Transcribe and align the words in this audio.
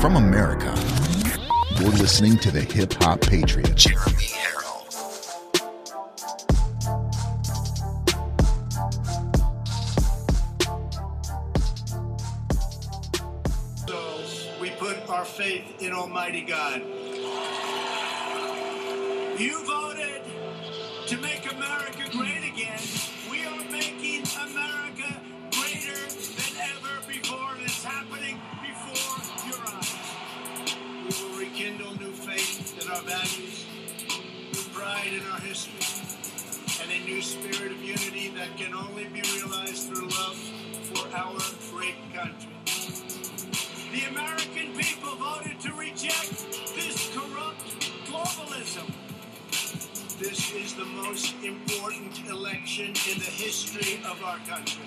from 0.00 0.14
America, 0.14 0.72
you're 1.80 1.90
listening 1.90 2.38
to 2.38 2.52
the 2.52 2.60
Hip 2.60 2.92
Hop 3.02 3.20
Patriot, 3.20 3.74
Jeremy 3.74 4.26
Herrell. 4.26 4.84
we 14.60 14.70
put 14.70 15.08
our 15.08 15.24
faith 15.24 15.82
in 15.82 15.92
Almighty 15.92 16.42
God. 16.42 16.80
You 19.38 19.67
only 38.78 39.04
be 39.06 39.22
realized 39.36 39.88
through 39.88 40.08
love 40.08 40.36
for 40.92 41.06
our 41.16 41.38
great 41.70 41.96
country. 42.14 42.52
The 43.92 44.04
American 44.10 44.76
people 44.76 45.16
voted 45.16 45.60
to 45.60 45.72
reject 45.74 46.46
this 46.74 47.10
corrupt 47.14 47.64
globalism. 48.06 48.90
This 50.18 50.52
is 50.52 50.74
the 50.74 50.84
most 50.84 51.34
important 51.42 52.28
election 52.28 52.88
in 53.10 53.18
the 53.18 53.32
history 53.44 54.00
of 54.04 54.22
our 54.22 54.38
country. 54.46 54.84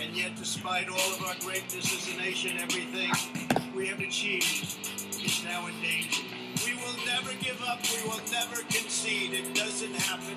And 0.00 0.16
yet, 0.16 0.36
despite 0.36 0.88
all 0.88 1.14
of 1.14 1.24
our 1.24 1.34
greatness 1.40 1.92
as 1.92 2.14
a 2.14 2.16
nation, 2.16 2.58
everything 2.58 3.10
we 3.74 3.88
have 3.88 4.00
achieved 4.00 4.76
is 5.24 5.44
now 5.44 5.66
in 5.66 5.74
danger. 5.80 6.22
We 6.64 6.74
will 6.74 6.96
never 7.06 7.32
give 7.42 7.60
up. 7.62 7.80
We 7.82 8.08
will 8.08 8.20
never 8.32 8.62
concede. 8.62 9.34
It 9.34 9.54
doesn't 9.54 9.94
happen. 9.94 10.36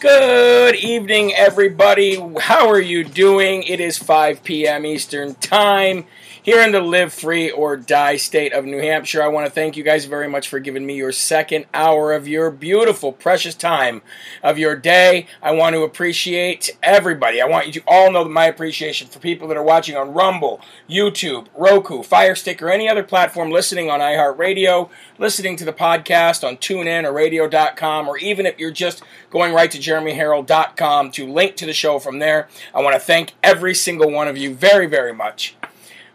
Good 0.00 0.76
evening, 0.76 1.34
everybody. 1.34 2.16
How 2.40 2.70
are 2.70 2.80
you 2.80 3.04
doing? 3.04 3.64
It 3.64 3.80
is 3.80 3.98
5 3.98 4.42
p.m. 4.42 4.86
Eastern 4.86 5.34
Time 5.34 6.06
here 6.42 6.62
in 6.62 6.72
the 6.72 6.80
live 6.80 7.12
free 7.12 7.50
or 7.50 7.76
die 7.76 8.16
state 8.16 8.52
of 8.52 8.64
New 8.64 8.78
Hampshire. 8.78 9.22
I 9.22 9.28
want 9.28 9.46
to 9.46 9.52
thank 9.52 9.76
you 9.76 9.82
guys 9.82 10.06
very 10.06 10.28
much 10.28 10.48
for 10.48 10.58
giving 10.58 10.86
me 10.86 10.96
your 10.96 11.12
second 11.12 11.66
hour 11.74 12.12
of 12.12 12.26
your 12.26 12.50
beautiful, 12.50 13.12
precious 13.12 13.54
time 13.54 14.02
of 14.42 14.58
your 14.58 14.74
day. 14.74 15.26
I 15.42 15.52
want 15.52 15.74
to 15.74 15.82
appreciate 15.82 16.70
everybody. 16.82 17.40
I 17.40 17.46
want 17.46 17.66
you 17.66 17.72
to 17.74 17.82
all 17.86 18.10
know 18.10 18.24
my 18.24 18.46
appreciation 18.46 19.08
for 19.08 19.18
people 19.18 19.48
that 19.48 19.56
are 19.56 19.62
watching 19.62 19.96
on 19.96 20.14
Rumble, 20.14 20.60
YouTube, 20.88 21.46
Roku, 21.54 22.02
Fire 22.02 22.34
Stick, 22.34 22.62
or 22.62 22.70
any 22.70 22.88
other 22.88 23.02
platform, 23.02 23.50
listening 23.50 23.90
on 23.90 24.00
iHeartRadio, 24.00 24.88
listening 25.18 25.56
to 25.56 25.64
the 25.64 25.72
podcast 25.72 26.46
on 26.46 26.56
TuneIn 26.56 27.04
or 27.04 27.12
Radio.com, 27.12 28.08
or 28.08 28.16
even 28.18 28.46
if 28.46 28.58
you're 28.58 28.70
just 28.70 29.02
going 29.30 29.52
right 29.52 29.70
to 29.70 29.78
JeremyHerrell.com 29.78 31.10
to 31.12 31.30
link 31.30 31.56
to 31.56 31.66
the 31.66 31.72
show 31.72 31.98
from 31.98 32.18
there. 32.18 32.48
I 32.74 32.80
want 32.80 32.94
to 32.94 33.00
thank 33.00 33.34
every 33.42 33.74
single 33.74 34.10
one 34.10 34.28
of 34.28 34.36
you 34.36 34.54
very, 34.54 34.86
very 34.86 35.12
much 35.12 35.56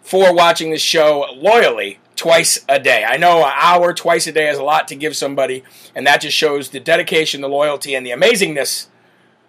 for 0.05 0.33
watching 0.33 0.69
this 0.69 0.83
show 0.83 1.25
loyally 1.35 1.99
twice 2.16 2.63
a 2.69 2.79
day. 2.79 3.03
I 3.03 3.17
know 3.17 3.43
an 3.43 3.51
hour 3.55 3.91
twice 3.91 4.27
a 4.27 4.31
day 4.31 4.49
is 4.49 4.57
a 4.57 4.63
lot 4.63 4.88
to 4.89 4.95
give 4.95 5.16
somebody, 5.16 5.63
and 5.95 6.05
that 6.05 6.21
just 6.21 6.38
shows 6.38 6.69
the 6.69 6.79
dedication, 6.79 7.41
the 7.41 7.49
loyalty, 7.49 7.95
and 7.95 8.05
the 8.05 8.11
amazingness 8.11 8.88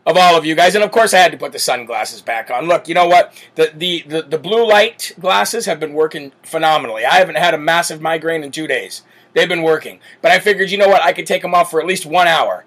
of 0.06 0.16
all 0.16 0.36
of 0.36 0.46
you 0.46 0.54
guys. 0.54 0.74
And 0.74 0.82
of 0.82 0.90
course, 0.90 1.12
I 1.12 1.18
had 1.18 1.32
to 1.32 1.38
put 1.38 1.52
the 1.52 1.58
sunglasses 1.58 2.22
back 2.22 2.50
on. 2.50 2.66
Look, 2.66 2.88
you 2.88 2.94
know 2.94 3.06
what? 3.06 3.34
The 3.54 3.70
the 3.74 4.02
the, 4.08 4.22
the 4.22 4.38
blue 4.38 4.66
light 4.66 5.12
glasses 5.20 5.66
have 5.66 5.78
been 5.78 5.92
working 5.92 6.32
phenomenally. 6.42 7.04
I 7.04 7.16
haven't 7.16 7.36
had 7.36 7.54
a 7.54 7.58
massive 7.58 8.00
migraine 8.00 8.42
in 8.42 8.50
two 8.50 8.66
days. 8.66 9.02
They've 9.34 9.48
been 9.48 9.62
working, 9.62 10.00
but 10.22 10.32
I 10.32 10.38
figured, 10.38 10.70
you 10.70 10.78
know 10.78 10.88
what? 10.88 11.02
I 11.02 11.12
could 11.12 11.26
take 11.26 11.42
them 11.42 11.54
off 11.54 11.70
for 11.70 11.80
at 11.80 11.86
least 11.86 12.06
one 12.06 12.26
hour 12.26 12.64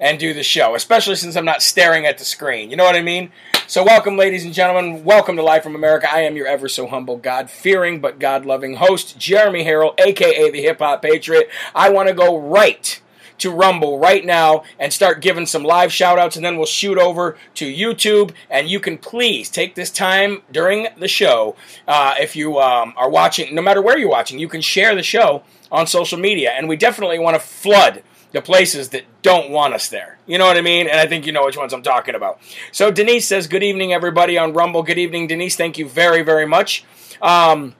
and 0.00 0.18
do 0.18 0.32
the 0.32 0.42
show, 0.42 0.74
especially 0.74 1.16
since 1.16 1.36
I'm 1.36 1.44
not 1.44 1.62
staring 1.62 2.06
at 2.06 2.18
the 2.18 2.24
screen. 2.24 2.70
You 2.70 2.76
know 2.76 2.84
what 2.84 2.96
I 2.96 3.02
mean? 3.02 3.30
So, 3.66 3.84
welcome, 3.84 4.16
ladies 4.16 4.44
and 4.44 4.54
gentlemen. 4.54 5.04
Welcome 5.04 5.36
to 5.36 5.42
Live 5.42 5.62
from 5.62 5.74
America. 5.74 6.12
I 6.12 6.20
am 6.20 6.36
your 6.36 6.46
ever 6.46 6.68
so 6.68 6.86
humble, 6.86 7.16
God 7.16 7.50
fearing, 7.50 8.00
but 8.00 8.18
God 8.18 8.46
loving 8.46 8.76
host, 8.76 9.18
Jeremy 9.18 9.64
Herrell, 9.64 9.94
aka 9.98 10.50
the 10.50 10.62
Hip 10.62 10.78
Hop 10.78 11.02
Patriot. 11.02 11.50
I 11.74 11.90
want 11.90 12.08
to 12.08 12.14
go 12.14 12.38
right 12.38 13.00
to 13.38 13.50
Rumble 13.50 13.98
right 13.98 14.24
now 14.24 14.64
and 14.78 14.92
start 14.92 15.22
giving 15.22 15.46
some 15.46 15.62
live 15.62 15.92
shout 15.92 16.18
outs, 16.18 16.36
and 16.36 16.44
then 16.44 16.56
we'll 16.56 16.66
shoot 16.66 16.98
over 16.98 17.36
to 17.54 17.72
YouTube. 17.72 18.32
And 18.50 18.68
you 18.68 18.80
can 18.80 18.98
please 18.98 19.48
take 19.48 19.74
this 19.74 19.90
time 19.90 20.42
during 20.50 20.88
the 20.96 21.08
show, 21.08 21.56
uh, 21.86 22.14
if 22.18 22.36
you 22.36 22.58
um, 22.58 22.94
are 22.96 23.10
watching, 23.10 23.54
no 23.54 23.62
matter 23.62 23.82
where 23.82 23.98
you're 23.98 24.08
watching, 24.08 24.38
you 24.38 24.48
can 24.48 24.60
share 24.60 24.94
the 24.94 25.02
show 25.02 25.42
on 25.70 25.86
social 25.86 26.18
media. 26.18 26.52
And 26.52 26.68
we 26.68 26.76
definitely 26.76 27.18
want 27.18 27.34
to 27.34 27.40
flood 27.40 28.02
the 28.32 28.42
places 28.42 28.90
that 28.90 29.04
don't 29.22 29.50
want 29.50 29.74
us 29.74 29.88
there. 29.88 30.18
You 30.26 30.38
know 30.38 30.46
what 30.46 30.56
I 30.56 30.60
mean? 30.60 30.86
And 30.86 30.98
I 30.98 31.06
think 31.06 31.26
you 31.26 31.32
know 31.32 31.44
which 31.46 31.56
ones 31.56 31.72
I'm 31.72 31.82
talking 31.82 32.14
about. 32.14 32.40
So 32.72 32.90
Denise 32.90 33.26
says, 33.26 33.46
"Good 33.46 33.62
evening, 33.62 33.92
everybody 33.92 34.36
on 34.38 34.52
Rumble. 34.52 34.82
Good 34.82 34.98
evening, 34.98 35.26
Denise. 35.26 35.56
Thank 35.56 35.78
you 35.78 35.88
very, 35.88 36.22
very 36.22 36.46
much." 36.46 36.84
Um, 37.22 37.74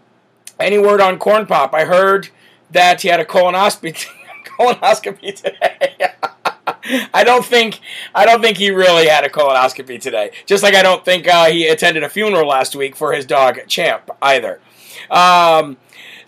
any 0.59 0.79
word 0.79 1.01
on 1.01 1.19
Corn 1.19 1.47
Pop? 1.47 1.75
I 1.75 1.85
heard 1.85 2.31
that 2.71 3.03
he 3.03 3.09
had 3.09 3.21
a 3.21 3.25
colonoscopy 3.25 4.07
colonoscopy 4.45 5.35
today. 5.35 5.97
I 7.15 7.25
don't 7.25 7.45
think 7.45 7.81
I 8.15 8.25
don't 8.25 8.41
think 8.41 8.57
he 8.57 8.71
really 8.71 9.09
had 9.09 9.25
a 9.25 9.29
colonoscopy 9.29 10.01
today. 10.01 10.33
Just 10.47 10.63
like 10.63 10.75
I 10.75 10.83
don't 10.83 11.05
think 11.05 11.29
uh, 11.29 11.47
he 11.47 11.67
attended 11.67 12.03
a 12.03 12.09
funeral 12.09 12.49
last 12.49 12.75
week 12.75 12.97
for 12.97 13.13
his 13.13 13.27
dog 13.27 13.59
Champ 13.67 14.11
either. 14.23 14.61
Um, 15.11 15.77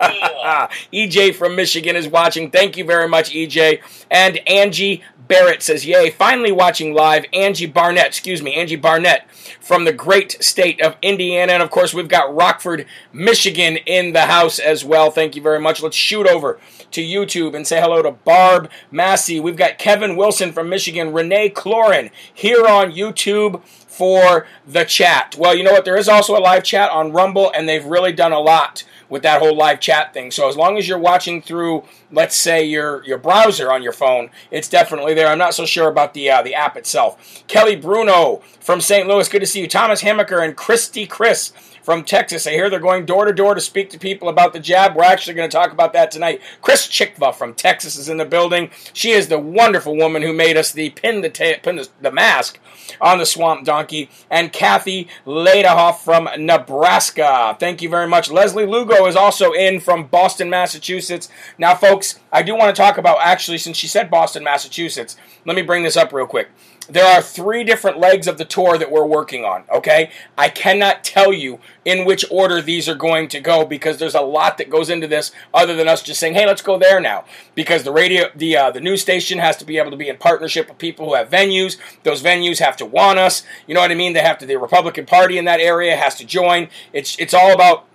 EJ 0.92 1.34
from 1.34 1.56
Michigan 1.56 1.96
is 1.96 2.06
watching. 2.06 2.52
Thank 2.52 2.76
you 2.76 2.84
very 2.84 3.08
much, 3.08 3.32
EJ. 3.32 3.80
And 4.12 4.38
Angie 4.48 5.02
Barrett 5.26 5.62
says, 5.62 5.84
Yay, 5.84 6.10
finally 6.10 6.52
watching 6.52 6.94
live. 6.94 7.24
Angie 7.32 7.66
Barnett, 7.66 8.06
excuse 8.06 8.42
me, 8.42 8.54
Angie 8.54 8.76
Barnett 8.76 9.28
from 9.60 9.84
the 9.84 9.92
great 9.92 10.42
state 10.42 10.80
of 10.80 10.96
Indiana. 11.02 11.54
And 11.54 11.64
of 11.64 11.70
course, 11.70 11.92
we've 11.92 12.06
got 12.06 12.32
Rockford, 12.32 12.86
Michigan 13.12 13.78
in 13.78 14.12
the 14.12 14.26
house 14.26 14.60
as 14.60 14.84
well. 14.84 15.10
Thank 15.10 15.34
you 15.34 15.42
very 15.42 15.58
much. 15.58 15.82
Let's 15.82 15.96
shoot 15.96 16.28
over 16.28 16.60
to 16.92 17.02
YouTube 17.02 17.56
and 17.56 17.66
say 17.66 17.80
hello 17.80 18.02
to 18.02 18.12
Barb 18.12 18.70
Massey. 18.92 19.40
We've 19.40 19.56
got 19.56 19.78
Kevin 19.78 20.14
Wilson 20.14 20.52
from 20.52 20.68
Michigan, 20.68 21.12
Renee 21.12 21.50
Clorin 21.50 22.12
here 22.32 22.64
on 22.66 22.92
YouTube 22.92 23.62
for 23.96 24.46
the 24.66 24.84
chat. 24.84 25.36
Well, 25.38 25.54
you 25.54 25.64
know 25.64 25.72
what? 25.72 25.86
There 25.86 25.96
is 25.96 26.08
also 26.08 26.36
a 26.36 26.40
live 26.40 26.62
chat 26.62 26.90
on 26.90 27.12
Rumble, 27.12 27.50
and 27.54 27.66
they've 27.66 27.84
really 27.84 28.12
done 28.12 28.32
a 28.32 28.38
lot 28.38 28.84
with 29.08 29.22
that 29.22 29.40
whole 29.40 29.56
live 29.56 29.80
chat 29.80 30.12
thing. 30.12 30.30
So 30.30 30.48
as 30.48 30.56
long 30.56 30.76
as 30.76 30.86
you're 30.86 30.98
watching 30.98 31.40
through, 31.40 31.84
let's 32.12 32.36
say 32.36 32.64
your 32.64 33.02
your 33.04 33.18
browser 33.18 33.72
on 33.72 33.82
your 33.82 33.92
phone, 33.92 34.30
it's 34.50 34.68
definitely 34.68 35.14
there. 35.14 35.28
I'm 35.28 35.38
not 35.38 35.54
so 35.54 35.64
sure 35.64 35.88
about 35.88 36.12
the 36.12 36.30
uh, 36.30 36.42
the 36.42 36.54
app 36.54 36.76
itself. 36.76 37.44
Kelly 37.46 37.76
Bruno 37.76 38.42
from 38.60 38.80
St. 38.80 39.08
Louis, 39.08 39.28
good 39.28 39.40
to 39.40 39.46
see 39.46 39.60
you. 39.60 39.68
Thomas 39.68 40.02
Hammaker 40.02 40.44
and 40.44 40.56
Christy 40.56 41.06
Chris 41.06 41.52
from 41.86 42.02
Texas. 42.02 42.48
I 42.48 42.50
hear 42.50 42.68
they're 42.68 42.80
going 42.80 43.06
door 43.06 43.26
to 43.26 43.32
door 43.32 43.54
to 43.54 43.60
speak 43.60 43.90
to 43.90 43.98
people 43.98 44.28
about 44.28 44.52
the 44.52 44.58
jab. 44.58 44.96
We're 44.96 45.04
actually 45.04 45.34
going 45.34 45.48
to 45.48 45.56
talk 45.56 45.70
about 45.70 45.92
that 45.92 46.10
tonight. 46.10 46.42
Chris 46.60 46.88
Chikva 46.88 47.32
from 47.32 47.54
Texas 47.54 47.96
is 47.96 48.08
in 48.08 48.16
the 48.16 48.24
building. 48.24 48.70
She 48.92 49.12
is 49.12 49.28
the 49.28 49.38
wonderful 49.38 49.96
woman 49.96 50.22
who 50.22 50.32
made 50.32 50.56
us 50.56 50.72
the 50.72 50.90
pin 50.90 51.20
the 51.20 51.30
ta- 51.30 51.60
pin 51.62 51.76
the, 51.76 51.88
the 52.00 52.10
mask 52.10 52.58
on 53.00 53.18
the 53.18 53.24
Swamp 53.24 53.64
Donkey, 53.64 54.10
and 54.28 54.52
Kathy 54.52 55.06
Ladehoff 55.24 55.98
from 55.98 56.28
Nebraska. 56.38 57.56
Thank 57.60 57.80
you 57.80 57.88
very 57.88 58.08
much. 58.08 58.32
Leslie 58.32 58.66
Lugo 58.66 59.06
is 59.06 59.14
also 59.14 59.52
in 59.52 59.78
from 59.78 60.08
Boston, 60.08 60.50
Massachusetts. 60.50 61.28
Now, 61.56 61.76
folks, 61.76 62.18
I 62.32 62.42
do 62.42 62.56
want 62.56 62.74
to 62.74 62.82
talk 62.82 62.98
about 62.98 63.18
actually, 63.20 63.58
since 63.58 63.76
she 63.76 63.86
said 63.86 64.10
Boston, 64.10 64.42
Massachusetts, 64.42 65.16
let 65.44 65.54
me 65.54 65.62
bring 65.62 65.84
this 65.84 65.96
up 65.96 66.12
real 66.12 66.26
quick 66.26 66.48
there 66.88 67.06
are 67.06 67.20
three 67.20 67.64
different 67.64 67.98
legs 67.98 68.26
of 68.26 68.38
the 68.38 68.44
tour 68.44 68.78
that 68.78 68.90
we're 68.90 69.06
working 69.06 69.44
on, 69.44 69.64
okay? 69.72 70.10
I 70.38 70.48
cannot 70.48 71.04
tell 71.04 71.32
you 71.32 71.58
in 71.84 72.04
which 72.04 72.24
order 72.30 72.60
these 72.62 72.88
are 72.88 72.94
going 72.94 73.28
to 73.28 73.40
go 73.40 73.64
because 73.64 73.98
there's 73.98 74.14
a 74.14 74.20
lot 74.20 74.58
that 74.58 74.70
goes 74.70 74.88
into 74.88 75.06
this 75.06 75.32
other 75.52 75.74
than 75.74 75.88
us 75.88 76.02
just 76.02 76.20
saying, 76.20 76.34
"Hey, 76.34 76.46
let's 76.46 76.62
go 76.62 76.78
there 76.78 77.00
now." 77.00 77.24
Because 77.54 77.82
the 77.82 77.92
radio 77.92 78.28
the 78.34 78.56
uh, 78.56 78.70
the 78.70 78.80
news 78.80 79.02
station 79.02 79.38
has 79.38 79.56
to 79.58 79.64
be 79.64 79.78
able 79.78 79.90
to 79.90 79.96
be 79.96 80.08
in 80.08 80.16
partnership 80.16 80.68
with 80.68 80.78
people 80.78 81.06
who 81.06 81.14
have 81.14 81.28
venues. 81.28 81.76
Those 82.02 82.22
venues 82.22 82.58
have 82.58 82.76
to 82.78 82.86
want 82.86 83.18
us. 83.18 83.42
You 83.66 83.74
know 83.74 83.80
what 83.80 83.90
I 83.90 83.94
mean? 83.94 84.12
They 84.12 84.20
have 84.20 84.38
to 84.38 84.46
the 84.46 84.56
Republican 84.56 85.06
Party 85.06 85.38
in 85.38 85.44
that 85.46 85.60
area 85.60 85.96
has 85.96 86.14
to 86.16 86.24
join. 86.24 86.68
It's 86.92 87.18
it's 87.18 87.34
all 87.34 87.52
about 87.52 87.86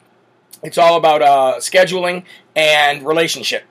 it's 0.63 0.77
all 0.77 0.97
about 0.97 1.21
uh, 1.21 1.55
scheduling 1.59 2.23
and 2.55 3.05
relationship 3.05 3.63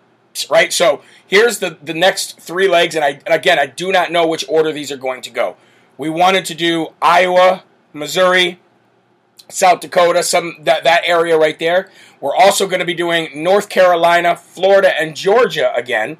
right? 0.50 0.72
So 0.72 1.02
here's 1.26 1.58
the, 1.58 1.78
the 1.82 1.94
next 1.94 2.40
three 2.40 2.68
legs, 2.68 2.94
and, 2.94 3.04
I, 3.04 3.20
and 3.26 3.34
again, 3.34 3.58
I 3.58 3.66
do 3.66 3.92
not 3.92 4.10
know 4.12 4.26
which 4.26 4.44
order 4.48 4.72
these 4.72 4.90
are 4.92 4.96
going 4.96 5.22
to 5.22 5.30
go. 5.30 5.56
We 5.98 6.08
wanted 6.08 6.44
to 6.46 6.54
do 6.54 6.88
Iowa, 7.02 7.64
Missouri, 7.92 8.60
South 9.48 9.80
Dakota, 9.80 10.22
some 10.22 10.56
that, 10.60 10.84
that 10.84 11.02
area 11.04 11.36
right 11.36 11.58
there. 11.58 11.90
We're 12.20 12.34
also 12.34 12.66
going 12.66 12.80
to 12.80 12.86
be 12.86 12.94
doing 12.94 13.42
North 13.42 13.68
Carolina, 13.68 14.36
Florida, 14.36 14.98
and 14.98 15.16
Georgia 15.16 15.74
again. 15.74 16.18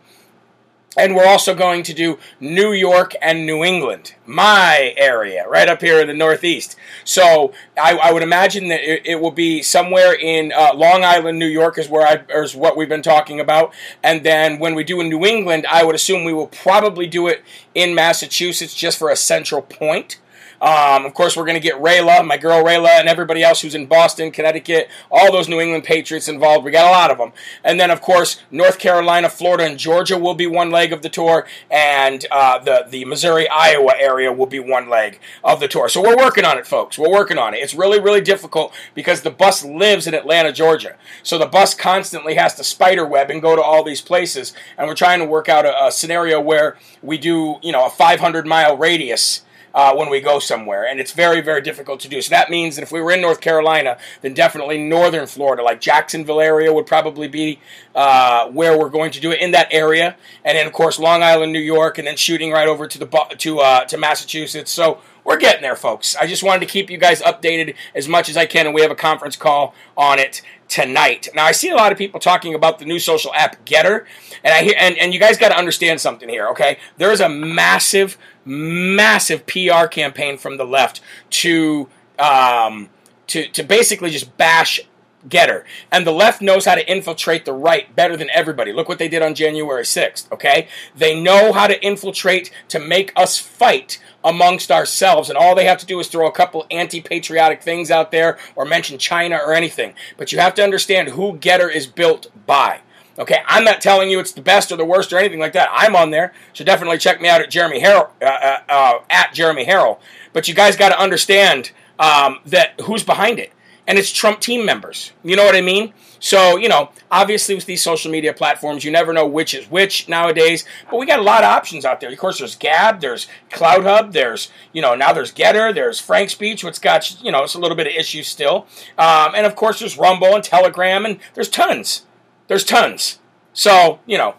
And 0.96 1.14
we're 1.14 1.26
also 1.26 1.54
going 1.54 1.84
to 1.84 1.94
do 1.94 2.18
New 2.40 2.72
York 2.72 3.14
and 3.22 3.46
New 3.46 3.62
England, 3.62 4.14
my 4.26 4.92
area, 4.96 5.46
right 5.48 5.68
up 5.68 5.80
here 5.80 6.00
in 6.00 6.08
the 6.08 6.14
Northeast. 6.14 6.74
So 7.04 7.52
I, 7.80 7.96
I 7.96 8.12
would 8.12 8.24
imagine 8.24 8.68
that 8.68 8.80
it, 8.80 9.02
it, 9.04 9.20
will 9.20 9.30
be 9.30 9.62
somewhere 9.62 10.12
in 10.12 10.52
uh, 10.52 10.74
Long 10.74 11.04
Island, 11.04 11.38
New 11.38 11.46
York, 11.46 11.78
is 11.78 11.88
where 11.88 12.04
I 12.04 12.24
is 12.42 12.56
what 12.56 12.76
we've 12.76 12.88
been 12.88 13.02
talking 13.02 13.38
about. 13.38 13.72
And 14.02 14.24
then 14.24 14.58
when 14.58 14.74
we 14.74 14.82
do 14.82 15.00
in 15.00 15.08
New 15.08 15.24
England, 15.24 15.64
I 15.70 15.84
would 15.84 15.94
assume 15.94 16.24
we 16.24 16.32
will 16.32 16.48
probably 16.48 17.06
do 17.06 17.28
it 17.28 17.44
in 17.72 17.94
Massachusetts 17.94 18.74
just 18.74 18.98
for 18.98 19.10
a 19.10 19.16
central 19.16 19.62
point. 19.62 20.18
Um, 20.60 21.06
of 21.06 21.14
course, 21.14 21.36
we're 21.36 21.46
going 21.46 21.54
to 21.54 21.60
get 21.60 21.80
Rayla, 21.80 22.26
my 22.26 22.36
girl 22.36 22.62
Rayla, 22.62 23.00
and 23.00 23.08
everybody 23.08 23.42
else 23.42 23.62
who's 23.62 23.74
in 23.74 23.86
Boston, 23.86 24.30
Connecticut, 24.30 24.88
all 25.10 25.32
those 25.32 25.48
New 25.48 25.60
England 25.60 25.84
Patriots 25.84 26.28
involved. 26.28 26.64
We 26.64 26.70
got 26.70 26.86
a 26.86 26.90
lot 26.90 27.10
of 27.10 27.18
them. 27.18 27.32
And 27.64 27.80
then, 27.80 27.90
of 27.90 28.00
course, 28.02 28.42
North 28.50 28.78
Carolina, 28.78 29.30
Florida, 29.30 29.64
and 29.64 29.78
Georgia 29.78 30.18
will 30.18 30.34
be 30.34 30.46
one 30.46 30.70
leg 30.70 30.92
of 30.92 31.02
the 31.02 31.08
tour, 31.08 31.46
and 31.70 32.26
uh, 32.30 32.58
the, 32.58 32.86
the 32.88 33.04
Missouri, 33.06 33.48
Iowa 33.48 33.94
area 33.98 34.32
will 34.32 34.46
be 34.46 34.60
one 34.60 34.88
leg 34.88 35.18
of 35.42 35.60
the 35.60 35.68
tour. 35.68 35.88
So 35.88 36.02
we're 36.02 36.16
working 36.16 36.44
on 36.44 36.58
it, 36.58 36.66
folks. 36.66 36.98
We're 36.98 37.10
working 37.10 37.38
on 37.38 37.54
it. 37.54 37.58
It's 37.58 37.74
really, 37.74 38.00
really 38.00 38.20
difficult 38.20 38.74
because 38.94 39.22
the 39.22 39.30
bus 39.30 39.64
lives 39.64 40.06
in 40.06 40.14
Atlanta, 40.14 40.52
Georgia. 40.52 40.96
So 41.22 41.38
the 41.38 41.46
bus 41.46 41.74
constantly 41.74 42.34
has 42.34 42.54
to 42.56 42.64
spider 42.64 43.06
web 43.06 43.30
and 43.30 43.40
go 43.40 43.56
to 43.56 43.62
all 43.62 43.82
these 43.82 44.02
places. 44.02 44.52
And 44.76 44.86
we're 44.86 44.94
trying 44.94 45.20
to 45.20 45.26
work 45.26 45.48
out 45.48 45.64
a, 45.64 45.86
a 45.86 45.92
scenario 45.92 46.40
where 46.40 46.76
we 47.02 47.16
do, 47.16 47.56
you 47.62 47.72
know, 47.72 47.86
a 47.86 47.90
500 47.90 48.46
mile 48.46 48.76
radius 48.76 49.42
uh, 49.74 49.94
when 49.94 50.10
we 50.10 50.20
go 50.20 50.38
somewhere, 50.38 50.86
and 50.86 51.00
it's 51.00 51.12
very, 51.12 51.40
very 51.40 51.60
difficult 51.60 52.00
to 52.00 52.08
do. 52.08 52.20
So 52.22 52.30
that 52.30 52.50
means 52.50 52.76
that 52.76 52.82
if 52.82 52.92
we 52.92 53.00
were 53.00 53.12
in 53.12 53.20
North 53.20 53.40
Carolina, 53.40 53.98
then 54.22 54.34
definitely 54.34 54.78
northern 54.78 55.26
Florida, 55.26 55.62
like 55.62 55.80
Jacksonville 55.80 56.40
area, 56.40 56.72
would 56.72 56.86
probably 56.86 57.28
be 57.28 57.60
uh, 57.94 58.48
where 58.48 58.78
we're 58.78 58.88
going 58.90 59.10
to 59.12 59.20
do 59.20 59.30
it 59.30 59.40
in 59.40 59.52
that 59.52 59.68
area, 59.70 60.16
and 60.44 60.56
then 60.56 60.66
of 60.66 60.72
course 60.72 60.98
Long 60.98 61.22
Island, 61.22 61.52
New 61.52 61.58
York, 61.58 61.98
and 61.98 62.06
then 62.06 62.16
shooting 62.16 62.50
right 62.52 62.68
over 62.68 62.86
to 62.86 62.98
the 62.98 63.06
to 63.38 63.60
uh, 63.60 63.84
to 63.84 63.96
Massachusetts. 63.96 64.70
So 64.70 65.00
we're 65.24 65.38
getting 65.38 65.62
there, 65.62 65.76
folks. 65.76 66.16
I 66.16 66.26
just 66.26 66.42
wanted 66.42 66.60
to 66.60 66.66
keep 66.66 66.90
you 66.90 66.98
guys 66.98 67.20
updated 67.22 67.74
as 67.94 68.08
much 68.08 68.28
as 68.28 68.36
I 68.36 68.46
can, 68.46 68.66
and 68.66 68.74
we 68.74 68.80
have 68.80 68.90
a 68.90 68.96
conference 68.96 69.36
call 69.36 69.74
on 69.96 70.18
it 70.18 70.42
tonight. 70.68 71.28
Now, 71.34 71.44
I 71.44 71.52
see 71.52 71.68
a 71.68 71.74
lot 71.74 71.92
of 71.92 71.98
people 71.98 72.20
talking 72.20 72.54
about 72.54 72.78
the 72.78 72.84
new 72.84 72.98
social 72.98 73.34
app 73.34 73.64
Gettr, 73.66 74.06
and 74.42 74.54
I 74.54 74.62
hear, 74.62 74.74
and, 74.78 74.96
and 74.98 75.12
you 75.12 75.20
guys 75.20 75.36
got 75.36 75.50
to 75.50 75.58
understand 75.58 76.00
something 76.00 76.28
here, 76.28 76.48
okay? 76.48 76.78
There 76.96 77.12
is 77.12 77.20
a 77.20 77.28
massive, 77.28 78.16
massive 78.44 79.46
PR 79.46 79.86
campaign 79.86 80.38
from 80.38 80.56
the 80.56 80.64
left 80.64 81.00
to 81.30 81.88
um, 82.18 82.88
to 83.26 83.48
to 83.48 83.62
basically 83.62 84.10
just 84.10 84.36
bash 84.36 84.80
Gettr. 85.28 85.64
And 85.90 86.06
the 86.06 86.12
left 86.12 86.40
knows 86.40 86.64
how 86.64 86.74
to 86.74 86.90
infiltrate 86.90 87.44
the 87.44 87.52
right 87.52 87.94
better 87.94 88.16
than 88.16 88.30
everybody. 88.30 88.72
Look 88.72 88.88
what 88.88 88.98
they 88.98 89.08
did 89.08 89.22
on 89.22 89.34
January 89.34 89.82
6th, 89.82 90.30
okay? 90.32 90.68
They 90.96 91.20
know 91.20 91.52
how 91.52 91.66
to 91.66 91.82
infiltrate 91.84 92.50
to 92.68 92.78
make 92.78 93.12
us 93.16 93.38
fight 93.38 94.00
amongst 94.24 94.70
ourselves. 94.70 95.28
And 95.28 95.36
all 95.36 95.54
they 95.54 95.66
have 95.66 95.78
to 95.78 95.86
do 95.86 96.00
is 96.00 96.08
throw 96.08 96.26
a 96.26 96.32
couple 96.32 96.66
anti 96.70 97.00
patriotic 97.00 97.62
things 97.62 97.90
out 97.90 98.10
there 98.10 98.38
or 98.56 98.64
mention 98.64 98.98
China 98.98 99.36
or 99.36 99.52
anything. 99.52 99.94
But 100.16 100.32
you 100.32 100.38
have 100.38 100.54
to 100.54 100.64
understand 100.64 101.10
who 101.10 101.36
Gettr 101.36 101.72
is 101.72 101.86
built 101.86 102.30
by. 102.46 102.80
Okay, 103.18 103.38
I'm 103.46 103.64
not 103.64 103.80
telling 103.80 104.10
you 104.10 104.20
it's 104.20 104.32
the 104.32 104.40
best 104.40 104.72
or 104.72 104.76
the 104.76 104.84
worst 104.84 105.12
or 105.12 105.18
anything 105.18 105.40
like 105.40 105.52
that. 105.52 105.68
I'm 105.72 105.94
on 105.94 106.10
there, 106.10 106.32
so 106.52 106.64
definitely 106.64 106.98
check 106.98 107.20
me 107.20 107.28
out 107.28 107.40
at 107.40 107.50
Jeremy 107.50 107.80
Herrell, 107.80 108.10
uh, 108.22 108.24
uh, 108.24 108.58
uh, 108.68 108.98
at 109.10 109.34
Jeremy 109.34 109.64
Herrell. 109.64 110.00
But 110.32 110.48
you 110.48 110.54
guys 110.54 110.76
got 110.76 110.90
to 110.90 110.98
understand 110.98 111.72
um, 111.98 112.38
that 112.46 112.80
who's 112.80 113.04
behind 113.04 113.38
it 113.38 113.52
and 113.90 113.98
it's 113.98 114.12
Trump 114.12 114.40
team 114.40 114.64
members. 114.64 115.10
You 115.24 115.34
know 115.34 115.44
what 115.44 115.56
I 115.56 115.60
mean? 115.60 115.92
So, 116.20 116.56
you 116.56 116.68
know, 116.68 116.90
obviously 117.10 117.56
with 117.56 117.66
these 117.66 117.82
social 117.82 118.08
media 118.08 118.32
platforms, 118.32 118.84
you 118.84 118.92
never 118.92 119.12
know 119.12 119.26
which 119.26 119.52
is 119.52 119.68
which 119.68 120.08
nowadays, 120.08 120.64
but 120.88 120.98
we 120.98 121.06
got 121.06 121.18
a 121.18 121.22
lot 121.22 121.42
of 121.42 121.50
options 121.50 121.84
out 121.84 122.00
there. 122.00 122.08
Of 122.08 122.16
course, 122.16 122.38
there's 122.38 122.54
Gab, 122.54 123.00
there's 123.00 123.26
CloutHub, 123.50 124.12
there's, 124.12 124.48
you 124.72 124.80
know, 124.80 124.94
now 124.94 125.12
there's 125.12 125.32
Gettr, 125.32 125.74
there's 125.74 125.98
Frank 125.98 126.30
Speech, 126.30 126.62
which 126.62 126.80
got, 126.80 127.20
you 127.20 127.32
know, 127.32 127.42
it's 127.42 127.54
a 127.54 127.58
little 127.58 127.76
bit 127.76 127.88
of 127.88 127.94
issues 127.94 128.28
still. 128.28 128.68
Um, 128.96 129.34
and 129.34 129.44
of 129.44 129.56
course, 129.56 129.80
there's 129.80 129.98
Rumble 129.98 130.36
and 130.36 130.44
Telegram, 130.44 131.04
and 131.04 131.18
there's 131.34 131.48
tons. 131.48 132.06
There's 132.50 132.64
tons. 132.64 133.20
So, 133.52 134.00
you 134.06 134.18
know, 134.18 134.34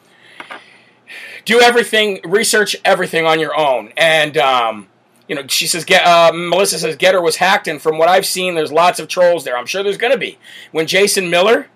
do 1.45 1.61
everything, 1.61 2.19
research 2.25 2.75
everything 2.83 3.25
on 3.25 3.39
your 3.39 3.57
own. 3.57 3.93
And, 3.95 4.35
um, 4.35 4.89
you 5.29 5.35
know, 5.35 5.47
she 5.47 5.65
says, 5.65 5.85
get, 5.85 6.05
uh, 6.05 6.33
Melissa 6.33 6.77
says, 6.79 6.97
Gettr 6.97 7.23
was 7.23 7.37
hacked, 7.37 7.69
and 7.69 7.81
from 7.81 7.97
what 7.97 8.09
I've 8.09 8.25
seen, 8.25 8.55
there's 8.55 8.69
lots 8.69 8.99
of 8.99 9.07
trolls 9.07 9.45
there. 9.45 9.57
I'm 9.57 9.65
sure 9.65 9.81
there's 9.81 9.95
going 9.95 10.11
to 10.11 10.19
be. 10.19 10.37
When 10.73 10.87
Jason 10.87 11.29
Miller, 11.29 11.67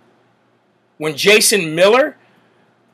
when 0.98 1.16
Jason 1.16 1.74
Miller, 1.74 2.18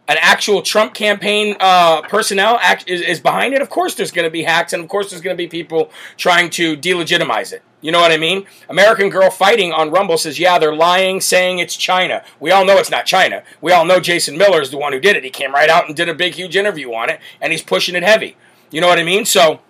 an 0.08 0.18
actual 0.22 0.62
Trump 0.62 0.94
campaign 0.94 1.56
uh, 1.60 2.04
personnel 2.04 2.60
act, 2.62 2.88
is, 2.88 3.02
is 3.02 3.20
behind 3.20 3.56
it, 3.56 3.64
of 3.64 3.72
course 3.72 3.96
there's 3.96 4.12
going 4.12 4.28
to 4.28 4.32
be 4.32 4.44
hacks, 4.44 4.72
and 4.72 4.84
of 4.84 4.88
course 4.88 5.10
there's 5.10 5.24
going 5.24 5.36
to 5.36 5.44
be 5.44 5.48
people 5.48 5.90
trying 6.16 6.52
to 6.52 6.78
delegitimize 6.78 7.54
it. 7.54 7.64
You 7.82 7.92
know 7.92 8.00
what 8.00 8.12
I 8.12 8.18
mean? 8.18 8.46
American 8.70 9.10
Girl 9.10 9.30
Fighting 9.30 9.74
on 9.74 9.90
Rumble 9.90 10.18
says, 10.18 10.38
yeah, 10.38 10.60
they're 10.60 10.76
lying, 10.76 11.20
saying 11.20 11.60
it's 11.60 11.76
China. 11.76 12.24
We 12.40 12.52
all 12.52 12.64
know 12.64 12.78
it's 12.78 12.92
not 12.92 13.06
China. 13.06 13.44
We 13.60 13.72
all 13.72 13.86
know 13.86 14.00
Jason 14.00 14.38
Miller 14.38 14.62
is 14.62 14.70
the 14.70 14.78
one 14.78 14.94
who 14.94 15.00
did 15.00 15.16
it. 15.16 15.24
He 15.24 15.32
came 15.32 15.54
right 15.54 15.70
out 15.70 15.88
and 15.88 15.96
did 15.96 16.08
a 16.08 16.14
big, 16.14 16.36
huge 16.36 16.56
interview 16.56 16.94
on 16.94 17.10
it, 17.10 17.20
and 17.42 17.52
he's 17.52 17.64
pushing 17.64 17.96
it 17.96 18.04
heavy. 18.04 18.38
You 18.70 18.82
know 18.82 18.88
what 18.88 19.00
I 19.00 19.04
mean? 19.04 19.26
So 19.26 19.62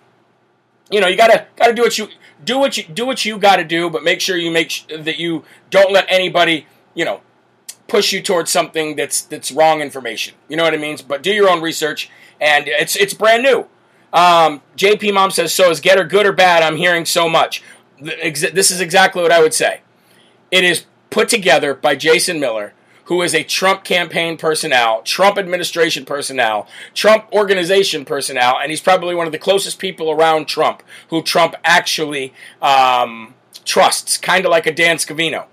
you 0.92 1.00
know, 1.00 1.08
you 1.08 1.16
gotta 1.16 1.46
gotta 1.56 1.72
do 1.72 1.82
what 1.82 1.96
you 1.98 2.08
do 2.44 2.58
what 2.58 2.76
you 2.76 2.84
do 2.84 3.06
what 3.06 3.24
you 3.24 3.38
got 3.38 3.56
to 3.56 3.64
do, 3.64 3.88
but 3.90 4.04
make 4.04 4.20
sure 4.20 4.36
you 4.36 4.50
make 4.50 4.70
sh- 4.70 4.84
that 4.96 5.18
you 5.18 5.44
don't 5.70 5.90
let 5.90 6.04
anybody, 6.08 6.66
you 6.94 7.04
know, 7.04 7.22
push 7.88 8.12
you 8.12 8.22
towards 8.22 8.50
something 8.50 8.94
that's 8.94 9.22
that's 9.22 9.50
wrong 9.50 9.80
information. 9.80 10.34
You 10.48 10.56
know 10.56 10.64
what 10.64 10.74
I 10.74 10.76
mean? 10.76 10.98
But 11.08 11.22
do 11.22 11.32
your 11.32 11.48
own 11.48 11.62
research, 11.62 12.10
and 12.40 12.68
it's 12.68 12.94
it's 12.94 13.14
brand 13.14 13.42
new. 13.42 13.66
Um, 14.12 14.60
JP 14.76 15.14
Mom 15.14 15.30
says, 15.30 15.54
"So 15.54 15.70
is 15.70 15.80
Gettr 15.80 16.08
good 16.08 16.26
or 16.26 16.32
bad?" 16.32 16.62
I'm 16.62 16.76
hearing 16.76 17.06
so 17.06 17.28
much. 17.28 17.62
This 18.02 18.70
is 18.70 18.80
exactly 18.80 19.22
what 19.22 19.32
I 19.32 19.40
would 19.40 19.54
say. 19.54 19.80
It 20.50 20.64
is 20.64 20.84
put 21.10 21.28
together 21.28 21.74
by 21.74 21.94
Jason 21.94 22.40
Miller, 22.40 22.74
who 23.04 23.22
is 23.22 23.34
a 23.34 23.44
Trump 23.44 23.84
campaign 23.84 24.36
personnel, 24.36 25.02
Trump 25.02 25.38
administration 25.38 26.04
personnel, 26.04 26.66
Trump 26.94 27.26
organization 27.32 28.04
personnel, 28.04 28.56
and 28.60 28.70
he's 28.70 28.80
probably 28.80 29.14
one 29.14 29.26
of 29.26 29.32
the 29.32 29.38
closest 29.38 29.78
people 29.78 30.10
around 30.10 30.46
Trump 30.46 30.82
who 31.10 31.22
Trump 31.22 31.54
actually 31.64 32.32
um, 32.60 33.34
trusts, 33.64 34.18
kind 34.18 34.44
of 34.44 34.50
like 34.50 34.66
a 34.66 34.72
Dan 34.72 34.96
Scavino. 34.96 35.44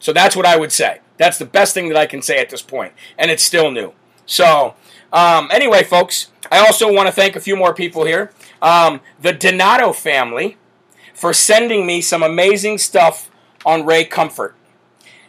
So 0.00 0.12
that's 0.12 0.36
what 0.36 0.46
I 0.46 0.56
would 0.56 0.72
say. 0.72 1.00
That's 1.16 1.38
the 1.38 1.44
best 1.44 1.74
thing 1.74 1.88
that 1.88 1.96
I 1.96 2.06
can 2.06 2.22
say 2.22 2.38
at 2.38 2.50
this 2.50 2.62
point, 2.62 2.92
and 3.18 3.30
it's 3.30 3.42
still 3.42 3.70
new. 3.70 3.92
So, 4.26 4.74
um, 5.12 5.48
anyway, 5.50 5.82
folks, 5.82 6.28
I 6.52 6.58
also 6.58 6.92
want 6.92 7.08
to 7.08 7.12
thank 7.12 7.34
a 7.34 7.40
few 7.40 7.56
more 7.56 7.74
people 7.74 8.04
here. 8.04 8.30
Um, 8.62 9.00
the 9.20 9.32
Donato 9.32 9.92
family 9.92 10.56
for 11.18 11.32
sending 11.32 11.84
me 11.84 12.00
some 12.00 12.22
amazing 12.22 12.78
stuff 12.78 13.28
on 13.66 13.84
Ray 13.84 14.04
Comfort. 14.04 14.54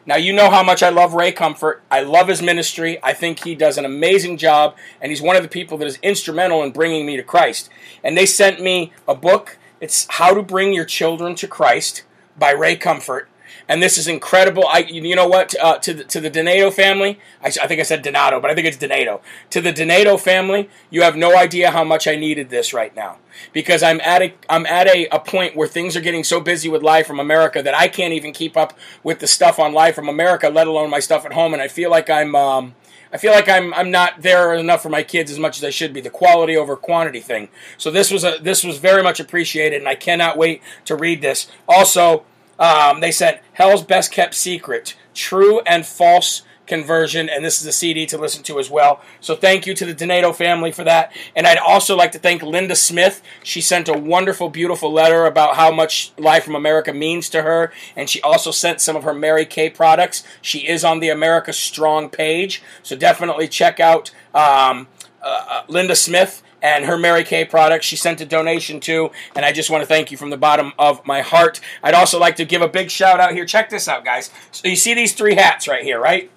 Now, 0.05 0.17
you 0.17 0.34
know 0.34 0.51
how 0.51 0.62
much 0.62 0.84
I 0.84 0.89
love 0.89 1.15
Ray 1.15 1.31
Comfort. 1.31 1.81
I 1.89 2.01
love 2.01 2.27
his 2.27 2.43
ministry. 2.43 3.00
I 3.01 3.13
think 3.13 3.43
he 3.43 3.55
does 3.55 3.75
an 3.75 3.86
amazing 3.86 4.38
job, 4.38 4.75
and 5.01 5.12
he's 5.12 5.22
one 5.22 5.36
of 5.36 5.41
the 5.41 5.50
people 5.50 5.79
that 5.79 5.88
is 5.88 5.98
instrumental 6.03 6.62
in 6.62 6.72
bringing 6.72 7.08
me 7.08 7.17
to 7.17 7.24
Christ. 7.24 7.72
And 8.03 8.15
they 8.15 8.27
sent 8.27 8.62
me 8.62 8.93
a 9.08 9.15
book. 9.15 9.58
It's 9.81 10.05
How 10.12 10.36
to 10.36 10.43
Bring 10.43 10.74
Your 10.74 10.86
Children 10.86 11.34
to 11.36 11.48
Christ 11.48 12.03
by 12.38 12.51
Ray 12.51 12.75
Comfort 12.75 13.27
and 13.70 13.84
this 13.84 14.00
is 14.00 14.08
incredible. 14.08 14.66
I, 14.68 14.80
you 14.80 15.16
know 15.16 15.28
what? 15.28 15.54
Uh, 15.62 15.78
to 15.78 15.94
the 15.94 16.04
to 16.06 16.20
the 16.20 16.30
Donato 16.30 16.72
family, 16.72 17.20
I, 17.42 17.48
I, 17.48 17.68
think 17.68 17.80
I 17.80 17.84
said 17.84 18.02
Donato, 18.02 18.42
but 18.42 18.50
I 18.50 18.56
think 18.56 18.68
it's 18.68 18.78
Donato. 18.78 19.22
To 19.52 19.62
the 19.62 19.72
Donato 19.72 20.18
family, 20.18 20.70
you 20.90 21.04
have 21.04 21.16
no 21.16 21.38
idea 21.38 21.70
how 21.70 21.84
much 21.84 22.08
I 22.08 22.16
needed 22.16 22.50
this 22.50 22.74
right 22.74 22.94
now 22.96 23.20
because 23.54 23.84
I'm 23.84 24.02
at 24.02 24.24
a 24.24 24.34
I'm 24.50 24.66
at 24.66 24.88
a, 24.88 25.08
a 25.10 25.20
point 25.20 25.56
where 25.56 25.68
things 25.68 25.96
are 25.96 26.02
getting 26.02 26.24
so 26.24 26.42
busy 26.42 26.68
with 26.68 26.82
Live 26.82 27.06
from 27.06 27.20
America 27.20 27.62
that 27.62 27.76
I 27.76 27.88
can't 27.88 28.14
even 28.14 28.34
keep 28.34 28.58
up 28.58 28.78
with 29.04 29.20
the 29.20 29.28
stuff 29.28 29.60
on 29.60 29.72
Live 29.72 29.94
from 29.94 30.10
America, 30.10 30.50
let 30.50 30.66
alone 30.68 30.90
my 30.90 31.00
stuff 31.00 31.24
at 31.26 31.34
home, 31.34 31.54
and 31.54 31.62
I 31.62 31.68
feel 31.68 31.92
like 31.92 32.10
I'm. 32.10 32.36
Um, 32.36 32.76
I 33.12 33.18
feel 33.18 33.32
like 33.32 33.50
I'm 33.50 33.74
I'm 33.74 33.90
not 33.90 34.22
there 34.22 34.54
enough 34.54 34.84
for 34.84 34.90
my 34.90 35.02
kids 35.02 35.32
as 35.32 35.40
much 35.40 35.58
as 35.58 35.64
I 35.64 35.72
should 35.72 35.94
be. 35.94 36.02
The 36.02 36.12
quality 36.12 36.56
over 36.56 36.76
quantity 36.76 37.22
thing. 37.22 37.50
So 37.78 37.90
this 37.90 38.12
was 38.12 38.24
a 38.24 38.38
this 38.40 38.64
was 38.64 38.78
very 38.78 39.02
much 39.02 39.20
appreciated, 39.20 39.80
and 39.80 39.90
I 39.90 39.96
cannot 39.96 40.38
wait 40.38 40.62
to 40.86 40.96
read 40.96 41.24
this. 41.24 41.48
Also, 41.68 42.24
um, 42.60 43.00
they 43.00 43.12
said 43.12 43.42
Hell's 43.54 43.84
Best 43.84 44.12
Kept 44.12 44.36
Secret, 44.36 44.96
True 45.13 45.62
and 45.62 45.86
False 45.86 46.44
Conversion, 46.70 47.28
and 47.28 47.44
this 47.44 47.60
is 47.60 47.68
a 47.68 47.72
CD 47.72 48.06
to 48.06 48.18
listen 48.18 48.44
to 48.44 48.60
as 48.60 48.70
well. 48.70 49.01
So 49.20 49.36
thank 49.36 49.66
you 49.66 49.74
to 49.74 49.86
the 49.86 49.94
Donato 49.94 50.32
family 50.32 50.72
for 50.72 50.84
that. 50.84 51.12
And 51.36 51.48
I'd 51.48 51.58
also 51.58 51.98
like 51.98 52.12
to 52.12 52.20
thank 52.20 52.44
Linda 52.44 52.75
Smith. 52.75 53.24
She 53.44 53.60
sent 53.60 53.89
a 53.89 53.98
wonderful, 53.98 54.50
beautiful 54.50 54.92
letter 54.94 55.25
about 55.25 55.56
how 55.56 55.72
much 55.72 56.12
Live 56.18 56.44
from 56.44 56.56
America 56.56 56.94
means 56.94 57.28
to 57.30 57.42
her, 57.42 57.74
and 57.96 58.10
she 58.10 58.22
also 58.22 58.51
sent 58.51 58.82
some 58.82 58.96
of 58.96 59.04
her 59.04 59.13
Mary 59.13 59.46
Kay 59.46 59.70
products. 59.70 60.24
She 60.42 60.68
is 60.68 60.86
on 60.86 61.00
the 61.00 61.10
America 61.10 61.51
Strong 61.51 62.12
page, 62.12 62.62
so 62.84 62.96
definitely 62.96 63.48
check 63.48 63.80
out 63.80 64.12
um, 64.36 64.88
uh, 65.22 65.46
uh 65.50 65.63
Linda 65.68 65.96
Smith 65.96 66.44
and 66.62 66.86
her 66.86 66.98
Mary 66.98 67.24
Kay 67.24 67.46
products. 67.46 67.86
She 67.86 67.96
sent 67.96 68.22
a 68.22 68.25
donation 68.25 68.80
to, 68.82 69.12
and 69.36 69.46
I 69.46 69.51
just 69.51 69.70
want 69.70 69.82
to 69.82 69.88
thank 69.88 70.12
you 70.12 70.18
from 70.18 70.30
the 70.30 70.38
bottom 70.38 70.74
of 70.78 71.06
my 71.06 71.22
heart. 71.22 71.60
I'd 71.84 71.94
also 71.94 72.20
like 72.20 72.36
to 72.38 72.46
give 72.46 72.62
a 72.62 72.68
big 72.68 72.89
shout 72.89 73.20
out 73.20 73.34
here. 73.34 73.46
Check 73.46 73.70
this 73.70 73.88
out, 73.88 74.06
guys. 74.06 74.30
So 74.51 74.68
you 74.68 74.75
see 74.75 74.94
these 74.94 75.13
three 75.13 75.36
hats 75.36 75.68
right 75.68 75.84
here, 75.84 76.00
right? 76.00 76.32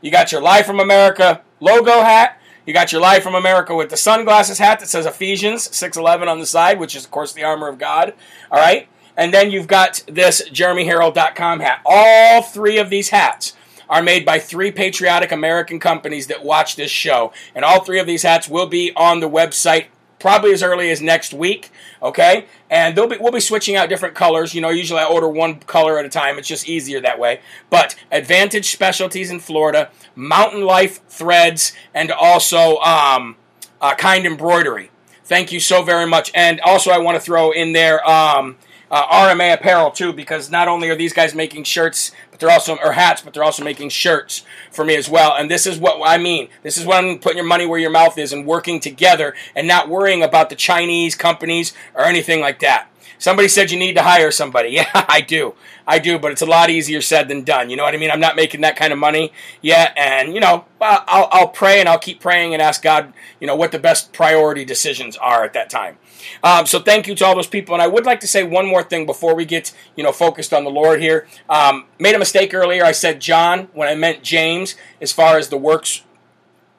You 0.00 0.10
got 0.10 0.32
your 0.32 0.40
Live 0.40 0.66
from 0.66 0.80
America 0.80 1.42
logo 1.60 2.02
hat. 2.02 2.40
You 2.66 2.72
got 2.72 2.92
your 2.92 3.00
Live 3.00 3.22
from 3.22 3.34
America 3.34 3.74
with 3.74 3.90
the 3.90 3.96
sunglasses 3.96 4.58
hat 4.58 4.80
that 4.80 4.88
says 4.88 5.06
Ephesians 5.06 5.68
6:11 5.68 6.28
on 6.28 6.40
the 6.40 6.46
side, 6.46 6.78
which 6.78 6.96
is 6.96 7.04
of 7.04 7.10
course 7.10 7.32
the 7.32 7.44
armor 7.44 7.68
of 7.68 7.78
God. 7.78 8.14
All 8.50 8.58
right? 8.58 8.88
And 9.16 9.32
then 9.32 9.50
you've 9.50 9.66
got 9.66 10.02
this 10.06 10.46
JeremyHerrell.com 10.50 11.60
hat. 11.60 11.80
All 11.86 12.42
three 12.42 12.78
of 12.78 12.90
these 12.90 13.08
hats 13.08 13.54
are 13.88 14.02
made 14.02 14.24
by 14.24 14.38
three 14.38 14.70
patriotic 14.70 15.32
American 15.32 15.78
companies 15.78 16.26
that 16.28 16.44
watch 16.44 16.76
this 16.76 16.90
show. 16.90 17.32
And 17.54 17.64
all 17.64 17.84
three 17.84 18.00
of 18.00 18.06
these 18.06 18.22
hats 18.22 18.48
will 18.48 18.66
be 18.66 18.92
on 18.96 19.20
the 19.20 19.28
website 19.28 19.86
probably 20.18 20.52
as 20.52 20.62
early 20.62 20.90
as 20.90 21.00
next 21.00 21.32
week. 21.32 21.70
Okay, 22.02 22.46
and 22.70 22.96
they'll 22.96 23.06
be, 23.06 23.16
we'll 23.18 23.32
be 23.32 23.40
switching 23.40 23.76
out 23.76 23.88
different 23.88 24.14
colors. 24.14 24.54
You 24.54 24.60
know, 24.60 24.68
usually 24.68 25.00
I 25.00 25.06
order 25.06 25.28
one 25.28 25.60
color 25.60 25.98
at 25.98 26.04
a 26.04 26.08
time. 26.08 26.38
It's 26.38 26.48
just 26.48 26.68
easier 26.68 27.00
that 27.00 27.18
way. 27.18 27.40
But 27.70 27.96
Advantage 28.12 28.70
Specialties 28.70 29.30
in 29.30 29.40
Florida, 29.40 29.90
Mountain 30.14 30.62
Life 30.62 31.00
Threads, 31.08 31.72
and 31.94 32.10
also 32.10 32.76
um, 32.78 33.36
uh, 33.80 33.94
Kind 33.94 34.26
Embroidery. 34.26 34.90
Thank 35.24 35.52
you 35.52 35.58
so 35.58 35.82
very 35.82 36.06
much. 36.06 36.30
And 36.34 36.60
also, 36.60 36.90
I 36.90 36.98
want 36.98 37.16
to 37.16 37.20
throw 37.20 37.50
in 37.50 37.72
there 37.72 38.08
um, 38.08 38.56
uh, 38.90 39.06
RMA 39.06 39.54
Apparel 39.54 39.90
too, 39.90 40.12
because 40.12 40.50
not 40.50 40.68
only 40.68 40.88
are 40.88 40.96
these 40.96 41.12
guys 41.12 41.34
making 41.34 41.64
shirts, 41.64 42.12
but 42.36 42.40
they're 42.40 42.54
also 42.54 42.76
or 42.84 42.92
hats, 42.92 43.22
but 43.22 43.32
they're 43.32 43.42
also 43.42 43.64
making 43.64 43.88
shirts 43.88 44.44
for 44.70 44.84
me 44.84 44.94
as 44.94 45.08
well. 45.08 45.34
And 45.34 45.50
this 45.50 45.66
is 45.66 45.78
what 45.78 46.06
I 46.06 46.18
mean. 46.18 46.48
This 46.62 46.76
is 46.76 46.84
when 46.84 47.18
putting 47.18 47.38
your 47.38 47.46
money 47.46 47.64
where 47.64 47.78
your 47.78 47.90
mouth 47.90 48.18
is 48.18 48.30
and 48.30 48.44
working 48.44 48.78
together 48.78 49.34
and 49.54 49.66
not 49.66 49.88
worrying 49.88 50.22
about 50.22 50.50
the 50.50 50.54
Chinese 50.54 51.14
companies 51.14 51.72
or 51.94 52.04
anything 52.04 52.40
like 52.40 52.60
that. 52.60 52.90
Somebody 53.18 53.48
said 53.48 53.70
you 53.70 53.78
need 53.78 53.94
to 53.94 54.02
hire 54.02 54.30
somebody. 54.30 54.68
Yeah, 54.76 54.90
I 54.92 55.22
do. 55.22 55.54
I 55.86 55.98
do, 55.98 56.18
but 56.18 56.32
it's 56.32 56.42
a 56.42 56.46
lot 56.46 56.68
easier 56.68 57.00
said 57.00 57.28
than 57.28 57.44
done. 57.44 57.70
You 57.70 57.76
know 57.76 57.84
what 57.84 57.94
I 57.94 57.96
mean? 57.96 58.10
I'm 58.10 58.20
not 58.20 58.36
making 58.36 58.60
that 58.60 58.76
kind 58.76 58.92
of 58.92 58.98
money 58.98 59.32
yet, 59.62 59.94
and 59.96 60.34
you 60.34 60.40
know, 60.40 60.66
I'll, 60.82 61.28
I'll 61.32 61.48
pray 61.48 61.80
and 61.80 61.88
I'll 61.88 61.98
keep 61.98 62.20
praying 62.20 62.52
and 62.52 62.60
ask 62.60 62.82
God, 62.82 63.14
you 63.40 63.46
know, 63.46 63.56
what 63.56 63.72
the 63.72 63.78
best 63.78 64.12
priority 64.12 64.66
decisions 64.66 65.16
are 65.16 65.44
at 65.44 65.54
that 65.54 65.70
time. 65.70 65.96
Um, 66.42 66.66
so 66.66 66.80
thank 66.80 67.06
you 67.06 67.14
to 67.14 67.24
all 67.24 67.34
those 67.34 67.46
people, 67.46 67.74
and 67.74 67.82
I 67.82 67.86
would 67.86 68.06
like 68.06 68.20
to 68.20 68.26
say 68.26 68.44
one 68.44 68.66
more 68.66 68.82
thing 68.82 69.06
before 69.06 69.34
we 69.34 69.44
get, 69.44 69.72
you 69.96 70.04
know, 70.04 70.12
focused 70.12 70.52
on 70.52 70.64
the 70.64 70.70
Lord 70.70 71.00
here. 71.00 71.26
Um, 71.48 71.86
made 71.98 72.14
a 72.14 72.18
mistake 72.18 72.54
earlier. 72.54 72.84
I 72.84 72.92
said 72.92 73.20
John 73.20 73.68
when 73.72 73.88
I 73.88 73.94
meant 73.94 74.22
James, 74.22 74.76
as 75.00 75.12
far 75.12 75.38
as 75.38 75.48
the 75.48 75.56
works 75.56 76.02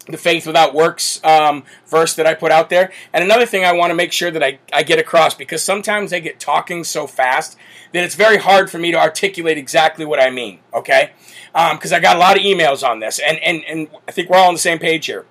the 0.08 0.18
faith 0.18 0.48
without 0.48 0.74
works 0.74 1.24
um, 1.24 1.64
verse 1.86 2.16
that 2.16 2.26
I 2.26 2.34
put 2.34 2.52
out 2.52 2.70
there. 2.70 2.92
And 3.14 3.24
another 3.24 3.46
thing 3.46 3.66
I 3.66 3.74
want 3.74 3.92
to 3.92 3.96
make 3.96 4.12
sure 4.12 4.32
that 4.32 4.42
I, 4.42 4.60
I 4.72 4.84
get 4.84 5.00
across 5.00 5.34
because 5.34 5.64
sometimes 5.64 6.14
I 6.14 6.20
get 6.20 6.40
talking 6.40 6.84
so 6.84 7.08
fast 7.08 7.58
that 7.94 8.04
it's 8.04 8.16
very 8.16 8.38
hard 8.38 8.70
for 8.70 8.78
me 8.78 8.92
to 8.92 8.98
articulate 8.98 9.58
exactly 9.58 10.06
what 10.06 10.22
I 10.22 10.30
mean, 10.30 10.60
okay? 10.74 11.12
Because 11.54 11.92
um, 11.92 11.98
I 11.98 12.00
got 12.00 12.16
a 12.16 12.20
lot 12.20 12.38
of 12.38 12.44
emails 12.44 12.88
on 12.88 13.00
this, 13.00 13.20
and, 13.20 13.38
and, 13.40 13.64
and 13.66 13.88
I 14.08 14.12
think 14.12 14.30
we're 14.30 14.38
all 14.38 14.48
on 14.48 14.54
the 14.54 14.60
same 14.60 14.80
page 14.80 15.06
here. 15.06 15.26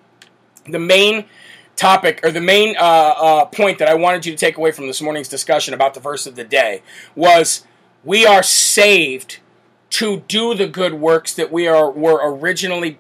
The 0.69 0.79
main 0.79 1.27
topic 1.77 2.21
or 2.25 2.31
the 2.31 2.41
main 2.41 2.75
uh, 2.77 2.81
uh, 2.81 3.45
point 3.47 3.79
that 3.79 3.89
I 3.89 3.95
wanted 3.95 4.27
you 4.27 4.33
to 4.33 4.39
take 4.39 4.57
away 4.57 4.73
from 4.73 4.87
this 4.87 5.01
morning's 5.01 5.29
discussion 5.29 5.75
about 5.75 5.95
the 5.95 6.01
verse 6.01 6.27
of 6.27 6.35
the 6.35 6.45
day 6.45 6.83
was 7.15 7.65
we 8.05 8.27
are 8.27 8.43
saved 8.43 9.39
to 9.91 10.21
do 10.29 10.55
the 10.55 10.67
good 10.67 10.95
works 10.95 11.35
that 11.35 11.53
we 11.53 11.69
are 11.69 11.91
were 11.91 12.21
originally 12.23 12.99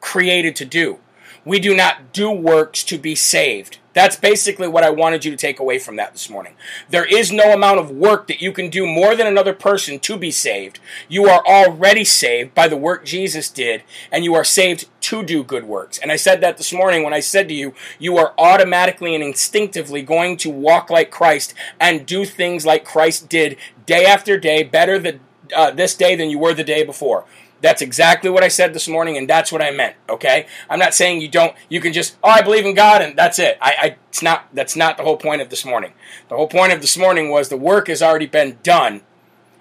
created 0.00 0.56
to 0.56 0.64
do. 0.64 0.98
We 1.44 1.60
do 1.60 1.76
not 1.76 2.12
do 2.12 2.30
works 2.30 2.82
to 2.84 2.98
be 2.98 3.14
saved. 3.14 3.78
That's 3.96 4.16
basically 4.16 4.68
what 4.68 4.84
I 4.84 4.90
wanted 4.90 5.24
you 5.24 5.30
to 5.30 5.38
take 5.38 5.58
away 5.58 5.78
from 5.78 5.96
that 5.96 6.12
this 6.12 6.28
morning. 6.28 6.52
There 6.90 7.06
is 7.06 7.32
no 7.32 7.54
amount 7.54 7.80
of 7.80 7.90
work 7.90 8.26
that 8.26 8.42
you 8.42 8.52
can 8.52 8.68
do 8.68 8.86
more 8.86 9.16
than 9.16 9.26
another 9.26 9.54
person 9.54 9.98
to 10.00 10.18
be 10.18 10.30
saved. 10.30 10.80
You 11.08 11.30
are 11.30 11.42
already 11.46 12.04
saved 12.04 12.54
by 12.54 12.68
the 12.68 12.76
work 12.76 13.06
Jesus 13.06 13.48
did, 13.48 13.84
and 14.12 14.22
you 14.22 14.34
are 14.34 14.44
saved 14.44 14.86
to 15.00 15.22
do 15.22 15.42
good 15.42 15.64
works. 15.64 15.96
And 15.96 16.12
I 16.12 16.16
said 16.16 16.42
that 16.42 16.58
this 16.58 16.74
morning 16.74 17.04
when 17.04 17.14
I 17.14 17.20
said 17.20 17.48
to 17.48 17.54
you, 17.54 17.72
you 17.98 18.18
are 18.18 18.34
automatically 18.36 19.14
and 19.14 19.24
instinctively 19.24 20.02
going 20.02 20.36
to 20.38 20.50
walk 20.50 20.90
like 20.90 21.10
Christ 21.10 21.54
and 21.80 22.04
do 22.04 22.26
things 22.26 22.66
like 22.66 22.84
Christ 22.84 23.30
did 23.30 23.56
day 23.86 24.04
after 24.04 24.36
day, 24.36 24.62
better 24.62 24.98
the, 24.98 25.20
uh, 25.56 25.70
this 25.70 25.94
day 25.94 26.14
than 26.16 26.28
you 26.28 26.38
were 26.38 26.52
the 26.52 26.64
day 26.64 26.84
before. 26.84 27.24
That's 27.66 27.82
exactly 27.82 28.30
what 28.30 28.44
I 28.44 28.48
said 28.48 28.74
this 28.74 28.86
morning, 28.86 29.16
and 29.16 29.28
that's 29.28 29.50
what 29.50 29.60
I 29.60 29.72
meant. 29.72 29.96
Okay, 30.08 30.46
I'm 30.70 30.78
not 30.78 30.94
saying 30.94 31.20
you 31.20 31.26
don't. 31.26 31.52
You 31.68 31.80
can 31.80 31.92
just, 31.92 32.16
oh, 32.22 32.28
I 32.28 32.40
believe 32.40 32.64
in 32.64 32.76
God, 32.76 33.02
and 33.02 33.18
that's 33.18 33.40
it. 33.40 33.58
I, 33.60 33.74
I, 33.76 33.96
it's 34.08 34.22
not. 34.22 34.46
That's 34.54 34.76
not 34.76 34.96
the 34.96 35.02
whole 35.02 35.16
point 35.16 35.42
of 35.42 35.50
this 35.50 35.64
morning. 35.64 35.92
The 36.28 36.36
whole 36.36 36.46
point 36.46 36.72
of 36.72 36.80
this 36.80 36.96
morning 36.96 37.28
was 37.28 37.48
the 37.48 37.56
work 37.56 37.88
has 37.88 38.02
already 38.02 38.26
been 38.26 38.58
done, 38.62 39.00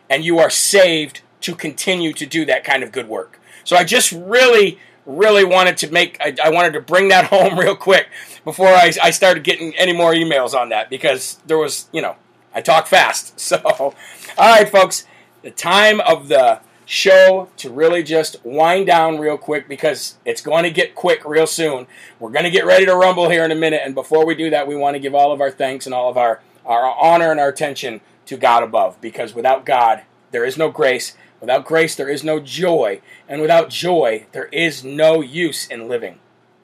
and 0.08 0.24
you 0.24 0.38
are 0.38 0.52
saved 0.52 1.22
to 1.42 1.56
continue 1.56 2.14
to 2.14 2.28
do 2.28 2.46
that 2.46 2.64
kind 2.64 2.84
of 2.84 2.92
good 2.92 3.10
work. 3.10 3.40
So 3.64 3.76
I 3.76 3.84
just 3.84 4.12
really, 4.12 4.78
really 5.08 5.44
wanted 5.44 5.76
to 5.78 5.92
make. 5.92 6.22
I, 6.22 6.36
I 6.44 6.50
wanted 6.52 6.74
to 6.74 6.82
bring 6.82 7.08
that 7.08 7.26
home 7.32 7.58
real 7.58 7.76
quick 7.76 8.08
before 8.44 8.68
I, 8.68 8.94
I 9.02 9.10
started 9.10 9.44
getting 9.44 9.76
any 9.78 9.94
more 9.94 10.14
emails 10.14 10.54
on 10.54 10.70
that 10.70 10.92
because 10.92 11.40
there 11.48 11.58
was, 11.58 11.90
you 11.92 12.04
know, 12.04 12.18
I 12.54 12.62
talk 12.62 12.86
fast. 12.86 13.34
So, 13.40 13.58
all 13.66 13.94
right, 14.38 14.70
folks, 14.70 15.08
the 15.42 15.50
time 15.50 16.02
of 16.02 16.28
the 16.28 16.62
show 16.86 17.50
to 17.58 17.70
really 17.70 18.04
just 18.04 18.44
wind 18.46 18.86
down 18.86 19.18
real 19.20 19.38
quick 19.38 19.68
because 19.68 20.18
it's 20.24 20.42
going 20.42 20.64
to 20.64 20.72
get 20.72 20.96
quick 20.96 21.26
real 21.26 21.48
soon. 21.48 21.88
We're 22.20 22.32
going 22.32 22.46
to 22.46 22.52
get 22.52 22.66
ready 22.66 22.86
to 22.86 22.96
rumble 22.96 23.30
here 23.30 23.44
in 23.44 23.52
a 23.52 23.56
minute, 23.56 23.82
and 23.84 23.96
before 23.96 24.26
we 24.26 24.36
do 24.36 24.50
that, 24.52 24.68
we 24.68 24.76
want 24.76 24.96
to 24.96 25.00
give 25.00 25.16
all 25.16 25.32
of 25.32 25.42
our 25.42 25.52
thanks 25.52 25.86
and 25.86 25.94
all 25.96 26.10
of 26.10 26.18
our, 26.18 26.42
our 26.66 26.96
honor 27.00 27.32
and 27.32 27.40
our 27.40 27.50
attention 27.50 28.02
to 28.28 28.38
God 28.38 28.64
above 28.64 29.00
because 29.02 29.34
without 29.34 29.66
God, 29.66 30.04
there 30.32 30.46
is 30.46 30.58
no 30.58 30.70
grace. 30.70 31.16
Without 31.40 31.66
grace, 31.66 31.96
there 31.96 32.10
is 32.10 32.24
no 32.24 32.40
joy. 32.40 33.02
And 33.28 33.42
without 33.42 33.70
joy, 33.70 34.26
there 34.32 34.48
is 34.48 34.84
no 34.84 35.22
use 35.22 35.68
in 35.68 35.88
living. 35.88 36.20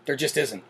There 0.06 0.16
just 0.16 0.38
isn't. 0.38 0.64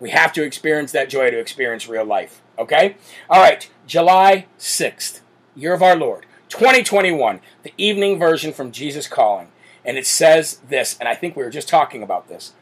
We 0.00 0.10
have 0.10 0.32
to 0.34 0.42
experience 0.42 0.92
that 0.92 1.08
joy 1.08 1.30
to 1.30 1.38
experience 1.38 1.88
real 1.88 2.04
life. 2.04 2.42
Okay? 2.58 2.96
All 3.30 3.40
right, 3.40 3.68
July 3.86 4.46
6th, 4.58 5.20
year 5.56 5.72
of 5.72 5.82
our 5.82 5.96
Lord. 5.96 6.26
2021, 6.48 7.40
the 7.62 7.72
evening 7.76 8.18
version 8.18 8.52
from 8.52 8.72
Jesus 8.72 9.08
Calling. 9.08 9.48
And 9.84 9.98
it 9.98 10.06
says 10.06 10.60
this, 10.68 10.96
and 10.98 11.08
I 11.08 11.14
think 11.14 11.36
we 11.36 11.42
were 11.42 11.50
just 11.50 11.68
talking 11.68 12.02
about 12.02 12.28
this. 12.28 12.52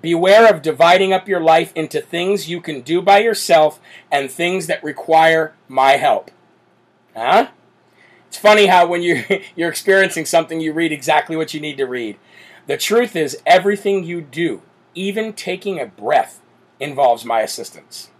Beware 0.00 0.52
of 0.52 0.62
dividing 0.62 1.12
up 1.12 1.28
your 1.28 1.40
life 1.40 1.72
into 1.76 2.00
things 2.00 2.48
you 2.48 2.60
can 2.60 2.80
do 2.80 3.00
by 3.00 3.18
yourself 3.18 3.80
and 4.10 4.30
things 4.30 4.66
that 4.66 4.82
require 4.82 5.54
my 5.68 5.92
help. 5.92 6.30
Huh? 7.14 7.48
It's 8.26 8.38
funny 8.38 8.66
how 8.66 8.86
when 8.86 9.02
you're, 9.02 9.24
you're 9.56 9.68
experiencing 9.68 10.24
something, 10.24 10.60
you 10.60 10.72
read 10.72 10.92
exactly 10.92 11.36
what 11.36 11.54
you 11.54 11.60
need 11.60 11.76
to 11.76 11.84
read. 11.84 12.18
The 12.66 12.76
truth 12.76 13.14
is, 13.14 13.38
everything 13.44 14.04
you 14.04 14.20
do, 14.20 14.62
even 14.94 15.32
taking 15.32 15.80
a 15.80 15.86
breath, 15.86 16.40
involves 16.80 17.24
my 17.24 17.40
assistance. 17.40 18.10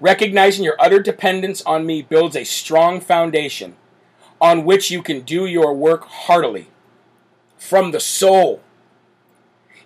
Recognizing 0.00 0.64
your 0.64 0.76
utter 0.78 1.00
dependence 1.00 1.62
on 1.62 1.86
me 1.86 2.02
builds 2.02 2.36
a 2.36 2.44
strong 2.44 3.00
foundation 3.00 3.76
on 4.40 4.64
which 4.64 4.90
you 4.90 5.02
can 5.02 5.20
do 5.20 5.46
your 5.46 5.72
work 5.72 6.04
heartily 6.04 6.68
from 7.56 7.90
the 7.90 8.00
soul. 8.00 8.60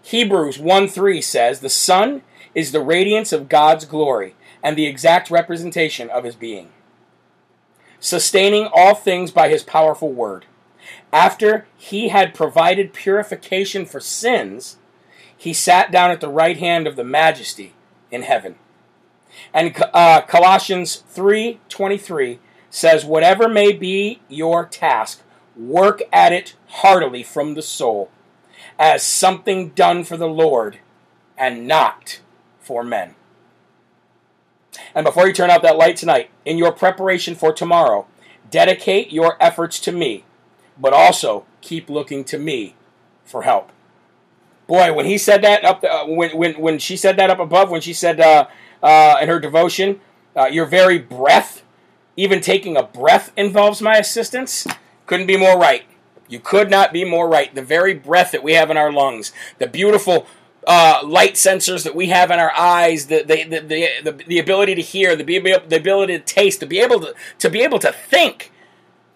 Hebrews 0.02 0.58
1 0.58 0.88
3 0.88 1.20
says, 1.20 1.60
The 1.60 1.68
Son 1.68 2.22
is 2.54 2.72
the 2.72 2.80
radiance 2.80 3.32
of 3.32 3.48
God's 3.48 3.84
glory 3.84 4.34
and 4.62 4.76
the 4.76 4.86
exact 4.86 5.30
representation 5.30 6.10
of 6.10 6.24
his 6.24 6.34
being, 6.34 6.70
sustaining 8.00 8.68
all 8.72 8.94
things 8.94 9.30
by 9.30 9.48
his 9.48 9.62
powerful 9.62 10.12
word. 10.12 10.46
After 11.12 11.66
he 11.76 12.08
had 12.08 12.34
provided 12.34 12.92
purification 12.92 13.86
for 13.86 14.00
sins, 14.00 14.78
he 15.36 15.52
sat 15.52 15.92
down 15.92 16.10
at 16.10 16.20
the 16.20 16.28
right 16.28 16.56
hand 16.56 16.86
of 16.86 16.96
the 16.96 17.04
majesty 17.04 17.74
in 18.10 18.22
heaven. 18.22 18.56
And 19.52 19.74
uh, 19.92 20.22
Colossians 20.22 21.04
3:23 21.14 22.38
says, 22.70 23.04
"Whatever 23.04 23.48
may 23.48 23.72
be 23.72 24.20
your 24.28 24.64
task, 24.64 25.22
work 25.56 26.02
at 26.12 26.32
it 26.32 26.54
heartily 26.68 27.22
from 27.22 27.54
the 27.54 27.62
soul, 27.62 28.10
as 28.78 29.02
something 29.02 29.70
done 29.70 30.04
for 30.04 30.16
the 30.16 30.28
Lord 30.28 30.78
and 31.36 31.66
not 31.66 32.20
for 32.60 32.82
men." 32.82 33.14
And 34.94 35.04
before 35.04 35.26
you 35.26 35.32
turn 35.32 35.50
out 35.50 35.62
that 35.62 35.76
light 35.76 35.96
tonight, 35.96 36.30
in 36.44 36.58
your 36.58 36.72
preparation 36.72 37.34
for 37.34 37.52
tomorrow, 37.52 38.06
dedicate 38.50 39.12
your 39.12 39.36
efforts 39.40 39.80
to 39.80 39.92
me, 39.92 40.24
but 40.78 40.92
also 40.92 41.44
keep 41.60 41.88
looking 41.90 42.24
to 42.24 42.38
me 42.38 42.74
for 43.24 43.42
help. 43.42 43.72
Boy, 44.66 44.92
when 44.92 45.06
he 45.06 45.16
said 45.16 45.42
that 45.42 45.64
up, 45.64 45.80
the, 45.80 45.90
uh, 45.90 46.06
when 46.06 46.36
when 46.36 46.60
when 46.60 46.78
she 46.78 46.96
said 46.96 47.16
that 47.16 47.30
up 47.30 47.38
above, 47.38 47.70
when 47.70 47.80
she 47.80 47.94
said 47.94 48.20
uh, 48.20 48.46
uh, 48.82 49.18
in 49.20 49.28
her 49.28 49.40
devotion, 49.40 50.00
uh, 50.36 50.46
your 50.46 50.66
very 50.66 50.98
breath, 50.98 51.62
even 52.16 52.40
taking 52.40 52.76
a 52.76 52.82
breath 52.82 53.32
involves 53.36 53.80
my 53.82 53.96
assistance. 53.96 54.66
Couldn't 55.06 55.26
be 55.26 55.36
more 55.36 55.58
right. 55.58 55.84
You 56.28 56.40
could 56.40 56.70
not 56.70 56.92
be 56.92 57.04
more 57.04 57.28
right. 57.28 57.54
The 57.54 57.62
very 57.62 57.94
breath 57.94 58.32
that 58.32 58.42
we 58.42 58.52
have 58.52 58.70
in 58.70 58.76
our 58.76 58.92
lungs, 58.92 59.32
the 59.58 59.66
beautiful 59.66 60.26
uh, 60.66 61.00
light 61.02 61.34
sensors 61.34 61.84
that 61.84 61.94
we 61.94 62.08
have 62.08 62.30
in 62.30 62.38
our 62.38 62.52
eyes, 62.54 63.06
the 63.06 63.22
the, 63.22 63.44
the, 63.44 63.60
the, 63.60 63.88
the, 64.04 64.24
the 64.26 64.38
ability 64.38 64.74
to 64.74 64.82
hear, 64.82 65.16
the, 65.16 65.24
the 65.24 65.76
ability 65.76 66.18
to 66.18 66.24
taste, 66.24 66.60
to 66.60 66.66
be 66.66 66.78
able 66.80 67.00
to, 67.00 67.14
to 67.38 67.48
be 67.48 67.62
able 67.62 67.78
to 67.78 67.90
think 67.92 68.52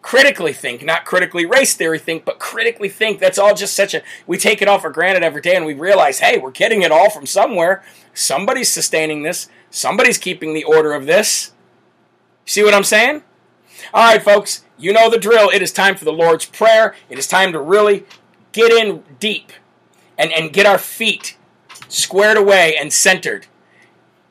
critically 0.02 0.52
think, 0.52 0.84
not 0.84 1.04
critically 1.04 1.46
race 1.46 1.74
theory 1.74 1.98
think, 1.98 2.24
but 2.24 2.38
critically 2.38 2.88
think. 2.88 3.20
That's 3.20 3.38
all 3.38 3.54
just 3.54 3.74
such 3.74 3.94
a 3.94 4.02
we 4.26 4.36
take 4.36 4.60
it 4.60 4.68
all 4.68 4.80
for 4.80 4.90
granted 4.90 5.22
every 5.22 5.40
day 5.40 5.56
and 5.56 5.64
we 5.64 5.74
realize, 5.74 6.18
hey, 6.18 6.38
we're 6.38 6.50
getting 6.50 6.82
it 6.82 6.92
all 6.92 7.08
from 7.08 7.24
somewhere. 7.24 7.82
Somebody's 8.12 8.70
sustaining 8.70 9.22
this. 9.22 9.48
Somebody's 9.70 10.18
keeping 10.18 10.52
the 10.52 10.64
order 10.64 10.92
of 10.92 11.06
this. 11.06 11.52
See 12.44 12.62
what 12.62 12.74
I'm 12.74 12.84
saying? 12.84 13.22
All 13.94 14.04
right, 14.04 14.22
folks, 14.22 14.64
you 14.76 14.92
know 14.92 15.08
the 15.08 15.18
drill. 15.18 15.48
It 15.48 15.62
is 15.62 15.72
time 15.72 15.96
for 15.96 16.04
the 16.04 16.12
Lord's 16.12 16.44
Prayer. 16.44 16.94
It 17.08 17.18
is 17.18 17.26
time 17.26 17.52
to 17.52 17.60
really 17.60 18.04
get 18.50 18.72
in 18.72 19.04
deep 19.18 19.52
and, 20.18 20.32
and 20.32 20.52
get 20.52 20.66
our 20.66 20.78
feet 20.78 21.38
squared 21.88 22.36
away 22.36 22.76
and 22.76 22.92
centered 22.92 23.46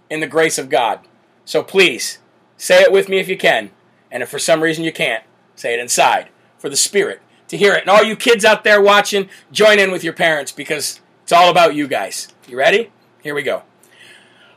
in 0.09 0.19
the 0.19 0.27
grace 0.27 0.57
of 0.57 0.69
God. 0.69 0.99
So 1.45 1.63
please, 1.63 2.19
say 2.57 2.81
it 2.81 2.91
with 2.91 3.09
me 3.09 3.17
if 3.17 3.29
you 3.29 3.37
can. 3.37 3.71
And 4.11 4.21
if 4.21 4.29
for 4.29 4.39
some 4.39 4.61
reason 4.61 4.83
you 4.83 4.91
can't, 4.91 5.23
Say 5.55 5.73
it 5.73 5.79
inside 5.79 6.29
for 6.57 6.69
the 6.69 6.75
spirit 6.75 7.21
to 7.47 7.57
hear 7.57 7.73
it. 7.73 7.81
And 7.81 7.89
all 7.89 8.03
you 8.03 8.15
kids 8.15 8.45
out 8.45 8.63
there 8.63 8.81
watching, 8.81 9.29
join 9.51 9.77
in 9.77 9.91
with 9.91 10.03
your 10.03 10.13
parents 10.13 10.51
because 10.51 11.01
it's 11.23 11.31
all 11.31 11.49
about 11.49 11.75
you 11.75 11.87
guys. 11.87 12.29
You 12.47 12.57
ready? 12.57 12.91
Here 13.21 13.35
we 13.35 13.43
go. 13.43 13.63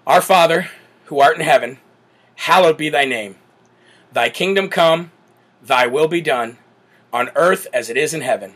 Our 0.07 0.21
Father, 0.21 0.71
who 1.07 1.19
art 1.19 1.37
in 1.37 1.45
heaven, 1.45 1.79
hallowed 2.37 2.77
be 2.77 2.89
thy 2.89 3.05
name. 3.05 3.37
Thy 4.13 4.31
kingdom 4.31 4.69
come, 4.69 5.11
thy 5.63 5.87
will 5.87 6.09
be 6.09 6.21
done, 6.21 6.59
on 7.13 7.31
earth 7.35 7.67
as 7.73 7.91
it 7.91 7.97
is 7.97 8.15
in 8.15 8.21
heaven. 8.21 8.55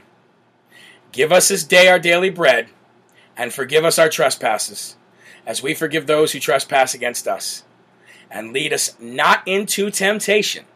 Give 1.11 1.33
us 1.33 1.49
this 1.49 1.65
day 1.65 1.89
our 1.89 1.99
daily 1.99 2.31
bread, 2.31 2.69
and 3.37 3.53
forgive 3.53 3.85
us 3.85 3.99
our 3.99 4.09
trespasses, 4.09 4.97
as 5.47 5.63
we 5.63 5.75
forgive 5.75 6.07
those 6.07 6.33
who 6.33 6.39
trespass 6.39 6.95
against 6.95 7.27
us. 7.27 7.65
And 8.31 8.53
lead 8.53 8.73
us 8.73 8.95
not 9.01 9.43
into 9.47 9.91
temptation 9.91 10.67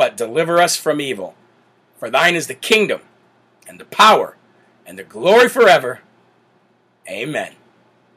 but 0.00 0.16
deliver 0.16 0.62
us 0.62 0.76
from 0.76 0.98
evil. 0.98 1.34
For 1.98 2.08
thine 2.08 2.34
is 2.34 2.46
the 2.46 2.54
kingdom, 2.54 3.02
and 3.68 3.78
the 3.78 3.84
power, 3.84 4.34
and 4.86 4.98
the 4.98 5.04
glory 5.04 5.46
forever. 5.46 6.00
Amen. 7.06 7.52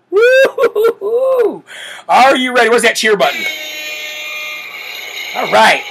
Woo! 0.09 1.65
Are 2.07 2.37
you 2.37 2.55
ready? 2.55 2.69
Where's 2.69 2.83
that 2.83 2.95
cheer 2.95 3.17
button? 3.17 3.43
All 5.35 5.51
right. 5.51 5.83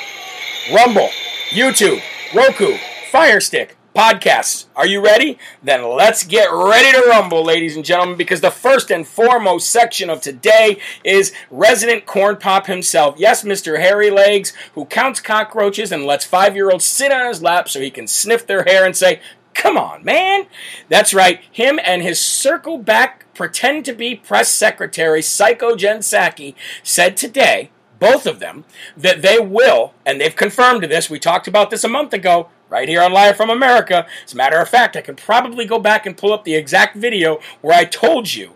Rumble, 0.73 1.11
YouTube, 1.51 2.01
Roku, 2.35 2.79
Fire 3.11 3.41
Stick, 3.41 3.77
podcasts. 3.95 4.67
Are 4.75 4.87
you 4.87 5.03
ready? 5.03 5.39
Then 5.63 5.85
let's 5.89 6.25
get 6.25 6.51
ready 6.51 6.93
to 6.93 7.09
rumble, 7.09 7.45
ladies 7.45 7.77
and 7.77 7.85
gentlemen, 7.85 8.17
because 8.17 8.41
the 8.41 8.51
first 8.51 8.91
and 8.91 9.07
foremost 9.07 9.71
section 9.71 10.11
of 10.11 10.21
today 10.21 10.79
is 11.05 11.33
resident 11.51 12.07
corn 12.07 12.37
pop 12.37 12.67
himself. 12.67 13.17
Yes, 13.19 13.45
Mr. 13.45 13.79
Hairy 13.79 14.11
Legs, 14.11 14.53
who 14.75 14.85
counts 14.87 15.21
cockroaches 15.21 15.93
and 15.93 16.05
lets 16.05 16.25
five 16.25 16.55
year 16.55 16.71
olds 16.71 16.85
sit 16.85 17.13
on 17.13 17.27
his 17.27 17.43
lap 17.43 17.69
so 17.69 17.81
he 17.81 17.91
can 17.91 18.07
sniff 18.07 18.47
their 18.47 18.65
hair 18.65 18.85
and 18.85 18.97
say, 18.97 19.21
Come 19.55 19.77
on, 19.77 20.03
man. 20.03 20.47
That's 20.89 21.13
right. 21.13 21.41
Him 21.51 21.79
and 21.85 22.03
his 22.03 22.19
circle 22.19 22.79
back, 22.79 23.23
pretend 23.35 23.85
to 23.85 23.93
be 23.93 24.15
press 24.15 24.49
secretary, 24.49 25.23
Psycho 25.23 25.77
Jen 25.77 25.99
Psaki, 25.99 26.55
said 26.83 27.17
today, 27.17 27.71
both 27.99 28.27
of 28.27 28.41
them, 28.41 28.65
that 28.97 29.23
they 29.23 29.39
will, 29.39 29.95
and 30.05 30.21
they've 30.21 30.35
confirmed 30.35 30.83
this, 30.85 31.09
we 31.09 31.19
talked 31.19 31.47
about 31.47 31.71
this 31.71 31.85
a 31.85 31.89
month 31.89 32.13
ago, 32.13 32.49
right 32.73 32.89
here 32.89 33.03
on 33.03 33.13
Live 33.13 33.37
from 33.37 33.51
America. 33.51 34.07
As 34.25 34.33
a 34.33 34.37
matter 34.37 34.59
of 34.59 34.67
fact, 34.67 34.97
I 34.97 35.03
can 35.03 35.15
probably 35.15 35.67
go 35.67 35.79
back 35.79 36.07
and 36.07 36.17
pull 36.17 36.33
up 36.33 36.45
the 36.45 36.55
exact 36.55 36.97
video 36.97 37.39
where 37.61 37.77
I 37.77 37.85
told 37.85 38.33
you 38.33 38.53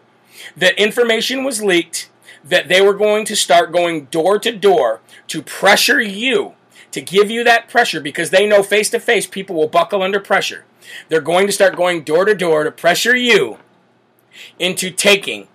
that 0.56 0.80
information 0.80 1.44
was 1.44 1.62
leaked 1.62 2.08
that 2.42 2.68
they 2.68 2.80
were 2.80 2.94
going 2.94 3.26
to 3.26 3.36
start 3.36 3.72
going 3.72 4.06
door 4.06 4.38
to 4.38 4.56
door 4.56 5.02
to 5.26 5.42
pressure 5.42 6.00
you, 6.00 6.54
to 6.92 7.02
give 7.02 7.30
you 7.30 7.44
that 7.44 7.68
pressure 7.68 8.00
because 8.00 8.30
they 8.30 8.46
know 8.46 8.62
face 8.62 8.88
to 8.90 9.00
face 9.00 9.26
people 9.26 9.54
will 9.54 9.68
buckle 9.68 10.02
under 10.02 10.18
pressure. 10.18 10.64
They're 11.10 11.20
going 11.20 11.46
to 11.46 11.52
start 11.52 11.76
going 11.76 12.02
door 12.02 12.24
to 12.24 12.34
door 12.34 12.64
to 12.64 12.70
pressure 12.70 13.14
you 13.14 13.58
into 14.58 14.90
taking 14.90 15.46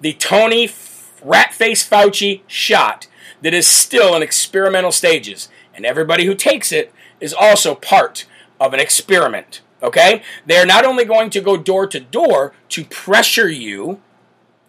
the 0.00 0.12
Tony 0.12 0.68
Ratface 0.68 1.84
Fauci 1.88 2.42
shot 2.46 3.08
that 3.42 3.54
is 3.54 3.66
still 3.66 4.14
in 4.14 4.22
experimental 4.22 4.92
stages. 4.92 5.48
And 5.74 5.84
everybody 5.84 6.26
who 6.26 6.34
takes 6.36 6.70
it 6.70 6.92
is 7.20 7.34
also 7.34 7.74
part 7.74 8.26
of 8.58 8.74
an 8.74 8.80
experiment. 8.80 9.62
Okay? 9.82 10.22
They're 10.46 10.66
not 10.66 10.84
only 10.84 11.04
going 11.04 11.30
to 11.30 11.40
go 11.40 11.56
door 11.56 11.86
to 11.86 12.00
door 12.00 12.52
to 12.70 12.84
pressure 12.84 13.48
you. 13.48 14.00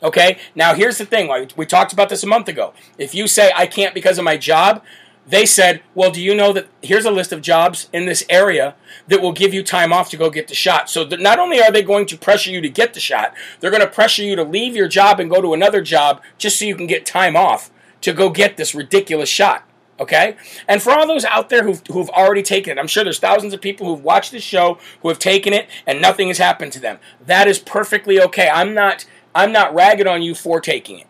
Okay? 0.01 0.39
Now, 0.55 0.73
here's 0.73 0.97
the 0.97 1.05
thing. 1.05 1.29
We 1.55 1.65
talked 1.65 1.93
about 1.93 2.09
this 2.09 2.23
a 2.23 2.27
month 2.27 2.47
ago. 2.47 2.73
If 2.97 3.13
you 3.13 3.27
say, 3.27 3.51
I 3.55 3.67
can't 3.67 3.93
because 3.93 4.17
of 4.17 4.23
my 4.23 4.37
job, 4.37 4.83
they 5.27 5.45
said, 5.45 5.81
Well, 5.93 6.11
do 6.11 6.21
you 6.21 6.33
know 6.33 6.51
that 6.53 6.67
here's 6.81 7.05
a 7.05 7.11
list 7.11 7.31
of 7.31 7.41
jobs 7.41 7.89
in 7.93 8.05
this 8.05 8.25
area 8.27 8.75
that 9.07 9.21
will 9.21 9.33
give 9.33 9.53
you 9.53 9.63
time 9.63 9.93
off 9.93 10.09
to 10.09 10.17
go 10.17 10.29
get 10.29 10.47
the 10.47 10.55
shot? 10.55 10.89
So 10.89 11.03
not 11.03 11.39
only 11.39 11.61
are 11.61 11.71
they 11.71 11.83
going 11.83 12.07
to 12.07 12.17
pressure 12.17 12.49
you 12.49 12.61
to 12.61 12.69
get 12.69 12.93
the 12.93 12.99
shot, 12.99 13.33
they're 13.59 13.71
going 13.71 13.83
to 13.83 13.87
pressure 13.87 14.23
you 14.23 14.35
to 14.35 14.43
leave 14.43 14.75
your 14.75 14.87
job 14.87 15.19
and 15.19 15.29
go 15.29 15.41
to 15.41 15.53
another 15.53 15.81
job 15.81 16.21
just 16.37 16.57
so 16.57 16.65
you 16.65 16.75
can 16.75 16.87
get 16.87 17.05
time 17.05 17.35
off 17.35 17.69
to 18.01 18.13
go 18.13 18.29
get 18.29 18.57
this 18.57 18.73
ridiculous 18.73 19.29
shot. 19.29 19.63
Okay? 20.01 20.35
And 20.67 20.81
for 20.81 20.91
all 20.91 21.07
those 21.07 21.23
out 21.23 21.49
there 21.49 21.63
who've, 21.63 21.81
who've 21.91 22.09
already 22.09 22.41
taken 22.41 22.75
it, 22.75 22.81
I'm 22.81 22.87
sure 22.87 23.03
there's 23.03 23.19
thousands 23.19 23.53
of 23.53 23.61
people 23.61 23.85
who've 23.85 24.03
watched 24.03 24.31
this 24.31 24.41
show 24.41 24.79
who 25.03 25.09
have 25.09 25.19
taken 25.19 25.53
it 25.53 25.69
and 25.85 26.01
nothing 26.01 26.27
has 26.29 26.39
happened 26.39 26.73
to 26.73 26.79
them. 26.79 26.97
That 27.23 27.47
is 27.47 27.59
perfectly 27.59 28.19
okay. 28.19 28.49
I'm 28.49 28.73
not 28.73 29.05
I'm 29.33 29.51
not 29.51 29.73
ragging 29.73 30.07
on 30.07 30.23
you 30.23 30.35
for 30.35 30.59
taking 30.59 30.99
it. 30.99 31.07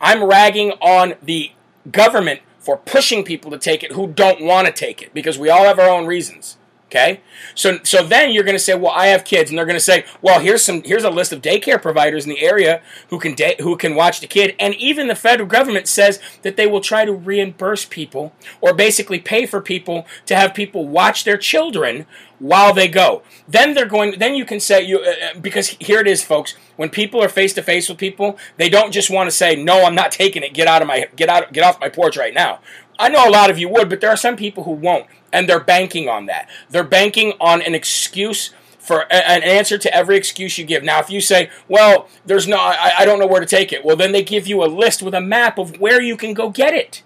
I'm 0.00 0.22
ragging 0.22 0.72
on 0.72 1.14
the 1.22 1.52
government 1.90 2.40
for 2.58 2.76
pushing 2.76 3.24
people 3.24 3.50
to 3.50 3.58
take 3.58 3.82
it 3.82 3.92
who 3.92 4.06
don't 4.06 4.42
want 4.42 4.66
to 4.66 4.72
take 4.72 5.02
it 5.02 5.12
because 5.14 5.38
we 5.38 5.48
all 5.48 5.64
have 5.64 5.78
our 5.78 5.88
own 5.88 6.06
reasons. 6.06 6.58
Okay, 6.94 7.22
so 7.56 7.80
so 7.82 8.04
then 8.04 8.30
you're 8.30 8.44
going 8.44 8.54
to 8.54 8.60
say, 8.60 8.76
well, 8.76 8.92
I 8.92 9.08
have 9.08 9.24
kids, 9.24 9.50
and 9.50 9.58
they're 9.58 9.66
going 9.66 9.74
to 9.74 9.80
say, 9.80 10.04
well, 10.22 10.38
here's 10.38 10.62
some 10.62 10.80
here's 10.84 11.02
a 11.02 11.10
list 11.10 11.32
of 11.32 11.42
daycare 11.42 11.82
providers 11.82 12.24
in 12.24 12.30
the 12.30 12.40
area 12.40 12.80
who 13.10 13.18
can 13.18 13.34
who 13.58 13.76
can 13.76 13.96
watch 13.96 14.20
the 14.20 14.28
kid, 14.28 14.54
and 14.60 14.76
even 14.76 15.08
the 15.08 15.16
federal 15.16 15.48
government 15.48 15.88
says 15.88 16.20
that 16.42 16.56
they 16.56 16.68
will 16.68 16.80
try 16.80 17.04
to 17.04 17.12
reimburse 17.12 17.84
people 17.84 18.32
or 18.60 18.72
basically 18.72 19.18
pay 19.18 19.44
for 19.44 19.60
people 19.60 20.06
to 20.26 20.36
have 20.36 20.54
people 20.54 20.86
watch 20.86 21.24
their 21.24 21.36
children 21.36 22.06
while 22.38 22.72
they 22.72 22.86
go. 22.88 23.22
Then 23.48 23.74
they're 23.74 23.86
going. 23.86 24.18
Then 24.20 24.36
you 24.36 24.44
can 24.44 24.60
say 24.60 24.82
you 24.82 25.00
uh, 25.00 25.38
because 25.40 25.70
here 25.80 25.98
it 25.98 26.06
is, 26.06 26.22
folks. 26.22 26.54
When 26.76 26.90
people 26.90 27.22
are 27.22 27.28
face 27.28 27.54
to 27.54 27.62
face 27.62 27.88
with 27.88 27.98
people, 27.98 28.38
they 28.56 28.68
don't 28.68 28.92
just 28.92 29.10
want 29.10 29.28
to 29.28 29.36
say, 29.36 29.56
no, 29.56 29.84
I'm 29.84 29.94
not 29.94 30.12
taking 30.12 30.42
it. 30.42 30.54
Get 30.54 30.68
out 30.68 30.82
of 30.82 30.88
my 30.88 31.08
get 31.16 31.28
out 31.28 31.52
get 31.52 31.64
off 31.64 31.80
my 31.80 31.88
porch 31.88 32.16
right 32.16 32.34
now. 32.34 32.60
I 32.98 33.08
know 33.08 33.28
a 33.28 33.30
lot 33.30 33.50
of 33.50 33.58
you 33.58 33.68
would, 33.68 33.88
but 33.88 34.00
there 34.00 34.10
are 34.10 34.16
some 34.16 34.36
people 34.36 34.64
who 34.64 34.72
won't, 34.72 35.06
and 35.32 35.48
they're 35.48 35.60
banking 35.60 36.08
on 36.08 36.26
that. 36.26 36.48
They're 36.70 36.84
banking 36.84 37.32
on 37.40 37.60
an 37.62 37.74
excuse 37.74 38.52
for 38.78 39.10
an 39.12 39.42
answer 39.42 39.78
to 39.78 39.94
every 39.94 40.16
excuse 40.16 40.58
you 40.58 40.64
give. 40.64 40.84
Now, 40.84 41.00
if 41.00 41.10
you 41.10 41.20
say, 41.20 41.50
"Well, 41.68 42.08
there's 42.26 42.46
no, 42.46 42.58
I, 42.58 42.92
I 42.98 43.04
don't 43.04 43.18
know 43.18 43.26
where 43.26 43.40
to 43.40 43.46
take 43.46 43.72
it," 43.72 43.84
well, 43.84 43.96
then 43.96 44.12
they 44.12 44.22
give 44.22 44.46
you 44.46 44.62
a 44.62 44.66
list 44.66 45.02
with 45.02 45.14
a 45.14 45.20
map 45.20 45.58
of 45.58 45.80
where 45.80 46.00
you 46.00 46.16
can 46.16 46.34
go 46.34 46.50
get 46.50 46.74
it. 46.74 47.02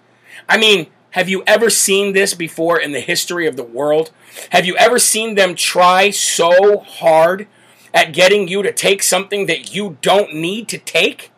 I 0.47 0.57
mean, 0.57 0.87
have 1.11 1.29
you 1.29 1.43
ever 1.47 1.69
seen 1.69 2.13
this 2.13 2.33
before 2.33 2.79
in 2.79 2.91
the 2.91 2.99
history 2.99 3.47
of 3.47 3.55
the 3.55 3.63
world? 3.63 4.11
Have 4.51 4.65
you 4.65 4.75
ever 4.77 4.99
seen 4.99 5.35
them 5.35 5.55
try 5.55 6.11
so 6.11 6.79
hard 6.79 7.47
at 7.93 8.13
getting 8.13 8.47
you 8.47 8.61
to 8.61 8.71
take 8.71 9.01
something 9.01 9.47
that 9.47 9.73
you 9.73 9.97
don't 10.01 10.35
need 10.35 10.67
to 10.69 10.77
take? 10.77 11.31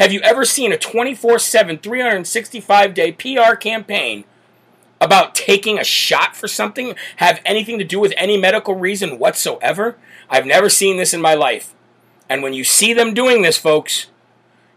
Have 0.00 0.14
you 0.14 0.20
ever 0.22 0.46
seen 0.46 0.72
a 0.72 0.78
24 0.78 1.38
7, 1.38 1.76
365 1.76 2.94
day 2.94 3.12
PR 3.12 3.54
campaign 3.54 4.24
about 4.98 5.34
taking 5.34 5.78
a 5.78 5.84
shot 5.84 6.34
for 6.34 6.48
something 6.48 6.94
have 7.16 7.42
anything 7.44 7.78
to 7.78 7.84
do 7.84 8.00
with 8.00 8.14
any 8.16 8.38
medical 8.38 8.74
reason 8.74 9.18
whatsoever? 9.18 9.98
I've 10.30 10.46
never 10.46 10.70
seen 10.70 10.96
this 10.96 11.12
in 11.12 11.20
my 11.20 11.34
life. 11.34 11.74
And 12.30 12.42
when 12.42 12.54
you 12.54 12.64
see 12.64 12.94
them 12.94 13.12
doing 13.12 13.42
this, 13.42 13.58
folks, 13.58 14.06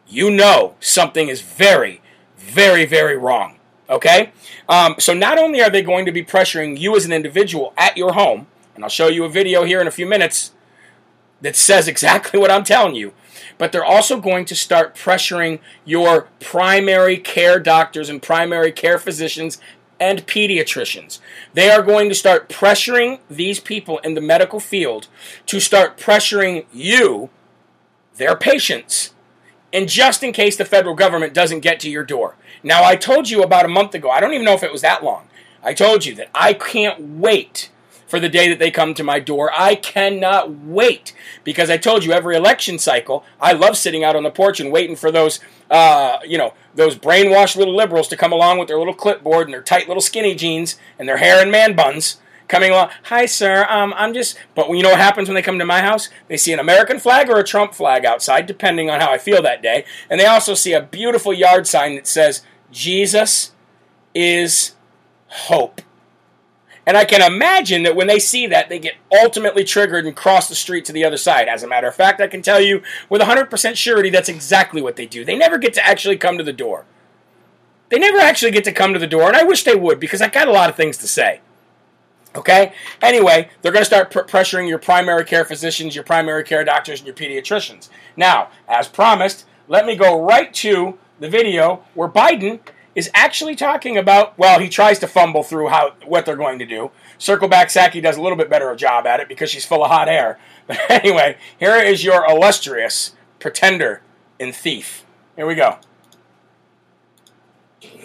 you 0.09 0.29
know 0.29 0.75
something 0.81 1.29
is 1.29 1.39
very, 1.39 2.01
very, 2.35 2.83
very 2.83 3.15
wrong. 3.15 3.59
Okay? 3.89 4.33
Um, 4.67 4.95
so 4.99 5.13
not 5.13 5.39
only 5.39 5.61
are 5.61 5.69
they 5.69 5.83
going 5.83 6.05
to 6.05 6.11
be 6.11 6.25
pressuring 6.25 6.77
you 6.77 6.97
as 6.97 7.05
an 7.05 7.13
individual 7.13 7.73
at 7.77 7.95
your 7.95 8.11
home, 8.11 8.47
and 8.75 8.83
I'll 8.83 8.89
show 8.89 9.07
you 9.07 9.23
a 9.23 9.29
video 9.29 9.63
here 9.63 9.79
in 9.79 9.87
a 9.87 9.91
few 9.91 10.05
minutes 10.05 10.51
that 11.39 11.55
says 11.55 11.87
exactly 11.87 12.37
what 12.41 12.51
I'm 12.51 12.65
telling 12.65 12.95
you 12.95 13.13
but 13.63 13.71
they're 13.71 13.85
also 13.85 14.19
going 14.19 14.43
to 14.43 14.57
start 14.57 14.93
pressuring 14.93 15.57
your 15.85 16.27
primary 16.41 17.15
care 17.15 17.61
doctors 17.61 18.09
and 18.09 18.21
primary 18.21 18.73
care 18.73 18.97
physicians 18.97 19.57
and 20.01 20.27
pediatricians. 20.27 21.19
They 21.53 21.71
are 21.71 21.81
going 21.81 22.09
to 22.09 22.13
start 22.13 22.49
pressuring 22.49 23.21
these 23.29 23.61
people 23.61 23.99
in 23.99 24.15
the 24.15 24.19
medical 24.19 24.59
field 24.59 25.07
to 25.45 25.61
start 25.61 25.97
pressuring 25.97 26.65
you, 26.73 27.29
their 28.17 28.35
patients, 28.35 29.13
and 29.71 29.87
just 29.87 30.23
in 30.23 30.33
case 30.33 30.57
the 30.57 30.65
federal 30.65 30.93
government 30.93 31.33
doesn't 31.33 31.61
get 31.61 31.79
to 31.79 31.89
your 31.89 32.03
door. 32.03 32.35
Now, 32.63 32.83
I 32.83 32.97
told 32.97 33.29
you 33.29 33.43
about 33.43 33.63
a 33.63 33.69
month 33.69 33.95
ago, 33.95 34.09
I 34.09 34.19
don't 34.19 34.33
even 34.33 34.43
know 34.43 34.55
if 34.55 34.63
it 34.63 34.73
was 34.73 34.81
that 34.81 35.05
long. 35.05 35.29
I 35.63 35.73
told 35.73 36.03
you 36.03 36.13
that 36.15 36.29
I 36.35 36.51
can't 36.51 36.99
wait 36.99 37.71
for 38.13 38.19
the 38.19 38.29
day 38.29 38.47
that 38.47 38.59
they 38.59 38.69
come 38.69 38.93
to 38.93 39.03
my 39.03 39.19
door. 39.19 39.49
I 39.57 39.73
cannot 39.73 40.51
wait 40.51 41.15
because 41.43 41.71
I 41.71 41.77
told 41.77 42.05
you 42.05 42.11
every 42.11 42.35
election 42.35 42.77
cycle, 42.77 43.25
I 43.41 43.53
love 43.53 43.75
sitting 43.75 44.03
out 44.03 44.15
on 44.15 44.21
the 44.21 44.29
porch 44.29 44.59
and 44.59 44.71
waiting 44.71 44.95
for 44.95 45.11
those, 45.11 45.39
uh, 45.71 46.19
you 46.23 46.37
know, 46.37 46.53
those 46.75 46.95
brainwashed 46.95 47.55
little 47.55 47.75
liberals 47.75 48.07
to 48.09 48.15
come 48.15 48.31
along 48.31 48.59
with 48.59 48.67
their 48.67 48.77
little 48.77 48.93
clipboard 48.93 49.47
and 49.47 49.53
their 49.55 49.63
tight 49.63 49.87
little 49.87 49.99
skinny 49.99 50.35
jeans 50.35 50.75
and 50.99 51.09
their 51.09 51.17
hair 51.17 51.41
and 51.41 51.51
man 51.51 51.75
buns 51.75 52.21
coming 52.47 52.69
along. 52.69 52.91
Hi, 53.05 53.25
sir. 53.25 53.65
Um, 53.67 53.95
I'm 53.97 54.13
just. 54.13 54.37
But 54.53 54.69
you 54.69 54.83
know 54.83 54.91
what 54.91 54.99
happens 54.99 55.27
when 55.27 55.33
they 55.33 55.41
come 55.41 55.57
to 55.57 55.65
my 55.65 55.81
house? 55.81 56.09
They 56.27 56.37
see 56.37 56.53
an 56.53 56.59
American 56.59 56.99
flag 56.99 57.31
or 57.31 57.39
a 57.39 57.43
Trump 57.43 57.73
flag 57.73 58.05
outside, 58.05 58.45
depending 58.45 58.91
on 58.91 58.99
how 58.99 59.11
I 59.11 59.17
feel 59.17 59.41
that 59.41 59.63
day. 59.63 59.85
And 60.07 60.19
they 60.19 60.27
also 60.27 60.53
see 60.53 60.73
a 60.73 60.83
beautiful 60.83 61.33
yard 61.33 61.65
sign 61.65 61.95
that 61.95 62.05
says, 62.05 62.43
Jesus 62.69 63.53
is 64.13 64.75
hope. 65.29 65.81
And 66.85 66.97
I 66.97 67.05
can 67.05 67.21
imagine 67.21 67.83
that 67.83 67.95
when 67.95 68.07
they 68.07 68.19
see 68.19 68.45
that, 68.47 68.67
they 68.67 68.79
get 68.79 68.95
ultimately 69.11 69.63
triggered 69.63 70.05
and 70.05 70.15
cross 70.15 70.49
the 70.49 70.55
street 70.55 70.83
to 70.85 70.93
the 70.93 71.05
other 71.05 71.17
side. 71.17 71.47
As 71.47 71.63
a 71.63 71.67
matter 71.67 71.87
of 71.87 71.95
fact, 71.95 72.19
I 72.19 72.27
can 72.27 72.41
tell 72.41 72.59
you 72.59 72.81
with 73.09 73.21
100% 73.21 73.75
surety 73.75 74.09
that's 74.09 74.29
exactly 74.29 74.81
what 74.81 74.97
they 74.97 75.05
do. 75.05 75.23
They 75.23 75.37
never 75.37 75.57
get 75.57 75.73
to 75.75 75.85
actually 75.85 76.17
come 76.17 76.37
to 76.37 76.43
the 76.43 76.51
door. 76.51 76.85
They 77.89 77.99
never 77.99 78.17
actually 78.17 78.51
get 78.51 78.63
to 78.65 78.71
come 78.71 78.93
to 78.93 78.99
the 78.99 79.07
door, 79.07 79.27
and 79.27 79.37
I 79.37 79.43
wish 79.43 79.63
they 79.63 79.75
would 79.75 79.99
because 79.99 80.21
I 80.21 80.27
got 80.27 80.47
a 80.47 80.51
lot 80.51 80.69
of 80.69 80.75
things 80.75 80.97
to 80.97 81.07
say. 81.07 81.41
Okay? 82.35 82.73
Anyway, 83.01 83.49
they're 83.61 83.71
going 83.71 83.81
to 83.81 83.85
start 83.85 84.11
pr- 84.11 84.21
pressuring 84.21 84.67
your 84.67 84.79
primary 84.79 85.23
care 85.23 85.45
physicians, 85.45 85.93
your 85.93 86.03
primary 86.03 86.43
care 86.43 86.63
doctors, 86.63 86.99
and 86.99 87.07
your 87.07 87.15
pediatricians. 87.15 87.89
Now, 88.17 88.49
as 88.67 88.87
promised, 88.87 89.45
let 89.67 89.85
me 89.85 89.95
go 89.95 90.25
right 90.25 90.53
to 90.55 90.97
the 91.19 91.29
video 91.29 91.83
where 91.93 92.09
Biden 92.09 92.59
is 92.95 93.09
actually 93.13 93.55
talking 93.55 93.97
about. 93.97 94.37
Well, 94.37 94.59
he 94.59 94.69
tries 94.69 94.99
to 94.99 95.07
fumble 95.07 95.43
through 95.43 95.69
how 95.69 95.93
what 96.05 96.25
they're 96.25 96.35
going 96.35 96.59
to 96.59 96.65
do. 96.65 96.91
Circle 97.17 97.47
back, 97.47 97.69
Psaki 97.69 98.01
does 98.01 98.17
a 98.17 98.21
little 98.21 98.37
bit 98.37 98.49
better 98.49 98.71
a 98.71 98.75
job 98.75 99.05
at 99.05 99.19
it 99.19 99.27
because 99.27 99.49
she's 99.49 99.65
full 99.65 99.83
of 99.83 99.91
hot 99.91 100.09
air. 100.09 100.39
But 100.65 100.79
anyway, 100.89 101.35
here 101.59 101.75
is 101.75 102.05
your 102.05 102.25
illustrious 102.25 103.17
pretender 103.37 104.01
and 104.39 104.55
thief. 104.55 105.03
Here 105.35 105.45
we 105.45 105.55
go. 105.55 105.77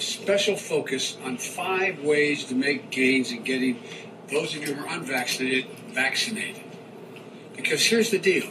Special 0.00 0.56
focus 0.56 1.16
on 1.24 1.38
five 1.38 2.02
ways 2.02 2.46
to 2.46 2.56
make 2.56 2.90
gains 2.90 3.30
in 3.30 3.44
getting 3.44 3.80
those 4.28 4.56
of 4.56 4.66
you 4.66 4.74
who 4.74 4.84
are 4.84 4.88
unvaccinated 4.88 5.66
vaccinated. 5.90 6.62
Because 7.54 7.84
here's 7.84 8.10
the 8.10 8.18
deal 8.18 8.50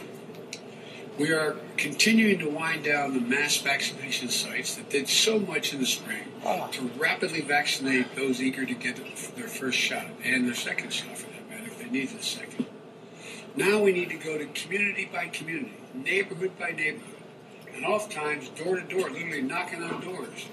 we 1.18 1.32
are 1.32 1.56
continuing 1.78 2.38
to 2.40 2.50
wind 2.50 2.84
down 2.84 3.14
the 3.14 3.20
mass 3.20 3.56
vaccination 3.58 4.28
sites 4.28 4.74
that 4.74 4.90
did 4.90 5.08
so 5.08 5.38
much 5.38 5.72
in 5.72 5.80
the 5.80 5.86
spring 5.86 6.24
ah. 6.44 6.66
to 6.66 6.82
rapidly 6.98 7.40
vaccinate 7.40 8.14
those 8.16 8.42
eager 8.42 8.66
to 8.66 8.74
get 8.74 8.96
their 9.36 9.48
first 9.48 9.78
shot 9.78 10.06
and 10.24 10.46
their 10.46 10.54
second 10.54 10.92
shot 10.92 11.16
for 11.16 11.30
that 11.30 11.48
matter 11.48 11.66
if 11.66 11.78
they 11.78 11.88
need 11.88 12.08
the 12.08 12.22
second. 12.22 12.66
Now 13.56 13.80
we 13.80 13.92
need 13.92 14.10
to 14.10 14.16
go 14.16 14.36
to 14.36 14.46
community 14.46 15.08
by 15.12 15.28
community, 15.28 15.76
neighborhood 15.94 16.58
by 16.58 16.70
neighborhood, 16.70 17.22
and 17.74 17.84
oftentimes 17.84 18.48
door 18.50 18.80
to 18.80 18.82
door, 18.82 19.08
literally 19.08 19.42
knocking 19.42 19.82
on 19.82 20.00
doors 20.00 20.46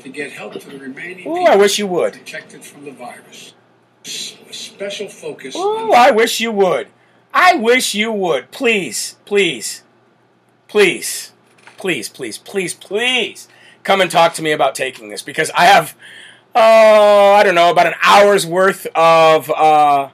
to 0.00 0.08
get 0.08 0.32
help 0.32 0.54
to 0.54 0.70
the 0.70 0.78
remaining 0.78 1.26
Ooh, 1.26 1.34
people 1.34 1.48
I 1.48 1.56
wish 1.56 1.78
you 1.78 1.86
would. 1.88 2.12
protected 2.14 2.64
from 2.64 2.84
the 2.84 2.92
virus. 2.92 3.54
A 4.04 4.52
special 4.52 5.08
focus 5.08 5.54
Ooh, 5.56 5.58
on 5.58 5.94
I 5.94 6.10
wish 6.10 6.40
you 6.40 6.52
would. 6.52 6.88
I 7.34 7.54
wish 7.54 7.94
you 7.94 8.10
would. 8.10 8.50
Please, 8.50 9.16
please, 9.24 9.82
please, 10.70 11.32
please, 11.76 12.08
please, 12.08 12.38
please, 12.38 12.74
please 12.74 13.48
come 13.82 14.00
and 14.00 14.08
talk 14.08 14.34
to 14.34 14.40
me 14.40 14.52
about 14.52 14.76
taking 14.76 15.08
this 15.08 15.20
because 15.20 15.50
I 15.50 15.64
have, 15.64 15.96
oh, 16.54 17.32
I 17.32 17.42
don't 17.42 17.56
know, 17.56 17.72
about 17.72 17.88
an 17.88 17.94
hour's 18.00 18.46
worth 18.46 18.86
of 18.94 19.50
uh, 19.50 20.10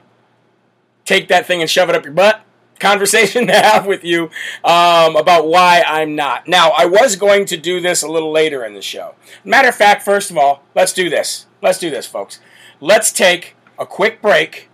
take 1.05 1.27
that 1.27 1.45
thing 1.45 1.61
and 1.61 1.69
shove 1.69 1.89
it 1.89 1.95
up 1.95 2.05
your 2.05 2.13
butt 2.13 2.41
conversation 2.79 3.45
to 3.47 3.53
have 3.53 3.85
with 3.85 4.03
you 4.03 4.31
um, 4.63 5.15
about 5.15 5.47
why 5.47 5.83
I'm 5.85 6.15
not. 6.15 6.47
Now, 6.47 6.71
I 6.75 6.85
was 6.85 7.17
going 7.17 7.45
to 7.45 7.57
do 7.57 7.79
this 7.79 8.01
a 8.01 8.07
little 8.07 8.31
later 8.31 8.65
in 8.65 8.73
the 8.73 8.81
show. 8.81 9.13
Matter 9.43 9.69
of 9.69 9.75
fact, 9.75 10.01
first 10.01 10.31
of 10.31 10.39
all, 10.39 10.63
let's 10.73 10.91
do 10.91 11.07
this. 11.07 11.45
Let's 11.61 11.77
do 11.77 11.91
this, 11.91 12.07
folks. 12.07 12.39
Let's 12.81 13.11
take 13.11 13.55
a 13.77 13.85
quick 13.85 14.23
break, 14.23 14.69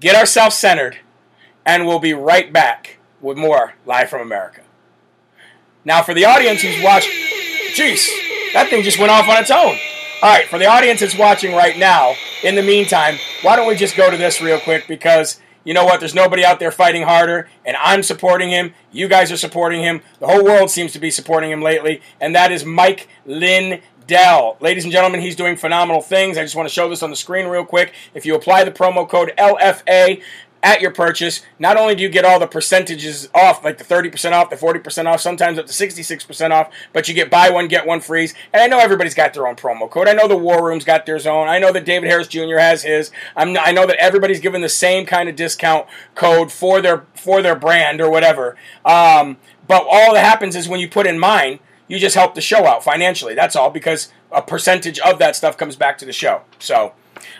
get 0.00 0.16
ourselves 0.16 0.56
centered, 0.56 1.00
and 1.66 1.86
we'll 1.86 1.98
be 1.98 2.14
right 2.14 2.50
back 2.50 3.00
with 3.24 3.38
more 3.38 3.74
Live 3.86 4.10
from 4.10 4.20
America. 4.20 4.60
Now, 5.84 6.02
for 6.02 6.14
the 6.14 6.24
audience 6.24 6.62
who's 6.62 6.82
watching, 6.82 7.12
jeez, 7.74 8.06
that 8.52 8.68
thing 8.70 8.82
just 8.82 8.98
went 8.98 9.10
off 9.10 9.28
on 9.28 9.38
its 9.38 9.50
own. 9.50 9.76
All 10.22 10.30
right, 10.30 10.46
for 10.46 10.58
the 10.58 10.66
audience 10.66 11.00
that's 11.00 11.18
watching 11.18 11.54
right 11.54 11.76
now, 11.76 12.14
in 12.42 12.54
the 12.54 12.62
meantime, 12.62 13.16
why 13.42 13.56
don't 13.56 13.66
we 13.66 13.74
just 13.74 13.96
go 13.96 14.10
to 14.10 14.16
this 14.16 14.40
real 14.40 14.60
quick 14.60 14.86
because 14.86 15.40
you 15.64 15.72
know 15.74 15.84
what? 15.84 15.98
There's 15.98 16.14
nobody 16.14 16.44
out 16.44 16.60
there 16.60 16.70
fighting 16.70 17.02
harder, 17.02 17.48
and 17.64 17.76
I'm 17.78 18.02
supporting 18.02 18.50
him. 18.50 18.74
You 18.92 19.08
guys 19.08 19.32
are 19.32 19.36
supporting 19.36 19.82
him. 19.82 20.02
The 20.20 20.26
whole 20.26 20.44
world 20.44 20.70
seems 20.70 20.92
to 20.92 20.98
be 20.98 21.10
supporting 21.10 21.50
him 21.50 21.62
lately, 21.62 22.02
and 22.20 22.34
that 22.34 22.52
is 22.52 22.64
Mike 22.64 23.08
Lindell. 23.24 24.58
Ladies 24.60 24.84
and 24.84 24.92
gentlemen, 24.92 25.20
he's 25.20 25.36
doing 25.36 25.56
phenomenal 25.56 26.02
things. 26.02 26.36
I 26.36 26.42
just 26.42 26.54
want 26.54 26.68
to 26.68 26.74
show 26.74 26.88
this 26.90 27.02
on 27.02 27.08
the 27.10 27.16
screen 27.16 27.46
real 27.46 27.64
quick. 27.64 27.94
If 28.12 28.26
you 28.26 28.34
apply 28.34 28.64
the 28.64 28.70
promo 28.70 29.08
code 29.08 29.32
LFA, 29.38 30.22
at 30.64 30.80
your 30.80 30.90
purchase, 30.90 31.42
not 31.58 31.76
only 31.76 31.94
do 31.94 32.02
you 32.02 32.08
get 32.08 32.24
all 32.24 32.40
the 32.40 32.46
percentages 32.46 33.28
off, 33.34 33.62
like 33.62 33.76
the 33.78 33.84
30% 33.84 34.32
off, 34.32 34.48
the 34.48 34.56
40% 34.56 35.06
off, 35.06 35.20
sometimes 35.20 35.58
up 35.58 35.66
to 35.66 35.72
66% 35.72 36.50
off, 36.50 36.72
but 36.92 37.06
you 37.06 37.14
get 37.14 37.30
buy 37.30 37.50
one, 37.50 37.68
get 37.68 37.86
one 37.86 38.00
free. 38.00 38.24
And 38.52 38.62
I 38.62 38.66
know 38.66 38.78
everybody's 38.78 39.14
got 39.14 39.34
their 39.34 39.46
own 39.46 39.56
promo 39.56 39.88
code. 39.90 40.08
I 40.08 40.14
know 40.14 40.26
the 40.26 40.36
War 40.36 40.66
Room's 40.66 40.84
got 40.84 41.04
theirs 41.04 41.26
own. 41.26 41.48
I 41.48 41.58
know 41.58 41.70
that 41.72 41.84
David 41.84 42.08
Harris 42.08 42.26
Jr. 42.26 42.56
has 42.58 42.82
his. 42.82 43.10
I'm, 43.36 43.56
I 43.58 43.72
know 43.72 43.86
that 43.86 43.96
everybody's 43.96 44.40
given 44.40 44.62
the 44.62 44.68
same 44.70 45.04
kind 45.04 45.28
of 45.28 45.36
discount 45.36 45.86
code 46.14 46.50
for 46.50 46.80
their 46.80 47.04
for 47.14 47.42
their 47.42 47.54
brand 47.54 48.00
or 48.00 48.10
whatever. 48.10 48.56
Um, 48.84 49.36
but 49.68 49.84
all 49.88 50.14
that 50.14 50.24
happens 50.24 50.56
is 50.56 50.68
when 50.68 50.80
you 50.80 50.88
put 50.88 51.06
in 51.06 51.18
mine, 51.18 51.58
you 51.88 51.98
just 51.98 52.16
help 52.16 52.34
the 52.34 52.40
show 52.40 52.64
out 52.66 52.82
financially. 52.82 53.34
That's 53.34 53.54
all 53.54 53.70
because 53.70 54.10
a 54.32 54.40
percentage 54.40 54.98
of 55.00 55.18
that 55.18 55.36
stuff 55.36 55.58
comes 55.58 55.76
back 55.76 55.98
to 55.98 56.06
the 56.06 56.12
show. 56.12 56.42
So 56.58 56.94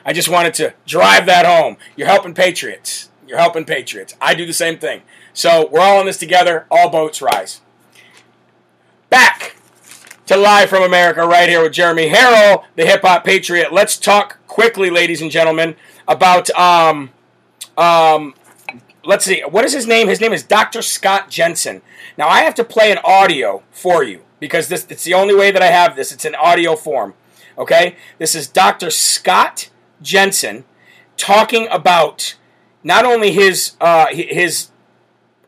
I 0.04 0.12
just 0.12 0.28
wanted 0.28 0.54
to 0.54 0.74
drive 0.86 1.26
that 1.26 1.46
home. 1.46 1.76
You're 1.96 2.08
helping 2.08 2.34
patriots. 2.34 3.10
You're 3.26 3.38
helping 3.38 3.64
patriots. 3.64 4.14
I 4.20 4.34
do 4.34 4.46
the 4.46 4.52
same 4.52 4.78
thing. 4.78 5.02
So 5.32 5.68
we're 5.70 5.80
all 5.80 6.00
in 6.00 6.06
this 6.06 6.18
together. 6.18 6.66
All 6.70 6.90
boats 6.90 7.22
rise. 7.22 7.60
Back 9.10 9.56
to 10.26 10.36
Live 10.36 10.70
from 10.70 10.82
America 10.82 11.26
right 11.26 11.48
here 11.48 11.62
with 11.62 11.72
Jeremy 11.72 12.08
Herrell, 12.08 12.64
the 12.76 12.86
hip 12.86 13.02
hop 13.02 13.24
patriot. 13.24 13.72
Let's 13.72 13.96
talk 13.96 14.38
quickly, 14.46 14.90
ladies 14.90 15.20
and 15.20 15.30
gentlemen, 15.30 15.76
about 16.08 16.50
um 16.50 17.10
um 17.76 18.34
let's 19.04 19.24
see, 19.24 19.42
what 19.42 19.64
is 19.64 19.72
his 19.72 19.86
name? 19.86 20.08
His 20.08 20.20
name 20.20 20.32
is 20.32 20.42
Dr. 20.42 20.82
Scott 20.82 21.28
Jensen. 21.30 21.82
Now 22.16 22.28
I 22.28 22.40
have 22.40 22.54
to 22.54 22.64
play 22.64 22.90
an 22.90 22.98
audio 23.04 23.62
for 23.70 24.02
you 24.02 24.22
because 24.40 24.68
this 24.68 24.86
it's 24.88 25.04
the 25.04 25.14
only 25.14 25.34
way 25.34 25.50
that 25.50 25.62
I 25.62 25.66
have 25.66 25.96
this. 25.96 26.12
It's 26.12 26.24
in 26.24 26.34
audio 26.34 26.76
form. 26.76 27.14
Okay? 27.56 27.96
This 28.18 28.34
is 28.34 28.48
Dr. 28.48 28.90
Scott 28.90 29.70
Jensen 30.02 30.64
talking 31.16 31.68
about 31.70 32.36
not 32.84 33.04
only 33.04 33.32
his 33.32 33.72
uh, 33.80 34.06
his 34.12 34.68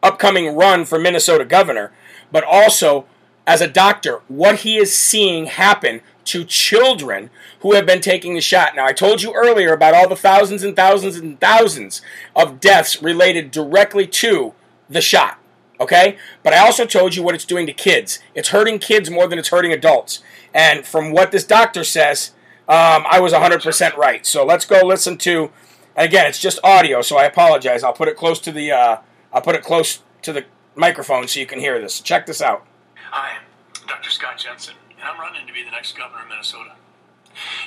upcoming 0.03 0.57
run 0.57 0.85
for 0.85 0.99
Minnesota 0.99 1.45
governor, 1.45 1.93
but 2.33 2.43
also 2.43 3.07
as 3.47 3.61
a 3.61 3.69
doctor 3.69 4.23
what 4.27 4.61
he 4.61 4.77
is 4.77 4.93
seeing 4.93 5.47
happen 5.47 6.01
to 6.25 6.45
children 6.45 7.31
who 7.61 7.75
have 7.75 7.87
been 7.87 8.01
taking 8.01 8.35
the 8.35 8.41
shot. 8.41 8.75
Now, 8.75 8.85
I 8.85 8.93
told 8.93 9.23
you 9.23 9.33
earlier 9.33 9.73
about 9.73 9.95
all 9.95 10.09
the 10.09 10.17
thousands 10.17 10.65
and 10.65 10.75
thousands 10.75 11.17
and 11.17 11.41
thousands 11.41 12.03
of 12.35 12.61
deaths 12.61 13.01
related 13.01 13.51
directly 13.51 14.07
to 14.09 14.53
the 14.91 15.01
shot. 15.01 15.39
Okay? 15.79 16.19
But 16.43 16.53
I 16.53 16.59
also 16.59 16.85
told 16.85 17.15
you 17.15 17.23
what 17.23 17.35
it's 17.35 17.45
doing 17.45 17.67
to 17.67 17.73
kids. 17.73 18.19
It's 18.35 18.49
hurting 18.49 18.81
kids 18.81 19.09
more 19.09 19.29
than 19.29 19.39
it's 19.39 19.51
hurting 19.51 19.73
adults. 19.73 20.23
And 20.53 20.85
from 20.85 21.13
what 21.13 21.31
this 21.31 21.45
doctor 21.45 21.85
says, 21.85 22.33
um, 22.69 23.05
I 23.09 23.21
was 23.21 23.33
100% 23.33 23.97
right. 23.97 24.27
So 24.27 24.45
let's 24.45 24.65
go 24.65 24.81
listen 24.85 25.17
to. 25.19 25.51
Again, 25.97 26.27
it's 26.27 26.39
just 26.39 26.59
audio, 26.63 27.01
so 27.01 27.17
I 27.17 27.25
apologize. 27.25 27.83
I'll 27.83 27.95
put 27.95 28.09
it 28.09 28.17
close 28.17 28.39
to 28.41 28.53
the. 28.53 28.71
Uh, 28.71 28.97
I'll 29.33 29.41
put 29.41 29.55
it 29.55 29.65
close 29.65 30.03
to 30.23 30.33
the 30.33 30.45
microphone 30.75 31.27
so 31.27 31.41
you 31.41 31.47
can 31.47 31.59
hear 31.59 31.81
this. 31.81 32.01
Check 32.01 32.27
this 32.27 32.43
out. 32.43 32.67
Hi, 33.11 33.39
I'm 33.39 33.87
Dr. 33.89 34.11
Scott 34.11 34.37
Jensen, 34.37 34.75
and 34.91 35.09
I'm 35.09 35.19
running 35.19 35.47
to 35.47 35.55
be 35.55 35.65
the 35.65 35.71
next 35.71 35.97
governor 35.97 36.23
of 36.23 36.29
Minnesota. 36.29 36.73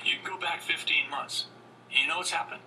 You 0.05 0.13
can 0.21 0.31
go 0.31 0.39
back 0.39 0.61
15 0.61 1.09
months. 1.09 1.45
You 1.89 2.07
know 2.07 2.17
what's 2.17 2.29
happened? 2.29 2.61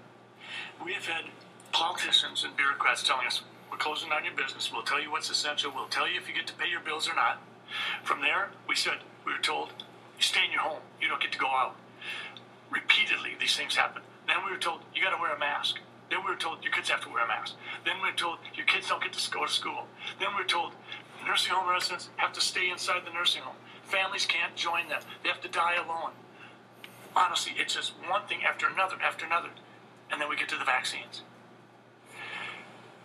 We 0.85 0.95
have 0.95 1.07
had 1.07 1.27
politicians 1.71 2.43
and 2.43 2.57
bureaucrats 2.57 3.05
telling 3.05 3.29
us 3.29 3.43
we're 3.71 3.77
closing 3.79 4.11
down 4.11 4.25
your 4.25 4.35
business. 4.35 4.73
We'll 4.73 4.83
tell 4.83 5.01
you 5.01 5.13
what's 5.13 5.31
essential. 5.31 5.71
We'll 5.73 5.87
tell 5.87 6.09
you 6.09 6.19
if 6.19 6.29
you 6.29 6.35
get 6.35 6.49
to 6.49 6.55
pay 6.55 6.69
your 6.69 6.81
bills 6.81 7.09
or 7.09 7.15
not. 7.15 7.41
From 8.03 8.21
there, 8.21 8.51
we 8.69 8.75
said 8.75 8.99
we 9.25 9.33
were 9.33 9.39
told 9.39 9.69
you 10.17 10.23
stay 10.23 10.45
in 10.45 10.51
your 10.51 10.63
home. 10.63 10.81
You 11.01 11.07
don't 11.07 11.23
get 11.23 11.31
to 11.33 11.39
go 11.39 11.47
out. 11.47 11.77
Repeatedly, 12.69 13.37
these 13.39 13.57
things 13.57 13.77
happen. 13.77 14.03
Then 14.33 14.45
we 14.47 14.51
were 14.51 14.57
told 14.57 14.81
you 14.95 15.03
got 15.03 15.15
to 15.15 15.21
wear 15.21 15.35
a 15.35 15.39
mask. 15.39 15.77
Then 16.09 16.25
we 16.25 16.31
were 16.31 16.37
told 16.37 16.65
your 16.65 16.73
kids 16.73 16.89
have 16.89 17.03
to 17.03 17.11
wear 17.11 17.23
a 17.23 17.29
mask. 17.29 17.55
Then 17.85 17.97
we 18.03 18.11
were 18.11 18.17
told 18.17 18.39
your 18.55 18.65
kids 18.65 18.89
don't 18.89 19.03
get 19.03 19.13
to 19.13 19.31
go 19.31 19.45
to 19.45 19.53
school. 19.53 19.87
Then 20.19 20.29
we 20.31 20.43
were 20.43 20.49
told 20.49 20.73
nursing 21.27 21.53
home 21.53 21.69
residents 21.69 22.09
have 22.17 22.33
to 22.33 22.41
stay 22.41 22.71
inside 22.71 23.03
the 23.05 23.13
nursing 23.13 23.43
home. 23.43 23.57
Families 23.85 24.25
can't 24.25 24.57
join 24.57 24.89
them. 24.89 25.03
They 25.23 25.29
have 25.29 25.43
to 25.43 25.49
die 25.49 25.75
alone. 25.75 26.13
Honestly, 27.15 27.53
it's 27.59 27.75
just 27.75 27.93
one 28.09 28.23
thing 28.27 28.43
after 28.43 28.67
another 28.67 28.97
after 29.03 29.27
another. 29.27 29.51
And 30.11 30.19
then 30.19 30.31
we 30.31 30.37
get 30.37 30.49
to 30.49 30.57
the 30.57 30.65
vaccines. 30.65 31.21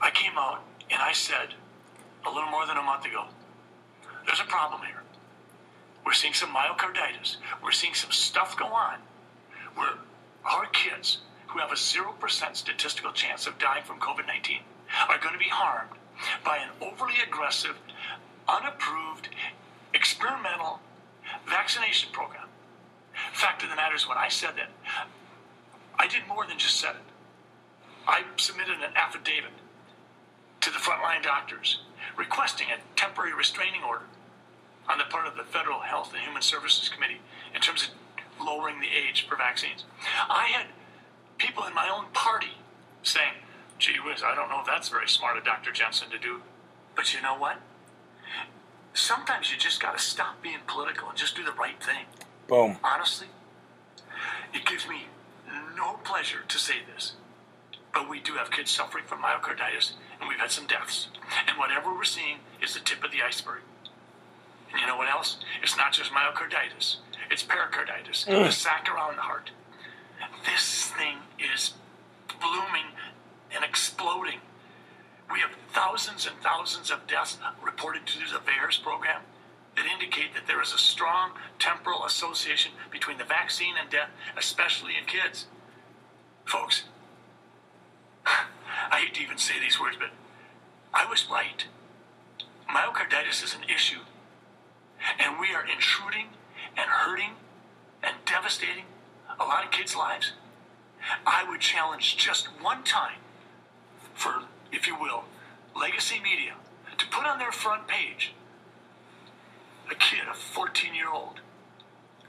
I 0.01 0.11
came 0.11 0.37
out 0.37 0.63
and 0.89 1.01
I 1.01 1.11
said 1.11 1.55
a 2.25 2.29
little 2.31 2.49
more 2.49 2.65
than 2.65 2.77
a 2.77 2.81
month 2.81 3.05
ago 3.05 3.25
there's 4.25 4.39
a 4.39 4.45
problem 4.45 4.81
here. 4.81 5.03
We're 6.05 6.13
seeing 6.13 6.33
some 6.33 6.53
myocarditis. 6.53 7.37
We're 7.61 7.71
seeing 7.71 7.93
some 7.93 8.11
stuff 8.11 8.57
go 8.57 8.67
on 8.67 8.99
where 9.75 9.93
our 10.47 10.65
kids 10.67 11.19
who 11.47 11.59
have 11.59 11.71
a 11.71 11.75
0% 11.75 12.55
statistical 12.55 13.11
chance 13.11 13.47
of 13.47 13.57
dying 13.59 13.83
from 13.83 13.99
COVID 13.99 14.27
19 14.27 14.59
are 15.09 15.19
going 15.19 15.33
to 15.33 15.39
be 15.39 15.49
harmed 15.49 15.91
by 16.43 16.57
an 16.57 16.69
overly 16.81 17.15
aggressive, 17.25 17.75
unapproved, 18.47 19.29
experimental 19.93 20.79
vaccination 21.47 22.09
program. 22.11 22.47
Fact 23.33 23.63
of 23.63 23.69
the 23.69 23.75
matter 23.75 23.95
is, 23.95 24.07
when 24.07 24.17
I 24.17 24.29
said 24.29 24.51
that, 24.57 24.69
I 25.99 26.07
did 26.07 26.27
more 26.27 26.45
than 26.45 26.57
just 26.57 26.79
said 26.79 26.95
it. 26.95 27.01
I 28.07 28.23
submitted 28.37 28.77
an 28.77 28.95
affidavit 28.95 29.51
to 30.61 30.71
the 30.71 30.77
frontline 30.77 31.23
doctors 31.23 31.81
requesting 32.15 32.67
a 32.69 32.77
temporary 32.95 33.33
restraining 33.33 33.83
order 33.83 34.05
on 34.89 34.97
the 34.97 35.03
part 35.05 35.27
of 35.27 35.35
the 35.35 35.43
Federal 35.43 35.79
Health 35.79 36.13
and 36.13 36.21
Human 36.21 36.41
Services 36.41 36.87
Committee 36.87 37.19
in 37.53 37.61
terms 37.61 37.83
of 37.83 37.89
lowering 38.39 38.79
the 38.79 38.87
age 38.87 39.27
for 39.27 39.35
vaccines. 39.35 39.85
I 40.29 40.47
had 40.51 40.67
people 41.37 41.63
in 41.65 41.73
my 41.73 41.89
own 41.89 42.05
party 42.13 42.57
saying, 43.03 43.33
gee 43.79 43.97
whiz, 44.03 44.23
I 44.23 44.35
don't 44.35 44.49
know 44.49 44.59
if 44.61 44.65
that's 44.65 44.89
very 44.89 45.07
smart 45.07 45.37
of 45.37 45.43
Dr. 45.43 45.71
Jensen 45.71 46.09
to 46.09 46.17
do. 46.17 46.41
But 46.95 47.13
you 47.13 47.21
know 47.21 47.37
what? 47.37 47.57
Sometimes 48.93 49.51
you 49.51 49.57
just 49.57 49.79
got 49.79 49.95
to 49.95 50.03
stop 50.03 50.41
being 50.41 50.59
political 50.65 51.07
and 51.09 51.17
just 51.17 51.35
do 51.35 51.43
the 51.43 51.51
right 51.51 51.81
thing. 51.81 52.05
Boom. 52.47 52.77
Honestly, 52.83 53.27
it 54.53 54.65
gives 54.65 54.87
me 54.87 55.05
no 55.75 55.93
pleasure 56.03 56.39
to 56.47 56.57
say 56.57 56.75
this, 56.93 57.13
but 57.93 58.09
we 58.09 58.19
do 58.19 58.33
have 58.33 58.49
kids 58.49 58.71
suffering 58.71 59.05
from 59.05 59.21
myocarditis, 59.21 59.91
and 60.19 60.27
we've 60.27 60.39
had 60.39 60.49
some 60.49 60.65
deaths. 60.65 61.09
And 61.47 61.57
whatever 61.57 61.93
we're 61.93 62.03
seeing 62.03 62.37
is 62.63 62.73
the 62.73 62.79
tip 62.79 63.03
of 63.03 63.11
the 63.11 63.21
iceberg. 63.21 63.61
And 64.71 64.81
you 64.81 64.87
know 64.87 64.97
what 64.97 65.09
else? 65.09 65.37
It's 65.61 65.77
not 65.77 65.93
just 65.93 66.11
myocarditis, 66.11 66.97
it's 67.31 67.43
pericarditis, 67.43 68.25
mm. 68.25 68.45
the 68.45 68.51
sac 68.51 68.89
around 68.89 69.15
the 69.15 69.21
heart. 69.21 69.51
This 70.45 70.91
thing 70.97 71.17
is 71.53 71.73
blooming 72.39 72.91
and 73.53 73.63
exploding. 73.63 74.39
We 75.31 75.39
have 75.39 75.51
thousands 75.73 76.25
and 76.25 76.35
thousands 76.41 76.89
of 76.89 77.05
deaths 77.07 77.37
reported 77.61 78.05
to 78.07 78.19
the 78.19 78.39
VAERS 78.39 78.81
program 78.81 79.21
that 79.75 79.85
indicate 79.85 80.33
that 80.33 80.47
there 80.47 80.61
is 80.61 80.73
a 80.73 80.77
strong 80.77 81.31
temporal 81.59 82.05
association 82.05 82.71
between 82.91 83.17
the 83.17 83.23
vaccine 83.23 83.75
and 83.79 83.89
death, 83.89 84.09
especially 84.37 84.93
in 84.97 85.05
kids. 85.05 85.45
Folks, 86.45 86.83
I 88.25 88.97
hate 88.99 89.13
to 89.15 89.21
even 89.21 89.37
say 89.37 89.59
these 89.59 89.79
words, 89.79 89.97
but 89.99 90.09
I 90.93 91.05
was 91.05 91.27
right. 91.31 91.65
Myocarditis 92.69 93.43
is 93.43 93.55
an 93.55 93.63
issue, 93.63 93.99
and 95.19 95.39
we 95.39 95.53
are 95.53 95.65
intruding 95.65 96.27
and 96.75 96.89
hurting 96.89 97.31
and 98.03 98.15
devastating 98.25 98.85
a 99.39 99.43
lot 99.43 99.63
of 99.63 99.71
kids' 99.71 99.95
lives. 99.95 100.33
I 101.25 101.45
would 101.47 101.59
challenge 101.59 102.17
just 102.17 102.47
one 102.61 102.83
time 102.83 103.19
for, 104.13 104.43
if 104.71 104.87
you 104.87 104.99
will, 104.99 105.25
legacy 105.75 106.19
media 106.21 106.53
to 106.97 107.07
put 107.07 107.25
on 107.25 107.39
their 107.39 107.51
front 107.51 107.87
page 107.87 108.33
a 109.89 109.95
kid, 109.95 110.21
a 110.29 110.33
14 110.33 110.93
year 110.93 111.09
old, 111.09 111.39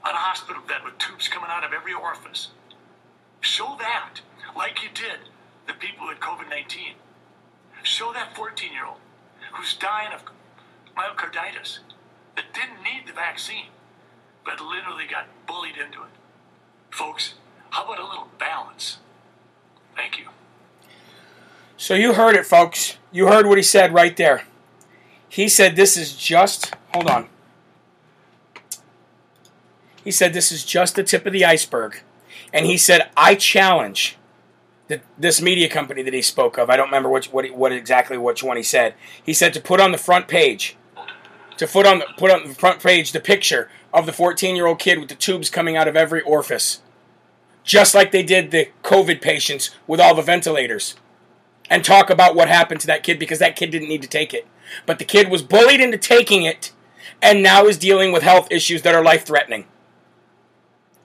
on 0.03 0.13
a 0.13 0.17
hospital 0.17 0.61
bed 0.65 0.81
with 0.85 0.97
tubes 0.97 1.27
coming 1.27 1.49
out 1.49 1.63
of 1.63 1.73
every 1.73 1.93
orifice. 1.93 2.49
Show 3.41 3.75
that, 3.79 4.21
like 4.55 4.81
you 4.83 4.89
did 4.93 5.29
the 5.67 5.73
people 5.73 6.07
with 6.07 6.19
COVID 6.19 6.49
19. 6.49 6.93
Show 7.83 8.13
that 8.13 8.35
14 8.35 8.71
year 8.71 8.85
old 8.85 8.97
who's 9.53 9.73
dying 9.75 10.13
of 10.13 10.23
myocarditis 10.95 11.79
that 12.39 12.53
didn't 12.53 12.81
need 12.81 13.05
the 13.05 13.11
vaccine, 13.11 13.65
but 14.45 14.61
literally 14.61 15.03
got 15.05 15.27
bullied 15.45 15.75
into 15.75 16.03
it. 16.03 16.09
Folks, 16.89 17.33
how 17.71 17.83
about 17.83 17.99
a 17.99 18.07
little 18.07 18.29
balance? 18.39 18.99
Thank 19.93 20.17
you. 20.17 20.27
So 21.75 21.95
you 21.95 22.13
heard 22.13 22.35
it, 22.35 22.45
folks. 22.45 22.97
You 23.11 23.27
heard 23.27 23.45
what 23.45 23.57
he 23.57 23.63
said 23.63 23.93
right 23.93 24.15
there. 24.15 24.43
He 25.27 25.49
said 25.49 25.75
this 25.75 25.97
is 25.97 26.15
just, 26.15 26.73
hold 26.93 27.07
on. 27.07 27.27
He 30.05 30.11
said 30.11 30.31
this 30.33 30.49
is 30.49 30.63
just 30.63 30.95
the 30.95 31.03
tip 31.03 31.25
of 31.25 31.33
the 31.33 31.43
iceberg. 31.43 32.01
And 32.53 32.65
he 32.65 32.77
said, 32.77 33.09
I 33.17 33.35
challenge 33.35 34.17
this 35.17 35.41
media 35.41 35.69
company 35.69 36.03
that 36.03 36.13
he 36.13 36.21
spoke 36.21 36.57
of. 36.57 36.69
I 36.69 36.77
don't 36.77 36.87
remember 36.87 37.09
which, 37.09 37.33
what, 37.33 37.51
what 37.51 37.73
exactly 37.73 38.17
which 38.17 38.41
one 38.41 38.55
he 38.55 38.63
said. 38.63 38.95
He 39.21 39.33
said 39.33 39.53
to 39.53 39.61
put 39.61 39.81
on 39.81 39.91
the 39.91 39.97
front 39.97 40.29
page, 40.29 40.77
to 41.59 41.67
put 41.67 41.85
on 41.85 41.99
the, 41.99 42.05
put 42.15 42.31
on 42.31 42.47
the 42.47 42.55
front 42.55 42.81
page 42.81 43.11
the 43.11 43.19
picture 43.19 43.69
of 43.93 44.05
the 44.05 44.13
14 44.13 44.55
year 44.55 44.65
old 44.65 44.79
kid 44.79 44.97
with 44.97 45.09
the 45.09 45.15
tubes 45.15 45.49
coming 45.49 45.75
out 45.75 45.89
of 45.89 45.97
every 45.97 46.21
orifice. 46.21 46.81
Just 47.65 47.93
like 47.93 48.11
they 48.11 48.23
did 48.23 48.49
the 48.49 48.69
COVID 48.81 49.21
patients 49.21 49.69
with 49.85 49.99
all 49.99 50.15
the 50.15 50.21
ventilators. 50.21 50.95
And 51.69 51.83
talk 51.83 52.09
about 52.09 52.33
what 52.33 52.47
happened 52.47 52.79
to 52.81 52.87
that 52.87 53.03
kid 53.03 53.19
because 53.19 53.39
that 53.39 53.57
kid 53.57 53.71
didn't 53.71 53.89
need 53.89 54.01
to 54.01 54.07
take 54.07 54.33
it. 54.33 54.47
But 54.85 54.99
the 54.99 55.05
kid 55.05 55.29
was 55.29 55.41
bullied 55.41 55.81
into 55.81 55.97
taking 55.97 56.43
it 56.43 56.71
and 57.21 57.43
now 57.43 57.65
is 57.65 57.77
dealing 57.77 58.13
with 58.13 58.23
health 58.23 58.47
issues 58.49 58.81
that 58.83 58.95
are 58.95 59.03
life 59.03 59.25
threatening. 59.25 59.65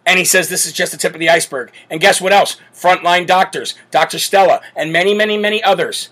And 0.06 0.20
he 0.20 0.24
says 0.24 0.48
this 0.48 0.66
is 0.66 0.72
just 0.72 0.92
the 0.92 0.98
tip 0.98 1.14
of 1.14 1.20
the 1.20 1.30
iceberg. 1.30 1.72
And 1.90 2.00
guess 2.00 2.20
what 2.20 2.32
else? 2.32 2.58
Frontline 2.72 3.26
doctors, 3.26 3.74
Dr. 3.90 4.20
Stella, 4.20 4.60
and 4.76 4.92
many, 4.92 5.14
many, 5.14 5.36
many 5.36 5.62
others 5.64 6.10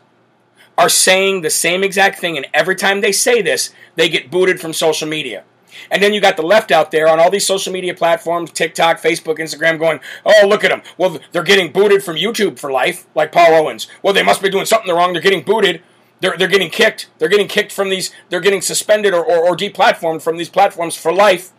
are 0.78 0.88
saying 0.88 1.42
the 1.42 1.50
same 1.50 1.84
exact 1.84 2.18
thing. 2.18 2.36
And 2.36 2.46
every 2.54 2.76
time 2.76 3.00
they 3.00 3.12
say 3.12 3.42
this, 3.42 3.74
they 3.96 4.08
get 4.08 4.30
booted 4.30 4.60
from 4.60 4.72
social 4.72 5.08
media. 5.08 5.44
And 5.90 6.02
then 6.02 6.12
you 6.12 6.20
got 6.20 6.36
the 6.36 6.42
left 6.42 6.70
out 6.70 6.90
there 6.90 7.08
on 7.08 7.18
all 7.18 7.30
these 7.30 7.46
social 7.46 7.72
media 7.72 7.94
platforms, 7.94 8.50
TikTok, 8.52 9.00
Facebook, 9.00 9.38
Instagram, 9.38 9.78
going, 9.78 10.00
oh, 10.24 10.46
look 10.46 10.64
at 10.64 10.70
them. 10.70 10.82
Well, 10.98 11.18
they're 11.32 11.42
getting 11.42 11.72
booted 11.72 12.02
from 12.02 12.16
YouTube 12.16 12.58
for 12.58 12.70
life, 12.70 13.06
like 13.14 13.32
Paul 13.32 13.54
Owens. 13.54 13.88
Well, 14.02 14.14
they 14.14 14.22
must 14.22 14.42
be 14.42 14.50
doing 14.50 14.66
something 14.66 14.94
wrong. 14.94 15.12
They're 15.12 15.22
getting 15.22 15.42
booted. 15.42 15.82
They're, 16.20 16.36
they're 16.36 16.48
getting 16.48 16.70
kicked. 16.70 17.10
They're 17.18 17.28
getting 17.28 17.48
kicked 17.48 17.72
from 17.72 17.90
these, 17.90 18.12
they're 18.28 18.40
getting 18.40 18.60
suspended 18.60 19.12
or, 19.12 19.24
or, 19.24 19.38
or 19.38 19.56
deplatformed 19.56 20.22
from 20.22 20.36
these 20.36 20.48
platforms 20.48 20.96
for 20.96 21.12
life. 21.12 21.52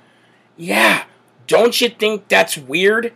Yeah. 0.55 1.03
Don't 1.47 1.79
you 1.81 1.89
think 1.89 2.29
that's 2.29 2.57
weird? 2.57 3.13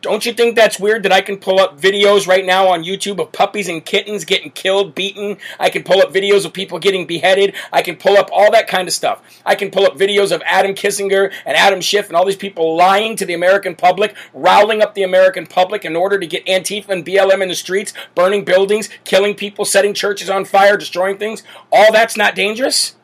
Don't 0.00 0.24
you 0.24 0.32
think 0.32 0.56
that's 0.56 0.78
weird 0.78 1.02
that 1.02 1.12
I 1.12 1.20
can 1.20 1.36
pull 1.36 1.58
up 1.58 1.80
videos 1.80 2.26
right 2.26 2.44
now 2.44 2.68
on 2.68 2.84
YouTube 2.84 3.20
of 3.20 3.32
puppies 3.32 3.68
and 3.68 3.84
kittens 3.84 4.24
getting 4.24 4.50
killed, 4.50 4.94
beaten? 4.94 5.38
I 5.58 5.70
can 5.70 5.82
pull 5.82 6.00
up 6.00 6.12
videos 6.12 6.44
of 6.44 6.52
people 6.52 6.78
getting 6.78 7.06
beheaded. 7.06 7.54
I 7.72 7.82
can 7.82 7.96
pull 7.96 8.16
up 8.16 8.30
all 8.32 8.50
that 8.52 8.68
kind 8.68 8.88
of 8.88 8.94
stuff. 8.94 9.22
I 9.44 9.54
can 9.54 9.70
pull 9.70 9.84
up 9.84 9.96
videos 9.96 10.32
of 10.32 10.42
Adam 10.44 10.74
Kinzinger 10.74 11.32
and 11.44 11.56
Adam 11.56 11.80
Schiff 11.80 12.08
and 12.08 12.16
all 12.16 12.24
these 12.24 12.36
people 12.36 12.76
lying 12.76 13.16
to 13.16 13.26
the 13.26 13.34
American 13.34 13.74
public, 13.74 14.16
riling 14.32 14.82
up 14.82 14.94
the 14.94 15.02
American 15.02 15.46
public 15.46 15.84
in 15.84 15.96
order 15.96 16.18
to 16.18 16.26
get 16.26 16.46
Antifa 16.46 16.90
and 16.90 17.04
BLM 17.04 17.42
in 17.42 17.48
the 17.48 17.54
streets, 17.54 17.92
burning 18.14 18.44
buildings, 18.44 18.88
killing 19.04 19.34
people, 19.34 19.64
setting 19.64 19.94
churches 19.94 20.30
on 20.30 20.44
fire, 20.44 20.76
destroying 20.76 21.18
things. 21.18 21.42
All 21.72 21.92
that's 21.92 22.16
not 22.16 22.34
dangerous, 22.34 22.96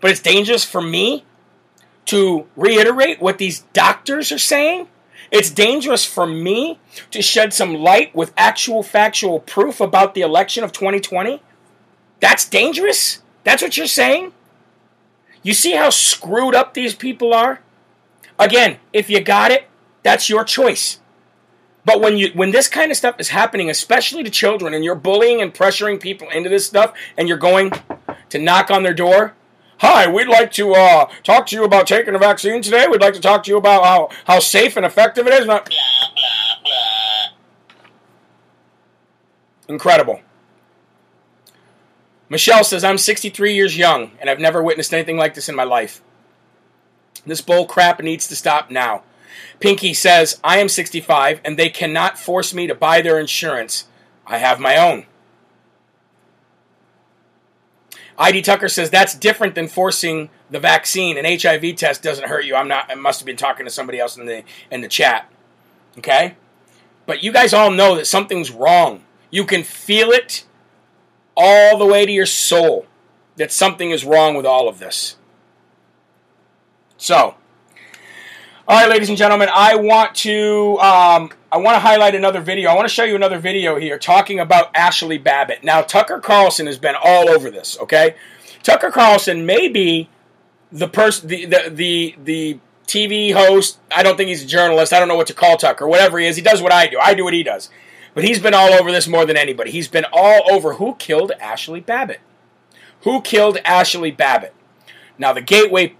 but 0.00 0.10
it's 0.10 0.20
dangerous 0.20 0.64
for 0.64 0.80
me 0.80 1.24
to 2.06 2.46
reiterate 2.56 3.20
what 3.20 3.38
these 3.38 3.60
doctors 3.72 4.30
are 4.32 4.38
saying 4.38 4.88
it's 5.30 5.50
dangerous 5.50 6.04
for 6.04 6.26
me 6.26 6.78
to 7.10 7.22
shed 7.22 7.52
some 7.52 7.74
light 7.74 8.14
with 8.14 8.32
actual 8.36 8.82
factual 8.82 9.40
proof 9.40 9.80
about 9.80 10.14
the 10.14 10.20
election 10.20 10.64
of 10.64 10.72
2020. 10.72 11.42
That's 12.20 12.48
dangerous? 12.48 13.22
That's 13.44 13.62
what 13.62 13.76
you're 13.76 13.86
saying? 13.86 14.32
You 15.42 15.54
see 15.54 15.72
how 15.72 15.90
screwed 15.90 16.54
up 16.54 16.74
these 16.74 16.94
people 16.94 17.32
are? 17.32 17.60
Again, 18.38 18.78
if 18.92 19.08
you 19.08 19.20
got 19.20 19.50
it, 19.50 19.68
that's 20.02 20.28
your 20.28 20.44
choice. 20.44 21.00
But 21.84 22.00
when 22.00 22.16
you 22.16 22.32
when 22.34 22.50
this 22.50 22.66
kind 22.66 22.90
of 22.90 22.96
stuff 22.96 23.20
is 23.20 23.28
happening, 23.28 23.70
especially 23.70 24.24
to 24.24 24.30
children, 24.30 24.74
and 24.74 24.84
you're 24.84 24.96
bullying 24.96 25.40
and 25.40 25.54
pressuring 25.54 26.00
people 26.00 26.28
into 26.30 26.48
this 26.48 26.66
stuff, 26.66 26.92
and 27.16 27.28
you're 27.28 27.38
going 27.38 27.72
to 28.28 28.38
knock 28.40 28.72
on 28.72 28.82
their 28.82 28.92
door, 28.92 29.34
Hi, 29.78 30.10
we'd 30.10 30.28
like 30.28 30.52
to 30.52 30.74
uh, 30.74 31.10
talk 31.22 31.46
to 31.48 31.56
you 31.56 31.64
about 31.64 31.86
taking 31.86 32.14
a 32.14 32.18
vaccine 32.18 32.62
today. 32.62 32.86
We'd 32.88 33.02
like 33.02 33.14
to 33.14 33.20
talk 33.20 33.42
to 33.44 33.50
you 33.50 33.58
about 33.58 33.84
how, 33.84 34.08
how 34.24 34.38
safe 34.38 34.76
and 34.76 34.86
effective 34.86 35.26
it 35.26 35.34
is. 35.34 35.44
Blah. 35.44 35.64
Incredible. 39.68 40.20
Michelle 42.28 42.64
says, 42.64 42.84
I'm 42.84 42.98
63 42.98 43.54
years 43.54 43.76
young, 43.76 44.12
and 44.18 44.30
I've 44.30 44.40
never 44.40 44.62
witnessed 44.62 44.94
anything 44.94 45.16
like 45.18 45.34
this 45.34 45.48
in 45.48 45.54
my 45.54 45.64
life. 45.64 46.02
This 47.26 47.40
bull 47.40 47.66
crap 47.66 48.00
needs 48.00 48.26
to 48.28 48.36
stop 48.36 48.70
now. 48.70 49.02
Pinky 49.60 49.92
says, 49.92 50.40
I 50.42 50.58
am 50.58 50.68
65, 50.68 51.40
and 51.44 51.58
they 51.58 51.68
cannot 51.68 52.18
force 52.18 52.54
me 52.54 52.66
to 52.66 52.74
buy 52.74 53.02
their 53.02 53.18
insurance. 53.18 53.84
I 54.26 54.38
have 54.38 54.58
my 54.58 54.76
own. 54.76 55.06
ID 58.18 58.42
Tucker 58.42 58.68
says 58.68 58.90
that's 58.90 59.14
different 59.14 59.54
than 59.54 59.68
forcing 59.68 60.30
the 60.50 60.60
vaccine. 60.60 61.18
An 61.18 61.24
HIV 61.24 61.76
test 61.76 62.02
doesn't 62.02 62.28
hurt 62.28 62.44
you. 62.44 62.54
I'm 62.54 62.68
not. 62.68 62.90
I 62.90 62.94
must 62.94 63.20
have 63.20 63.26
been 63.26 63.36
talking 63.36 63.66
to 63.66 63.70
somebody 63.70 63.98
else 63.98 64.16
in 64.16 64.26
the 64.26 64.42
in 64.70 64.80
the 64.80 64.88
chat. 64.88 65.30
Okay, 65.98 66.36
but 67.06 67.22
you 67.22 67.32
guys 67.32 67.52
all 67.52 67.70
know 67.70 67.96
that 67.96 68.06
something's 68.06 68.50
wrong. 68.50 69.02
You 69.30 69.44
can 69.44 69.62
feel 69.62 70.10
it 70.10 70.44
all 71.36 71.78
the 71.78 71.86
way 71.86 72.06
to 72.06 72.12
your 72.12 72.26
soul 72.26 72.86
that 73.36 73.52
something 73.52 73.90
is 73.90 74.04
wrong 74.04 74.34
with 74.34 74.46
all 74.46 74.68
of 74.68 74.78
this. 74.78 75.16
So, 76.96 77.34
all 78.66 78.80
right, 78.80 78.88
ladies 78.88 79.10
and 79.10 79.18
gentlemen, 79.18 79.50
I 79.52 79.76
want 79.76 80.14
to 80.16 80.78
um, 80.78 81.30
I 81.56 81.58
want 81.58 81.76
to 81.76 81.80
highlight 81.80 82.14
another 82.14 82.42
video. 82.42 82.68
I 82.68 82.74
want 82.74 82.86
to 82.86 82.92
show 82.92 83.04
you 83.04 83.16
another 83.16 83.38
video 83.38 83.78
here 83.78 83.98
talking 83.98 84.38
about 84.38 84.74
Ashli 84.74 85.22
Babbitt. 85.22 85.64
Now, 85.64 85.80
Tucker 85.80 86.20
Carlson 86.20 86.66
has 86.66 86.76
been 86.76 86.94
all 87.02 87.30
over 87.30 87.50
this. 87.50 87.78
Okay, 87.80 88.14
Tucker 88.62 88.90
Carlson 88.90 89.46
may 89.46 89.66
be 89.68 90.10
the 90.70 90.86
person, 90.86 91.28
the, 91.28 91.46
the 91.46 91.70
the 91.70 92.14
the 92.22 92.60
TV 92.86 93.32
host. 93.32 93.78
I 93.90 94.02
don't 94.02 94.18
think 94.18 94.28
he's 94.28 94.44
a 94.44 94.46
journalist. 94.46 94.92
I 94.92 94.98
don't 94.98 95.08
know 95.08 95.16
what 95.16 95.28
to 95.28 95.32
call 95.32 95.56
Tucker. 95.56 95.88
Whatever 95.88 96.18
he 96.18 96.26
is, 96.26 96.36
he 96.36 96.42
does 96.42 96.60
what 96.60 96.72
I 96.72 96.88
do. 96.88 96.98
I 96.98 97.14
do 97.14 97.24
what 97.24 97.32
he 97.32 97.42
does. 97.42 97.70
But 98.12 98.24
he's 98.24 98.38
been 98.38 98.52
all 98.52 98.74
over 98.74 98.92
this 98.92 99.08
more 99.08 99.24
than 99.24 99.38
anybody. 99.38 99.70
He's 99.70 99.88
been 99.88 100.04
all 100.12 100.42
over 100.52 100.74
who 100.74 100.94
killed 100.96 101.32
Ashli 101.40 101.84
Babbitt. 101.84 102.20
Who 103.04 103.22
killed 103.22 103.56
Ashli 103.64 104.14
Babbitt? 104.14 104.52
Now, 105.16 105.32
the 105.32 105.40
Gateway 105.40 105.96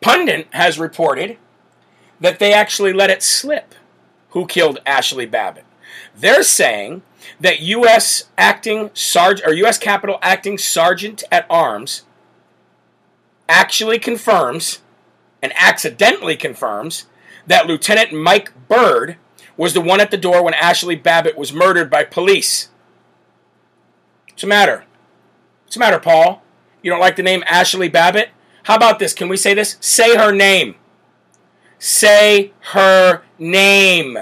pundit 0.00 0.46
has 0.50 0.78
reported 0.78 1.36
that 2.20 2.38
they 2.38 2.52
actually 2.52 2.92
let 2.92 3.10
it 3.10 3.24
slip 3.24 3.74
who 4.30 4.46
killed 4.46 4.78
Ashli 4.86 5.30
Babbitt. 5.30 5.64
They're 6.16 6.42
saying 6.42 7.02
that 7.40 7.60
U.S. 7.60 8.24
acting 8.36 8.90
sergeant 8.94 9.48
or 9.48 9.54
U.S. 9.54 9.78
Capitol 9.78 10.18
acting 10.22 10.58
sergeant 10.58 11.22
at 11.30 11.46
arms 11.48 12.02
actually 13.48 13.98
confirms 13.98 14.80
and 15.42 15.52
accidentally 15.56 16.36
confirms 16.36 17.06
that 17.46 17.66
Lieutenant 17.66 18.12
Mike 18.12 18.52
Byrd 18.68 19.16
was 19.56 19.72
the 19.72 19.80
one 19.80 20.00
at 20.00 20.10
the 20.10 20.16
door 20.16 20.42
when 20.42 20.54
Ashli 20.54 21.00
Babbitt 21.00 21.38
was 21.38 21.52
murdered 21.52 21.90
by 21.90 22.04
police. 22.04 22.68
What's 24.28 24.42
the 24.42 24.48
matter? 24.48 24.84
What's 25.64 25.74
the 25.74 25.80
matter, 25.80 25.98
Paul? 25.98 26.42
You 26.82 26.90
don't 26.90 27.00
like 27.00 27.16
the 27.16 27.22
name 27.22 27.42
Ashli 27.42 27.92
Babbitt? 27.92 28.30
How 28.64 28.76
about 28.76 28.98
this? 28.98 29.14
Can 29.14 29.28
we 29.28 29.36
say 29.36 29.54
this? 29.54 29.76
Say 29.80 30.16
her 30.16 30.30
name. 30.30 30.76
Say 31.78 32.52
her 32.72 33.22
name. 33.38 34.18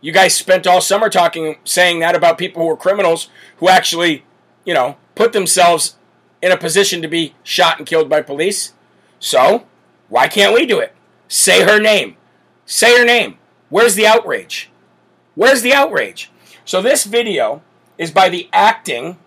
You 0.00 0.12
guys 0.12 0.34
spent 0.34 0.66
all 0.66 0.80
summer 0.80 1.08
talking, 1.08 1.56
saying 1.64 2.00
that 2.00 2.14
about 2.14 2.38
people 2.38 2.62
who 2.62 2.68
were 2.68 2.76
criminals 2.76 3.28
who 3.58 3.68
actually, 3.68 4.24
you 4.64 4.72
know, 4.72 4.96
put 5.14 5.32
themselves 5.32 5.96
in 6.40 6.52
a 6.52 6.56
position 6.56 7.02
to 7.02 7.08
be 7.08 7.34
shot 7.42 7.78
and 7.78 7.86
killed 7.86 8.08
by 8.08 8.22
police. 8.22 8.72
So, 9.18 9.66
why 10.08 10.28
can't 10.28 10.54
we 10.54 10.64
do 10.64 10.78
it? 10.78 10.94
Say 11.28 11.64
her 11.64 11.78
name. 11.78 12.16
Say 12.64 12.98
her 12.98 13.04
name. 13.04 13.36
Where's 13.68 13.94
the 13.94 14.06
outrage? 14.06 14.70
Where's 15.34 15.62
the 15.62 15.74
outrage? 15.74 16.30
So, 16.64 16.80
this 16.80 17.04
video 17.04 17.62
is 17.98 18.10
by 18.10 18.30
the 18.30 18.48
acting. 18.52 19.18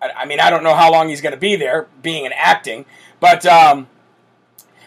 I 0.00 0.24
mean, 0.24 0.40
I 0.40 0.50
don't 0.50 0.64
know 0.64 0.74
how 0.74 0.90
long 0.90 1.08
he's 1.08 1.20
going 1.20 1.32
to 1.34 1.38
be 1.38 1.56
there, 1.56 1.88
being 2.02 2.26
an 2.26 2.32
acting, 2.34 2.86
but 3.20 3.44
um, 3.46 3.88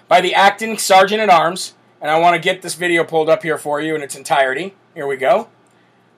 by 0.08 0.22
the 0.22 0.34
acting 0.34 0.78
sergeant 0.78 1.22
at 1.22 1.30
arms 1.30 1.74
and 2.02 2.12
I 2.12 2.20
want 2.20 2.36
to 2.36 2.40
get 2.40 2.62
this 2.62 2.76
video 2.76 3.04
pulled 3.04 3.30
up 3.30 3.44
here 3.44 3.58
for 3.58 3.82
you 3.82 3.96
in 3.96 4.02
its 4.02 4.16
entirety. 4.16 4.76
Here 4.94 5.08
we 5.08 5.18
go. 5.18 5.50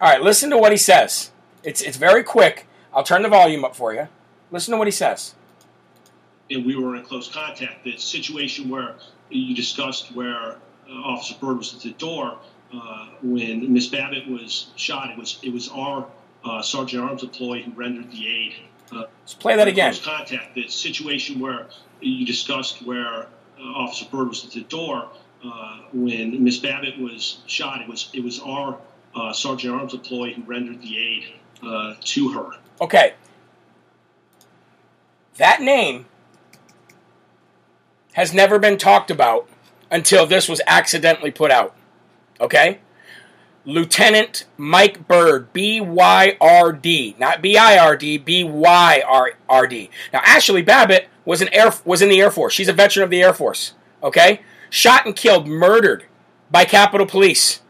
All 0.02 0.10
right, 0.10 0.22
listen 0.22 0.50
to 0.52 0.58
what 0.58 0.72
he 0.72 0.78
says. 0.78 1.32
It's, 1.64 1.82
it's 1.82 1.98
very 1.98 2.24
quick. 2.24 2.68
I'll 2.94 3.04
turn 3.04 3.22
the 3.22 3.30
volume 3.30 3.64
up 3.66 3.76
for 3.76 3.94
you. 3.94 4.08
Listen 4.52 4.72
to 4.72 4.78
what 4.78 4.88
he 4.88 4.92
says. 4.92 5.36
And 6.50 6.66
we 6.66 6.76
were 6.76 6.96
in 6.96 7.04
close 7.04 7.32
contact. 7.32 7.84
The 7.84 7.98
situation 7.98 8.70
where 8.70 8.96
you 9.30 9.56
discussed 9.56 10.16
where 10.16 10.58
uh, 10.90 10.94
Officer 11.04 11.36
Byrd 11.40 11.58
was 11.58 11.74
at 11.76 11.82
the 11.82 11.92
door 11.92 12.38
uh, 12.74 13.08
when 13.22 13.72
Miss 13.72 13.88
Babbitt 13.88 14.28
was 14.28 14.72
shot, 14.76 15.12
it 15.12 15.18
was 15.18 15.40
it 15.44 15.54
was 15.54 15.70
our 15.70 16.08
uh, 16.44 16.62
Sergeant 16.62 17.04
Arms 17.04 17.24
employee 17.24 17.64
who 17.64 17.72
rendered 17.72 18.12
the 18.12 18.28
aid. 18.28 18.54
Uh, 18.92 19.04
Let's 19.22 19.36
play 19.36 19.56
that 19.56 19.68
again. 19.68 19.94
Close 19.94 20.06
contact. 20.06 20.56
The 20.56 20.68
situation 20.68 21.40
where 21.40 21.68
you 22.02 22.26
discussed 22.26 22.82
where 22.82 23.28
uh, 23.60 23.62
Officer 23.62 24.06
Byrd 24.10 24.30
was 24.30 24.46
at 24.46 24.52
the 24.52 24.62
door 24.62 25.10
uh, 25.44 25.80
when 25.94 26.44
Miss 26.44 26.58
Babbitt 26.58 27.00
was 27.00 27.40
shot, 27.48 27.82
it 27.82 27.88
was 27.88 28.10
it 28.14 28.24
was 28.24 28.40
our 28.40 28.78
uh, 29.16 29.34
Sergeant 29.34 29.74
Arms 29.74 29.94
employee 29.94 30.34
who 30.34 30.44
rendered 30.44 30.82
the 30.82 30.98
aid 30.98 31.26
uh, 31.64 31.96
to 32.02 32.30
her. 32.30 32.52
Okay, 32.82 33.14
that 35.38 35.62
name 35.62 36.06
has 38.14 38.34
never 38.34 38.60
been 38.60 38.78
talked 38.78 39.12
about 39.12 39.48
until 39.92 40.26
this 40.26 40.50
was 40.50 40.62
accidentally 40.68 41.32
put 41.32 41.52
out. 41.52 41.76
Okay, 42.42 42.80
Lieutenant 43.66 44.46
Mike 44.58 45.08
Byrd, 45.08 45.54
B 45.54 45.80
Y 45.80 46.38
R 46.42 46.74
D, 46.74 47.16
not 47.20 47.42
B 47.42 47.58
I 47.58 47.78
R 47.78 47.96
D, 47.96 48.18
B 48.18 48.44
Y 48.44 49.04
R 49.08 49.32
R 49.48 49.68
D. 49.68 49.90
Now, 50.12 50.20
Ashli 50.22 50.66
Babbitt 50.66 51.08
was 51.26 51.42
an 51.42 51.50
air 51.54 51.72
was 51.86 52.02
in 52.02 52.10
the 52.10 52.20
Air 52.20 52.32
Force. 52.32 52.54
She's 52.54 52.68
a 52.68 52.74
veteran 52.74 53.04
of 53.04 53.10
the 53.10 53.22
Air 53.22 53.34
Force. 53.34 53.74
Okay, 54.02 54.42
shot 54.70 55.06
and 55.06 55.16
killed, 55.16 55.48
murdered 55.48 56.06
by 56.52 56.66
Capitol 56.66 57.08
Police. 57.08 57.62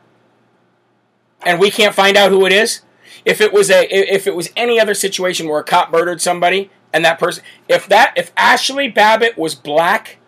And 1.46 1.60
we 1.60 1.72
can't 1.72 1.96
find 1.96 2.18
out 2.18 2.32
who 2.32 2.46
it 2.46 2.52
is. 2.52 2.82
If 3.26 3.42
it 3.42 3.54
was 3.54 3.70
a 3.70 3.86
if 3.92 4.28
it 4.28 4.36
was 4.36 4.50
any 4.56 4.80
other 4.80 4.94
situation 4.94 5.48
where 5.48 5.60
a 5.60 5.64
cop 5.64 5.92
murdered 5.92 6.22
somebody 6.22 6.70
and 6.94 7.04
that 7.04 7.20
person 7.20 7.44
if 7.68 7.88
that 7.88 8.14
if 8.16 8.34
Ashli 8.36 8.94
Babbitt 8.94 9.38
was 9.38 9.56
black, 9.56 10.20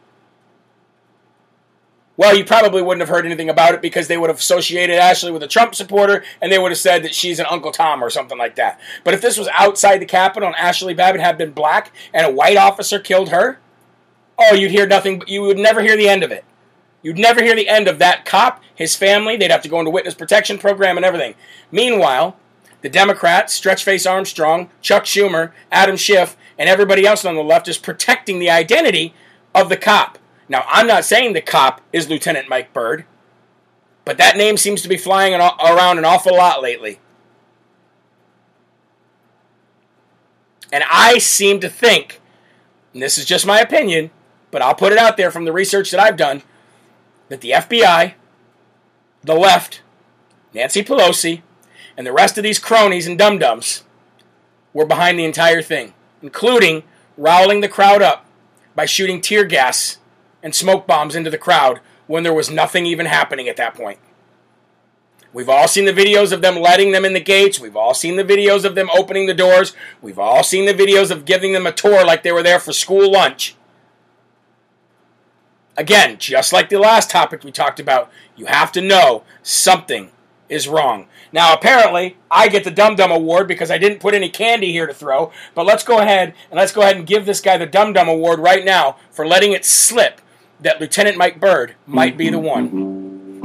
well, 2.17 2.35
you 2.35 2.43
probably 2.43 2.81
wouldn't 2.81 3.01
have 3.01 3.09
heard 3.09 3.25
anything 3.25 3.49
about 3.49 3.73
it 3.73 3.81
because 3.81 4.07
they 4.07 4.17
would 4.17 4.29
have 4.29 4.39
associated 4.39 4.99
Ashli 4.99 5.33
with 5.33 5.41
a 5.41 5.47
Trump 5.47 5.73
supporter 5.73 6.23
and 6.41 6.51
they 6.51 6.59
would 6.59 6.71
have 6.71 6.77
said 6.77 7.03
that 7.03 7.15
she's 7.15 7.39
an 7.39 7.47
Uncle 7.49 7.71
Tom 7.71 8.03
or 8.03 8.09
something 8.09 8.37
like 8.37 8.55
that. 8.55 8.79
But 9.03 9.13
if 9.13 9.21
this 9.21 9.37
was 9.37 9.47
outside 9.53 9.99
the 9.99 10.05
Capitol 10.05 10.49
and 10.49 10.57
Ashli 10.57 10.95
Babbitt 10.95 11.21
had 11.21 11.37
been 11.37 11.51
black 11.51 11.91
and 12.13 12.25
a 12.25 12.31
white 12.31 12.57
officer 12.57 12.99
killed 12.99 13.29
her, 13.29 13.59
oh, 14.37 14.53
you'd 14.53 14.71
hear 14.71 14.85
nothing, 14.85 15.23
you 15.25 15.41
would 15.41 15.57
never 15.57 15.81
hear 15.81 15.97
the 15.97 16.09
end 16.09 16.23
of 16.23 16.31
it. 16.31 16.43
You'd 17.01 17.17
never 17.17 17.41
hear 17.41 17.55
the 17.55 17.69
end 17.69 17.87
of 17.87 17.99
that 17.99 18.25
cop, 18.25 18.61
his 18.75 18.95
family. 18.95 19.35
They'd 19.35 19.51
have 19.51 19.63
to 19.63 19.69
go 19.69 19.79
into 19.79 19.91
witness 19.91 20.13
protection 20.13 20.57
program 20.57 20.97
and 20.97 21.05
everything. 21.05 21.35
Meanwhile, 21.71 22.37
the 22.81 22.89
Democrats, 22.89 23.53
Stretch 23.53 23.83
Face 23.83 24.05
Armstrong, 24.05 24.69
Chuck 24.81 25.05
Schumer, 25.05 25.51
Adam 25.71 25.97
Schiff, 25.97 26.35
and 26.57 26.69
everybody 26.69 27.05
else 27.05 27.25
on 27.25 27.35
the 27.35 27.43
left 27.43 27.67
is 27.67 27.77
protecting 27.77 28.39
the 28.39 28.49
identity 28.49 29.13
of 29.53 29.69
the 29.69 29.77
cop. 29.77 30.17
Now, 30.47 30.63
I'm 30.67 30.87
not 30.87 31.05
saying 31.05 31.33
the 31.33 31.41
cop 31.41 31.81
is 31.93 32.09
Lieutenant 32.09 32.49
Mike 32.49 32.73
Byrd, 32.73 33.05
but 34.05 34.17
that 34.17 34.37
name 34.37 34.57
seems 34.57 34.81
to 34.81 34.89
be 34.89 34.97
flying 34.97 35.33
around 35.33 35.97
an 35.97 36.05
awful 36.05 36.35
lot 36.35 36.61
lately. 36.61 36.99
And 40.71 40.83
I 40.89 41.17
seem 41.17 41.59
to 41.59 41.69
think, 41.69 42.21
and 42.93 43.01
this 43.01 43.17
is 43.17 43.25
just 43.25 43.45
my 43.45 43.59
opinion, 43.59 44.11
but 44.51 44.61
I'll 44.61 44.75
put 44.75 44.91
it 44.91 44.97
out 44.97 45.17
there 45.17 45.31
from 45.31 45.45
the 45.45 45.51
research 45.51 45.91
that 45.91 45.99
I've 45.99 46.17
done, 46.17 46.43
that 47.31 47.39
the 47.39 47.51
FBI, 47.51 48.15
the 49.23 49.35
left, 49.35 49.81
Nancy 50.53 50.83
Pelosi, 50.83 51.41
and 51.95 52.05
the 52.05 52.11
rest 52.11 52.37
of 52.37 52.43
these 52.43 52.59
cronies 52.59 53.07
and 53.07 53.17
dum 53.17 53.39
dums 53.39 53.85
were 54.73 54.85
behind 54.85 55.17
the 55.17 55.23
entire 55.23 55.61
thing, 55.61 55.93
including 56.21 56.83
riling 57.15 57.61
the 57.61 57.69
crowd 57.69 58.01
up 58.01 58.25
by 58.75 58.85
shooting 58.85 59.21
tear 59.21 59.45
gas 59.45 59.99
and 60.43 60.53
smoke 60.53 60.85
bombs 60.85 61.15
into 61.15 61.29
the 61.29 61.37
crowd 61.37 61.79
when 62.05 62.23
there 62.23 62.33
was 62.33 62.51
nothing 62.51 62.85
even 62.85 63.05
happening 63.05 63.47
at 63.47 63.55
that 63.55 63.75
point. 63.75 63.99
We've 65.31 65.47
all 65.47 65.69
seen 65.69 65.85
the 65.85 65.93
videos 65.93 66.33
of 66.33 66.41
them 66.41 66.57
letting 66.57 66.91
them 66.91 67.05
in 67.05 67.13
the 67.13 67.21
gates. 67.21 67.61
We've 67.61 67.77
all 67.77 67.93
seen 67.93 68.17
the 68.17 68.25
videos 68.25 68.65
of 68.65 68.75
them 68.75 68.89
opening 68.93 69.27
the 69.27 69.33
doors. 69.33 69.73
We've 70.01 70.19
all 70.19 70.43
seen 70.43 70.65
the 70.65 70.73
videos 70.73 71.11
of 71.11 71.23
giving 71.23 71.53
them 71.53 71.65
a 71.65 71.71
tour 71.71 72.03
like 72.03 72.23
they 72.23 72.33
were 72.33 72.43
there 72.43 72.59
for 72.59 72.73
school 72.73 73.09
lunch. 73.09 73.55
Again, 75.77 76.17
just 76.17 76.51
like 76.51 76.69
the 76.69 76.79
last 76.79 77.09
topic 77.09 77.43
we 77.43 77.51
talked 77.51 77.79
about, 77.79 78.11
you 78.35 78.45
have 78.45 78.71
to 78.73 78.81
know 78.81 79.23
something 79.41 80.11
is 80.49 80.67
wrong. 80.67 81.07
Now, 81.31 81.53
apparently, 81.53 82.17
I 82.29 82.49
get 82.49 82.65
the 82.65 82.71
Dum 82.71 82.95
Dum 82.95 83.09
Award 83.09 83.47
because 83.47 83.71
I 83.71 83.77
didn't 83.77 83.99
put 83.99 84.13
any 84.13 84.29
candy 84.29 84.71
here 84.73 84.85
to 84.85 84.93
throw, 84.93 85.31
but 85.55 85.65
let's 85.65 85.85
go 85.85 85.99
ahead 85.99 86.33
and 86.49 86.57
let's 86.57 86.73
go 86.73 86.81
ahead 86.81 86.97
and 86.97 87.07
give 87.07 87.25
this 87.25 87.39
guy 87.39 87.57
the 87.57 87.65
Dum 87.65 87.93
Dum 87.93 88.09
Award 88.09 88.39
right 88.39 88.65
now 88.65 88.97
for 89.11 89.25
letting 89.25 89.53
it 89.53 89.63
slip 89.63 90.19
that 90.59 90.81
Lieutenant 90.81 91.17
Mike 91.17 91.39
Byrd 91.39 91.75
might 91.87 92.17
be 92.17 92.29
the 92.29 92.37
one. 92.37 93.41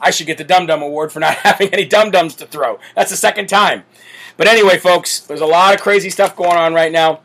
I 0.00 0.10
should 0.10 0.28
get 0.28 0.38
the 0.38 0.44
Dum 0.44 0.66
Dum 0.66 0.80
Award 0.80 1.10
for 1.10 1.18
not 1.18 1.34
having 1.38 1.70
any 1.70 1.84
Dum 1.84 2.12
Dums 2.12 2.36
to 2.36 2.46
throw. 2.46 2.78
That's 2.94 3.10
the 3.10 3.16
second 3.16 3.48
time. 3.48 3.82
But 4.36 4.46
anyway, 4.46 4.78
folks, 4.78 5.18
there's 5.18 5.40
a 5.40 5.46
lot 5.46 5.74
of 5.74 5.80
crazy 5.80 6.10
stuff 6.10 6.36
going 6.36 6.56
on 6.56 6.72
right 6.72 6.92
now. 6.92 7.20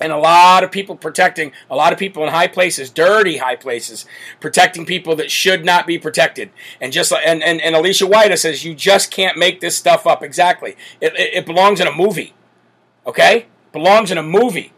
And 0.00 0.12
a 0.12 0.16
lot 0.16 0.62
of 0.62 0.70
people 0.70 0.94
protecting, 0.96 1.52
a 1.68 1.74
lot 1.74 1.92
of 1.92 1.98
people 1.98 2.22
in 2.22 2.30
high 2.30 2.46
places, 2.46 2.88
dirty 2.88 3.38
high 3.38 3.56
places, 3.56 4.06
protecting 4.40 4.86
people 4.86 5.16
that 5.16 5.30
should 5.30 5.64
not 5.64 5.86
be 5.86 5.98
protected. 5.98 6.50
And 6.80 6.92
just 6.92 7.12
and, 7.12 7.42
and, 7.42 7.60
and 7.60 7.74
Alicia 7.74 8.06
White 8.06 8.36
says, 8.38 8.64
you 8.64 8.74
just 8.74 9.10
can't 9.10 9.36
make 9.36 9.60
this 9.60 9.76
stuff 9.76 10.06
up. 10.06 10.22
Exactly. 10.22 10.76
It, 11.00 11.14
it, 11.14 11.34
it 11.34 11.46
belongs 11.46 11.80
in 11.80 11.86
a 11.86 11.92
movie. 11.92 12.34
Okay? 13.06 13.46
Belongs 13.72 14.10
in 14.10 14.18
a 14.18 14.22
movie. 14.22 14.72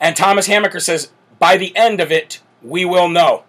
And 0.00 0.16
Thomas 0.16 0.46
Hammaker 0.46 0.80
says, 0.80 1.10
by 1.38 1.56
the 1.56 1.76
end 1.76 2.00
of 2.00 2.12
it, 2.12 2.40
we 2.62 2.84
will 2.84 3.08
know. 3.08 3.44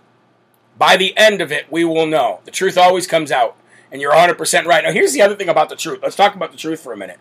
By 0.78 0.98
the 0.98 1.16
end 1.18 1.42
of 1.42 1.52
it, 1.52 1.72
we 1.72 1.84
will 1.84 2.06
know. 2.06 2.40
The 2.46 2.52
truth 2.52 2.78
always 2.78 3.08
comes 3.08 3.32
out. 3.32 3.56
And 3.92 4.02
you're 4.02 4.14
100% 4.14 4.66
right. 4.66 4.84
Now, 4.84 4.92
here's 4.92 5.14
the 5.14 5.22
other 5.22 5.36
thing 5.36 5.50
about 5.50 5.70
the 5.70 5.76
truth. 5.76 6.00
Let's 6.02 6.16
talk 6.16 6.36
about 6.36 6.52
the 6.52 6.58
truth 6.58 6.82
for 6.82 6.92
a 6.92 6.98
minute. 6.98 7.20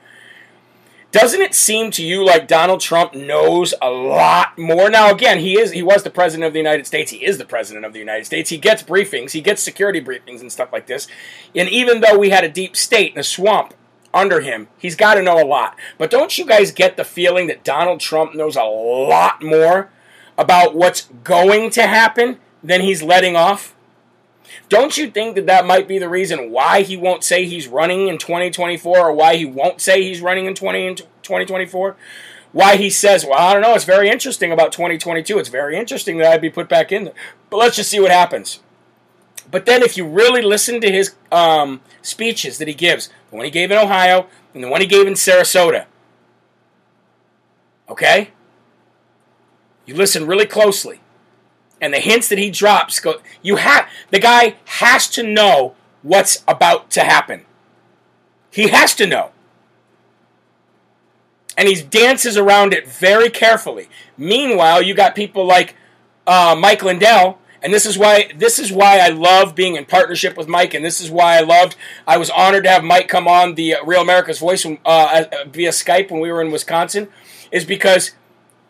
Doesn't 1.17 1.41
it 1.41 1.55
seem 1.55 1.91
to 1.93 2.05
you 2.05 2.23
like 2.23 2.47
Donald 2.47 2.81
Trump 2.81 3.15
knows 3.15 3.73
a 3.81 3.89
lot 3.89 4.59
more? 4.59 4.91
Now, 4.91 5.11
again, 5.11 5.39
he 5.39 5.59
is 5.59 5.73
he 5.73 5.83
was 5.83 6.03
the 6.03 6.11
president 6.11 6.47
of 6.47 6.53
the 6.53 6.59
United 6.59 6.87
States. 6.87 7.11
He 7.11 7.25
is 7.25 7.39
the 7.39 7.47
president 7.47 7.87
of 7.87 7.95
the 7.95 7.99
United 7.99 8.27
States. 8.27 8.51
He 8.51 8.59
gets 8.59 8.83
briefings, 8.83 9.31
he 9.31 9.41
gets 9.41 9.63
security 9.63 10.01
briefings 10.01 10.43
and 10.43 10.53
stuff 10.53 10.73
like 10.73 10.87
this. 10.87 11.09
And 11.55 11.71
even 11.71 12.03
though 12.03 12.19
we 12.19 12.29
had 12.31 12.45
a 12.45 12.51
deep 12.51 12.77
state 12.77 13.13
and 13.13 13.21
a 13.21 13.25
swamp 13.25 13.73
under 14.13 14.43
him, 14.43 14.69
he's 14.79 14.97
got 14.97 15.15
to 15.15 15.23
know 15.23 15.43
a 15.43 15.47
lot. 15.47 15.79
But 15.97 16.11
don't 16.11 16.37
you 16.37 16.45
guys 16.45 16.71
get 16.71 16.99
the 16.99 17.05
feeling 17.05 17.47
that 17.47 17.65
Donald 17.65 18.01
Trump 18.01 18.35
knows 18.35 18.57
a 18.57 18.65
lot 18.65 19.43
more 19.43 19.91
about 20.37 20.75
what's 20.75 21.09
going 21.25 21.71
to 21.71 21.87
happen 21.87 22.41
than 22.63 22.81
he's 22.81 23.03
letting 23.03 23.37
off? 23.37 23.76
Don't 24.69 24.97
you 24.97 25.11
think 25.11 25.37
that 25.37 25.47
that 25.47 25.67
might 25.67 25.87
be 25.87 25.99
the 25.99 26.09
reason 26.09 26.51
why 26.51 26.83
he 26.83 26.97
won't 26.97 27.25
say 27.25 27.45
he's 27.47 27.69
running 27.69 28.09
in 28.09 28.19
2024 28.19 28.99
or 28.99 29.13
why 29.13 29.37
he 29.37 29.45
won't 29.45 29.81
say 29.81 30.03
he's 30.03 30.21
running 30.21 30.47
in 30.47 30.55
20 30.55 30.87
in 30.87 30.97
2024? 30.97 31.97
Why 32.53 32.77
he 32.77 32.91
says, 32.91 33.25
well, 33.25 33.39
I 33.39 33.53
don't 33.53 33.63
know, 33.63 33.75
it's 33.75 33.85
very 33.85 34.09
interesting 34.09 34.51
about 34.51 34.73
2022. 34.73 35.39
It's 35.39 35.49
very 35.49 35.77
interesting 35.77 36.19
that 36.19 36.33
I'd 36.33 36.41
be 36.41 36.51
put 36.51 36.69
back 36.69 36.91
in 36.91 37.05
there. 37.05 37.15
But 37.51 37.59
let's 37.59 37.77
just 37.77 37.91
see 37.91 38.01
what 38.01 38.11
happens. 38.11 38.61
But 39.51 39.67
then 39.67 39.83
if 39.83 39.97
you 39.97 40.07
really 40.07 40.43
listen 40.43 40.81
to 40.81 40.91
his 40.91 41.15
um, 41.31 41.81
speeches 42.03 42.59
that 42.59 42.69
he 42.69 42.75
gives, 42.75 43.09
the 43.31 43.37
one 43.37 43.45
he 43.45 43.51
gave 43.51 43.71
in 43.71 43.79
Ohio 43.79 44.27
and 44.55 44.65
the 44.65 44.69
one 44.69 44.81
he 44.81 44.87
gave 44.87 45.07
in 45.07 45.15
Sarasota, 45.15 45.87
okay? 47.89 48.31
You 49.85 49.95
listen 49.95 50.27
really 50.27 50.47
closely 50.47 51.01
and 51.81 51.93
the 51.93 51.99
hints 51.99 52.29
that 52.29 52.39
he 52.39 52.51
drops 52.51 53.01
go 53.01 53.21
you 53.43 53.57
have 53.57 53.89
the 54.11 54.19
guy 54.19 54.57
has 54.65 55.09
to 55.09 55.23
know 55.23 55.75
what's 56.03 56.45
about 56.47 56.91
to 56.93 57.01
happen. 57.01 57.45
He 58.51 58.69
has 58.69 58.95
to 58.95 59.07
know. 59.07 59.33
And 61.59 61.69
he 61.69 61.83
dances 61.83 62.37
around 62.37 62.73
it 62.73 62.87
very 62.87 63.29
carefully. 63.29 63.89
Meanwhile 64.17 64.83
you 64.83 64.95
got 64.95 65.15
people 65.15 65.45
like 65.45 65.75
uh, 66.27 66.57
mike 66.59 66.83
lindell 66.83 67.39
and 67.67 67.75
this 67.75 67.85
is 67.85 67.99
why 67.99 68.31
this 68.37 68.61
is 68.61 68.71
why 68.71 69.01
I 69.01 69.09
love 69.09 69.57
being 69.57 69.75
in 69.75 69.87
partnership 69.87 70.37
with 70.37 70.47
Mike, 70.47 70.73
and 70.73 70.85
this 70.85 71.01
is 71.01 71.11
why 71.11 71.37
I 71.37 71.41
loved. 71.41 71.75
I 72.07 72.17
was 72.17 72.31
honored 72.31 72.63
to 72.63 72.71
have 72.71 72.85
Mike 72.85 73.09
come 73.09 73.27
on 73.27 73.57
the 73.57 73.75
Real 73.85 74.03
America's 74.03 74.39
Voice 74.39 74.65
uh, 74.65 74.77
uh, 74.85 75.25
via 75.49 75.71
Skype 75.71 76.11
when 76.11 76.21
we 76.21 76.31
were 76.31 76.41
in 76.41 76.53
Wisconsin, 76.53 77.09
is 77.51 77.65
because 77.65 78.13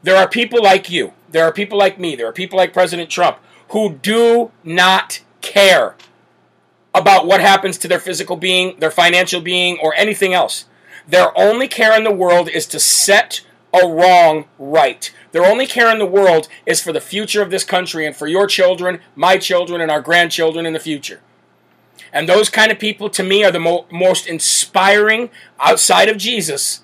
there 0.02 0.16
are 0.16 0.26
people 0.26 0.62
like 0.62 0.88
you, 0.88 1.12
there 1.30 1.44
are 1.44 1.52
people 1.52 1.78
like 1.78 1.98
me, 1.98 2.16
there 2.16 2.28
are 2.28 2.32
people 2.32 2.56
like 2.56 2.72
President 2.72 3.10
Trump 3.10 3.38
who 3.70 3.94
do 3.94 4.52
not 4.62 5.20
care 5.40 5.96
about 6.94 7.26
what 7.26 7.40
happens 7.40 7.76
to 7.78 7.88
their 7.88 8.00
physical 8.00 8.36
being, 8.36 8.78
their 8.78 8.90
financial 8.90 9.40
being, 9.40 9.78
or 9.82 9.94
anything 9.94 10.32
else. 10.32 10.64
Their 11.06 11.36
only 11.38 11.68
care 11.68 11.96
in 11.96 12.04
the 12.04 12.10
world 12.10 12.48
is 12.48 12.66
to 12.66 12.80
set 12.80 13.44
a 13.72 13.86
wrong 13.86 14.46
right. 14.58 15.12
Their 15.32 15.44
only 15.44 15.66
care 15.66 15.90
in 15.92 15.98
the 15.98 16.06
world 16.06 16.48
is 16.64 16.80
for 16.80 16.92
the 16.92 17.00
future 17.00 17.42
of 17.42 17.50
this 17.50 17.64
country 17.64 18.06
and 18.06 18.16
for 18.16 18.26
your 18.26 18.46
children, 18.46 19.00
my 19.14 19.36
children, 19.36 19.80
and 19.80 19.90
our 19.90 20.00
grandchildren 20.00 20.64
in 20.64 20.72
the 20.72 20.80
future. 20.80 21.20
And 22.12 22.28
those 22.28 22.48
kind 22.48 22.72
of 22.72 22.78
people, 22.78 23.10
to 23.10 23.22
me, 23.22 23.44
are 23.44 23.52
the 23.52 23.60
mo- 23.60 23.86
most 23.90 24.26
inspiring 24.26 25.28
outside 25.60 26.08
of 26.08 26.16
Jesus 26.16 26.80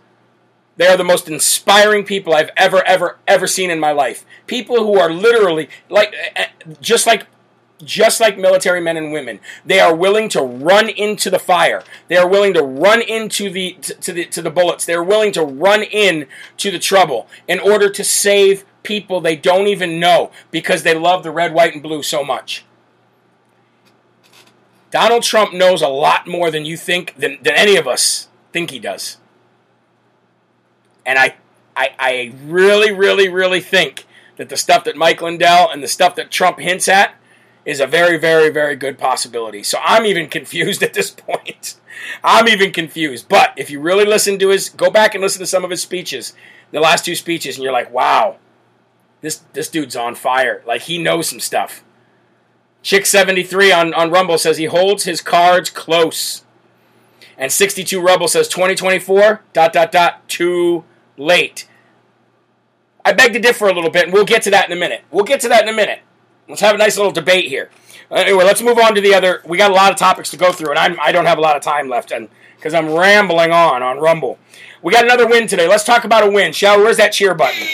they 0.76 0.86
are 0.86 0.96
the 0.96 1.04
most 1.04 1.28
inspiring 1.28 2.04
people 2.04 2.34
I've 2.34 2.50
ever, 2.56 2.82
ever, 2.86 3.18
ever 3.26 3.46
seen 3.46 3.70
in 3.70 3.78
my 3.78 3.92
life. 3.92 4.24
People 4.46 4.84
who 4.84 4.98
are 4.98 5.10
literally 5.10 5.68
like, 5.88 6.14
eh, 6.14 6.30
eh, 6.36 6.74
just 6.80 7.06
like, 7.06 7.26
just 7.84 8.20
like 8.20 8.38
military 8.38 8.80
men 8.80 8.96
and 8.96 9.12
women. 9.12 9.40
They 9.66 9.80
are 9.80 9.94
willing 9.94 10.28
to 10.30 10.42
run 10.42 10.88
into 10.88 11.30
the 11.30 11.38
fire. 11.38 11.82
They 12.08 12.16
are 12.16 12.28
willing 12.28 12.54
to 12.54 12.62
run 12.62 13.02
into 13.02 13.50
the 13.50 13.72
to 13.72 14.12
the 14.12 14.24
to 14.26 14.40
the 14.40 14.50
bullets. 14.50 14.86
They 14.86 14.94
are 14.94 15.02
willing 15.02 15.32
to 15.32 15.42
run 15.42 15.82
in 15.82 16.26
to 16.58 16.70
the 16.70 16.78
trouble 16.78 17.28
in 17.48 17.58
order 17.58 17.90
to 17.90 18.04
save 18.04 18.64
people 18.82 19.20
they 19.20 19.36
don't 19.36 19.66
even 19.66 20.00
know 20.00 20.30
because 20.50 20.82
they 20.82 20.94
love 20.94 21.22
the 21.22 21.30
red, 21.30 21.52
white, 21.52 21.74
and 21.74 21.82
blue 21.82 22.02
so 22.02 22.24
much. 22.24 22.64
Donald 24.90 25.22
Trump 25.22 25.52
knows 25.54 25.82
a 25.82 25.88
lot 25.88 26.26
more 26.26 26.50
than 26.50 26.64
you 26.64 26.76
think 26.76 27.14
than, 27.16 27.38
than 27.42 27.54
any 27.54 27.76
of 27.76 27.88
us 27.88 28.28
think 28.52 28.70
he 28.70 28.78
does. 28.78 29.16
And 31.04 31.18
I, 31.18 31.36
I, 31.76 31.90
I 31.98 32.34
really, 32.44 32.92
really, 32.92 33.28
really 33.28 33.60
think 33.60 34.06
that 34.36 34.48
the 34.48 34.56
stuff 34.56 34.84
that 34.84 34.96
Mike 34.96 35.20
Lindell 35.22 35.70
and 35.70 35.82
the 35.82 35.88
stuff 35.88 36.14
that 36.16 36.30
Trump 36.30 36.58
hints 36.58 36.88
at 36.88 37.14
is 37.64 37.80
a 37.80 37.86
very, 37.86 38.18
very, 38.18 38.50
very 38.50 38.76
good 38.76 38.98
possibility. 38.98 39.62
So 39.62 39.78
I'm 39.82 40.06
even 40.06 40.28
confused 40.30 40.82
at 40.82 40.94
this 40.94 41.10
point. 41.10 41.76
I'm 42.24 42.48
even 42.48 42.72
confused. 42.72 43.28
But 43.28 43.52
if 43.56 43.70
you 43.70 43.80
really 43.80 44.04
listen 44.04 44.38
to 44.38 44.48
his, 44.48 44.68
go 44.68 44.90
back 44.90 45.14
and 45.14 45.22
listen 45.22 45.40
to 45.40 45.46
some 45.46 45.64
of 45.64 45.70
his 45.70 45.82
speeches, 45.82 46.34
the 46.70 46.80
last 46.80 47.04
two 47.04 47.14
speeches, 47.14 47.56
and 47.56 47.64
you're 47.64 47.72
like, 47.72 47.92
wow, 47.92 48.36
this 49.20 49.42
this 49.52 49.68
dude's 49.68 49.96
on 49.96 50.14
fire. 50.14 50.62
Like 50.66 50.82
he 50.82 50.98
knows 50.98 51.28
some 51.28 51.40
stuff. 51.40 51.84
Chick73 52.82 53.76
on, 53.76 53.94
on 53.94 54.10
Rumble 54.10 54.38
says 54.38 54.56
he 54.56 54.64
holds 54.64 55.04
his 55.04 55.20
cards 55.20 55.70
close. 55.70 56.44
And 57.38 57.52
62 57.52 58.00
Rebel 58.00 58.28
says 58.28 58.48
2024, 58.48 59.42
dot, 59.52 59.72
dot, 59.72 59.92
dot, 59.92 60.28
too 60.28 60.84
late. 61.16 61.68
I 63.04 63.12
beg 63.12 63.32
to 63.32 63.38
differ 63.40 63.68
a 63.68 63.74
little 63.74 63.90
bit, 63.90 64.04
and 64.04 64.12
we'll 64.12 64.24
get 64.24 64.42
to 64.42 64.50
that 64.50 64.70
in 64.70 64.76
a 64.76 64.80
minute. 64.80 65.02
We'll 65.10 65.24
get 65.24 65.40
to 65.40 65.48
that 65.48 65.62
in 65.62 65.68
a 65.68 65.76
minute. 65.76 66.00
Let's 66.48 66.60
have 66.60 66.74
a 66.74 66.78
nice 66.78 66.96
little 66.96 67.12
debate 67.12 67.46
here. 67.46 67.70
Anyway, 68.10 68.44
let's 68.44 68.62
move 68.62 68.78
on 68.78 68.94
to 68.94 69.00
the 69.00 69.14
other. 69.14 69.42
We 69.46 69.56
got 69.56 69.70
a 69.70 69.74
lot 69.74 69.90
of 69.90 69.98
topics 69.98 70.30
to 70.30 70.36
go 70.36 70.52
through, 70.52 70.70
and 70.70 70.78
I'm, 70.78 71.00
I 71.00 71.12
do 71.12 71.18
not 71.18 71.26
have 71.26 71.38
a 71.38 71.40
lot 71.40 71.56
of 71.56 71.62
time 71.62 71.88
left, 71.88 72.12
and 72.12 72.28
because 72.56 72.74
I'm 72.74 72.92
rambling 72.92 73.50
on 73.50 73.82
on 73.82 73.98
Rumble. 73.98 74.38
We 74.82 74.92
got 74.92 75.04
another 75.04 75.26
win 75.26 75.48
today. 75.48 75.66
Let's 75.66 75.84
talk 75.84 76.04
about 76.04 76.22
a 76.22 76.30
win, 76.30 76.52
shall? 76.52 76.78
We? 76.78 76.84
Where's 76.84 76.98
that 76.98 77.12
cheer 77.12 77.34
button? 77.34 77.66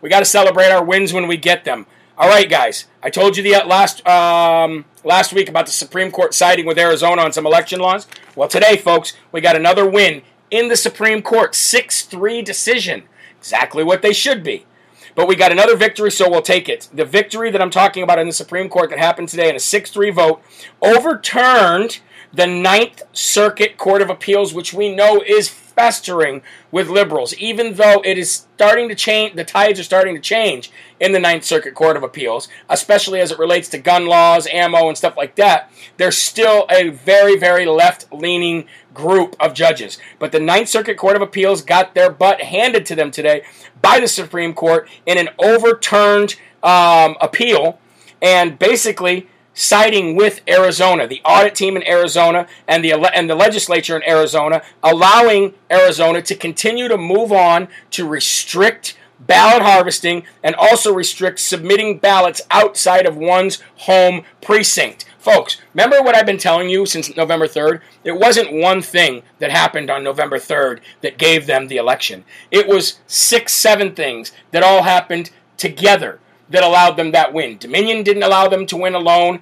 We 0.00 0.08
got 0.08 0.20
to 0.20 0.24
celebrate 0.24 0.70
our 0.70 0.84
wins 0.84 1.12
when 1.12 1.26
we 1.26 1.36
get 1.36 1.64
them. 1.64 1.86
All 2.16 2.28
right, 2.28 2.48
guys. 2.48 2.86
I 3.02 3.10
told 3.10 3.36
you 3.36 3.42
the 3.42 3.56
uh, 3.56 3.66
last 3.66 4.06
um, 4.06 4.84
last 5.08 5.32
week 5.32 5.48
about 5.48 5.64
the 5.64 5.72
Supreme 5.72 6.10
Court 6.10 6.34
siding 6.34 6.66
with 6.66 6.78
Arizona 6.78 7.22
on 7.22 7.32
some 7.32 7.46
election 7.46 7.80
laws. 7.80 8.06
Well, 8.36 8.46
today, 8.46 8.76
folks, 8.76 9.14
we 9.32 9.40
got 9.40 9.56
another 9.56 9.88
win 9.88 10.20
in 10.50 10.68
the 10.68 10.76
Supreme 10.76 11.22
Court, 11.22 11.54
six 11.54 12.02
three 12.02 12.42
decision. 12.42 13.04
Exactly 13.38 13.82
what 13.82 14.02
they 14.02 14.12
should 14.12 14.44
be. 14.44 14.66
But 15.14 15.26
we 15.26 15.34
got 15.34 15.50
another 15.50 15.76
victory, 15.76 16.10
so 16.10 16.30
we'll 16.30 16.42
take 16.42 16.68
it. 16.68 16.88
The 16.92 17.06
victory 17.06 17.50
that 17.50 17.62
I'm 17.62 17.70
talking 17.70 18.02
about 18.02 18.18
in 18.18 18.26
the 18.26 18.32
Supreme 18.32 18.68
Court 18.68 18.90
that 18.90 18.98
happened 18.98 19.30
today 19.30 19.48
in 19.48 19.56
a 19.56 19.60
6 19.60 19.90
3 19.90 20.10
vote 20.10 20.42
overturned 20.82 22.00
the 22.32 22.46
Ninth 22.46 23.02
Circuit 23.12 23.78
Court 23.78 24.02
of 24.02 24.10
Appeals, 24.10 24.52
which 24.52 24.72
we 24.72 24.94
know 24.94 25.22
is 25.26 25.48
festering 25.78 26.42
with 26.72 26.88
liberals, 26.88 27.32
even 27.36 27.74
though 27.74 28.02
it 28.04 28.18
is 28.18 28.46
starting 28.54 28.88
to 28.88 28.94
change, 28.96 29.36
the 29.36 29.44
tides 29.44 29.78
are 29.78 29.84
starting 29.84 30.14
to 30.14 30.20
change 30.20 30.72
in 30.98 31.12
the 31.12 31.20
Ninth 31.20 31.44
Circuit 31.44 31.74
Court 31.74 31.96
of 31.96 32.02
Appeals, 32.02 32.48
especially 32.68 33.20
as 33.20 33.30
it 33.30 33.38
relates 33.38 33.68
to 33.68 33.78
gun 33.78 34.06
laws, 34.06 34.48
ammo, 34.52 34.88
and 34.88 34.98
stuff 34.98 35.16
like 35.16 35.36
that. 35.36 35.70
There's 35.96 36.18
still 36.18 36.66
a 36.68 36.88
very, 36.88 37.38
very 37.38 37.64
left 37.64 38.12
leaning 38.12 38.66
group 38.92 39.36
of 39.38 39.54
judges. 39.54 39.98
But 40.18 40.32
the 40.32 40.40
Ninth 40.40 40.68
Circuit 40.68 40.98
Court 40.98 41.14
of 41.14 41.22
Appeals 41.22 41.62
got 41.62 41.94
their 41.94 42.10
butt 42.10 42.40
handed 42.40 42.84
to 42.86 42.96
them 42.96 43.12
today 43.12 43.44
by 43.80 44.00
the 44.00 44.08
Supreme 44.08 44.54
Court 44.54 44.88
in 45.06 45.16
an 45.16 45.28
overturned 45.38 46.34
um, 46.64 47.16
appeal. 47.20 47.78
And 48.20 48.58
basically, 48.58 49.28
siding 49.58 50.14
with 50.14 50.40
Arizona, 50.48 51.06
the 51.08 51.20
audit 51.24 51.54
team 51.54 51.76
in 51.76 51.86
Arizona, 51.86 52.46
and 52.68 52.84
the 52.84 52.92
and 52.92 53.28
the 53.28 53.34
legislature 53.34 53.96
in 53.96 54.08
Arizona, 54.08 54.62
allowing 54.82 55.54
Arizona 55.70 56.22
to 56.22 56.34
continue 56.36 56.86
to 56.86 56.96
move 56.96 57.32
on 57.32 57.68
to 57.90 58.06
restrict 58.06 58.96
ballot 59.18 59.62
harvesting 59.62 60.22
and 60.44 60.54
also 60.54 60.94
restrict 60.94 61.40
submitting 61.40 61.98
ballots 61.98 62.40
outside 62.52 63.04
of 63.04 63.16
one's 63.16 63.60
home 63.78 64.22
precinct. 64.40 65.04
Folks, 65.18 65.60
remember 65.74 66.00
what 66.00 66.14
I've 66.14 66.24
been 66.24 66.38
telling 66.38 66.68
you 66.68 66.86
since 66.86 67.14
November 67.16 67.48
3rd? 67.48 67.80
It 68.04 68.12
wasn't 68.12 68.52
one 68.52 68.80
thing 68.80 69.22
that 69.40 69.50
happened 69.50 69.90
on 69.90 70.04
November 70.04 70.38
3rd 70.38 70.78
that 71.00 71.18
gave 71.18 71.46
them 71.46 71.66
the 71.66 71.76
election. 71.76 72.24
It 72.52 72.68
was 72.68 73.00
six, 73.08 73.52
seven 73.52 73.96
things 73.96 74.30
that 74.52 74.62
all 74.62 74.84
happened 74.84 75.30
together 75.56 76.20
that 76.50 76.64
allowed 76.64 76.96
them 76.96 77.12
that 77.12 77.32
win. 77.32 77.58
Dominion 77.58 78.02
didn't 78.02 78.22
allow 78.22 78.48
them 78.48 78.66
to 78.66 78.76
win 78.76 78.94
alone. 78.94 79.40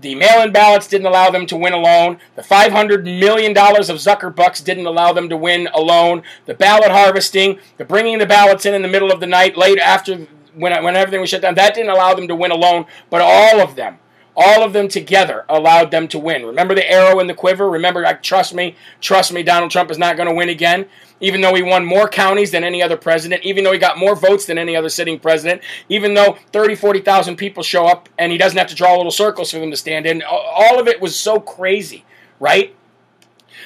The 0.00 0.14
mail-in 0.14 0.52
ballots 0.52 0.88
didn't 0.88 1.06
allow 1.06 1.30
them 1.30 1.46
to 1.46 1.56
win 1.56 1.72
alone. 1.72 2.18
The 2.36 2.42
$500 2.42 3.04
million 3.04 3.52
of 3.52 3.96
Zucker 3.96 4.34
bucks 4.34 4.60
didn't 4.60 4.86
allow 4.86 5.12
them 5.12 5.28
to 5.28 5.36
win 5.36 5.68
alone. 5.72 6.22
The 6.46 6.54
ballot 6.54 6.90
harvesting, 6.90 7.58
the 7.78 7.84
bringing 7.84 8.18
the 8.18 8.26
ballots 8.26 8.66
in 8.66 8.74
in 8.74 8.82
the 8.82 8.88
middle 8.88 9.12
of 9.12 9.20
the 9.20 9.26
night, 9.26 9.56
late 9.56 9.78
after 9.78 10.26
when, 10.54 10.82
when 10.82 10.96
everything 10.96 11.20
was 11.20 11.30
shut 11.30 11.42
down, 11.42 11.54
that 11.54 11.74
didn't 11.74 11.90
allow 11.90 12.14
them 12.14 12.28
to 12.28 12.34
win 12.34 12.50
alone. 12.50 12.86
But 13.08 13.20
all 13.20 13.60
of 13.60 13.76
them, 13.76 13.98
all 14.36 14.62
of 14.62 14.72
them 14.72 14.88
together 14.88 15.44
allowed 15.48 15.90
them 15.90 16.08
to 16.08 16.18
win. 16.18 16.44
Remember 16.44 16.74
the 16.74 16.90
arrow 16.90 17.20
in 17.20 17.26
the 17.26 17.34
quiver? 17.34 17.70
Remember, 17.70 18.04
I 18.04 18.14
trust 18.14 18.54
me, 18.54 18.76
trust 19.00 19.32
me, 19.32 19.42
Donald 19.42 19.70
Trump 19.70 19.90
is 19.90 19.98
not 19.98 20.16
going 20.16 20.28
to 20.28 20.34
win 20.34 20.48
again 20.48 20.86
even 21.24 21.40
though 21.40 21.54
he 21.54 21.62
won 21.62 21.84
more 21.84 22.06
counties 22.06 22.50
than 22.50 22.64
any 22.64 22.82
other 22.82 22.98
president, 22.98 23.42
even 23.44 23.64
though 23.64 23.72
he 23.72 23.78
got 23.78 23.96
more 23.98 24.14
votes 24.14 24.44
than 24.44 24.58
any 24.58 24.76
other 24.76 24.90
sitting 24.90 25.18
president, 25.18 25.62
even 25.88 26.12
though 26.12 26.36
30, 26.52 26.74
40,000 26.74 27.36
people 27.36 27.62
show 27.62 27.86
up 27.86 28.08
and 28.18 28.30
he 28.30 28.38
doesn't 28.38 28.58
have 28.58 28.66
to 28.68 28.74
draw 28.74 28.94
little 28.96 29.10
circles 29.10 29.50
for 29.50 29.58
them 29.58 29.70
to 29.70 29.76
stand 29.76 30.06
in. 30.06 30.22
All 30.22 30.78
of 30.78 30.86
it 30.86 31.00
was 31.00 31.18
so 31.18 31.40
crazy, 31.40 32.04
right? 32.40 32.76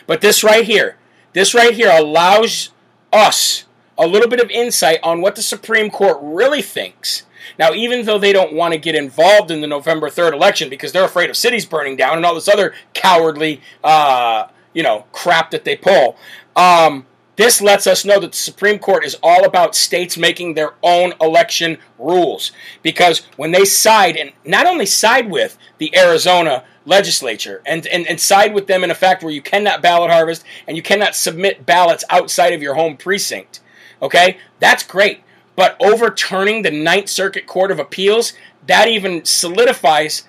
But 0.07 0.21
this 0.21 0.45
right 0.45 0.65
here, 0.65 0.99
this 1.33 1.55
right 1.55 1.75
here 1.75 1.91
allows 1.91 2.71
us 3.13 3.65
a 3.97 4.07
little 4.07 4.29
bit 4.29 4.41
of 4.41 4.51
insight 4.51 5.01
on 5.03 5.21
what 5.21 5.35
the 5.35 5.43
Supreme 5.43 5.91
Court 5.91 6.19
really 6.21 6.63
thinks. 6.63 7.25
Now, 7.59 7.73
even 7.73 8.05
though 8.05 8.19
they 8.19 8.33
don't 8.33 8.53
want 8.53 8.75
to 8.75 8.79
get 8.79 8.95
involved 8.95 9.51
in 9.51 9.61
the 9.61 9.67
November 9.67 10.09
3rd 10.09 10.33
election 10.33 10.69
because 10.69 10.93
they're 10.93 11.05
afraid 11.05 11.31
of 11.31 11.37
cities 11.37 11.67
burning 11.67 11.97
down 11.97 12.17
and 12.17 12.27
all 12.27 12.35
this 12.35 12.49
other 12.49 12.75
cowardly, 12.95 13.61
uh, 13.83 14.49
you 14.73 14.83
know, 14.83 15.07
crap 15.13 15.51
that 15.51 15.65
they 15.65 15.77
pull, 15.77 16.17
um, 16.57 17.07
this 17.39 17.63
lets 17.63 17.87
us 17.87 18.05
know 18.05 18.19
that 18.19 18.33
the 18.33 18.37
Supreme 18.37 18.81
Court 18.81 19.05
is 19.05 19.17
all 19.23 19.45
about 19.45 19.77
states 19.77 20.19
making 20.19 20.55
their 20.55 20.75
own 20.83 21.13
election 21.21 21.79
rules. 21.97 22.51
Because 22.83 23.21
when 23.37 23.53
they 23.53 23.65
side, 23.65 24.17
and 24.17 24.33
not 24.45 24.67
only 24.67 24.87
side 24.87 25.31
with 25.31 25.57
the 25.79 25.97
Arizona 25.97 26.65
legislature 26.85 27.63
and, 27.65 27.87
and, 27.87 28.09
and 28.09 28.19
side 28.19 28.55
with 28.55 28.67
them 28.67 28.83
in 28.83 28.91
a 28.91 28.95
fact 28.95 29.23
where 29.23 29.33
you 29.33 29.41
cannot 29.41 29.83
ballot 29.83 30.11
harvest 30.11 30.43
and 30.67 30.77
you 30.77 30.83
cannot 30.83 31.15
submit 31.15 31.65
ballots 31.65 32.03
outside 32.11 32.55
of 32.55 32.61
your 32.61 32.75
home 32.75 32.97
precinct, 32.97 33.61
okay, 34.03 34.39
that's 34.59 34.83
great. 34.83 35.21
But 35.59 35.77
overturning 35.81 36.63
the 36.63 36.71
Ninth 36.71 37.09
Circuit 37.09 37.49
Court 37.49 37.73
of 37.73 37.81
Appeals, 37.81 38.33
that 38.69 38.87
even 38.87 39.25
solidifies 39.25 40.23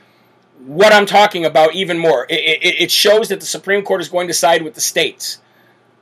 what 0.66 0.92
I'm 0.92 1.06
talking 1.06 1.46
about 1.46 1.76
even 1.76 2.00
more. 2.00 2.26
It, 2.28 2.64
it, 2.64 2.82
it 2.82 2.92
shows 2.92 3.30
that 3.30 3.40
the 3.40 3.46
Supreme 3.46 3.84
Court 3.84 4.02
is 4.02 4.10
going 4.10 4.28
to 4.30 4.34
side 4.34 4.64
with 4.64 4.74
the 4.74 4.82
states. 4.82 5.40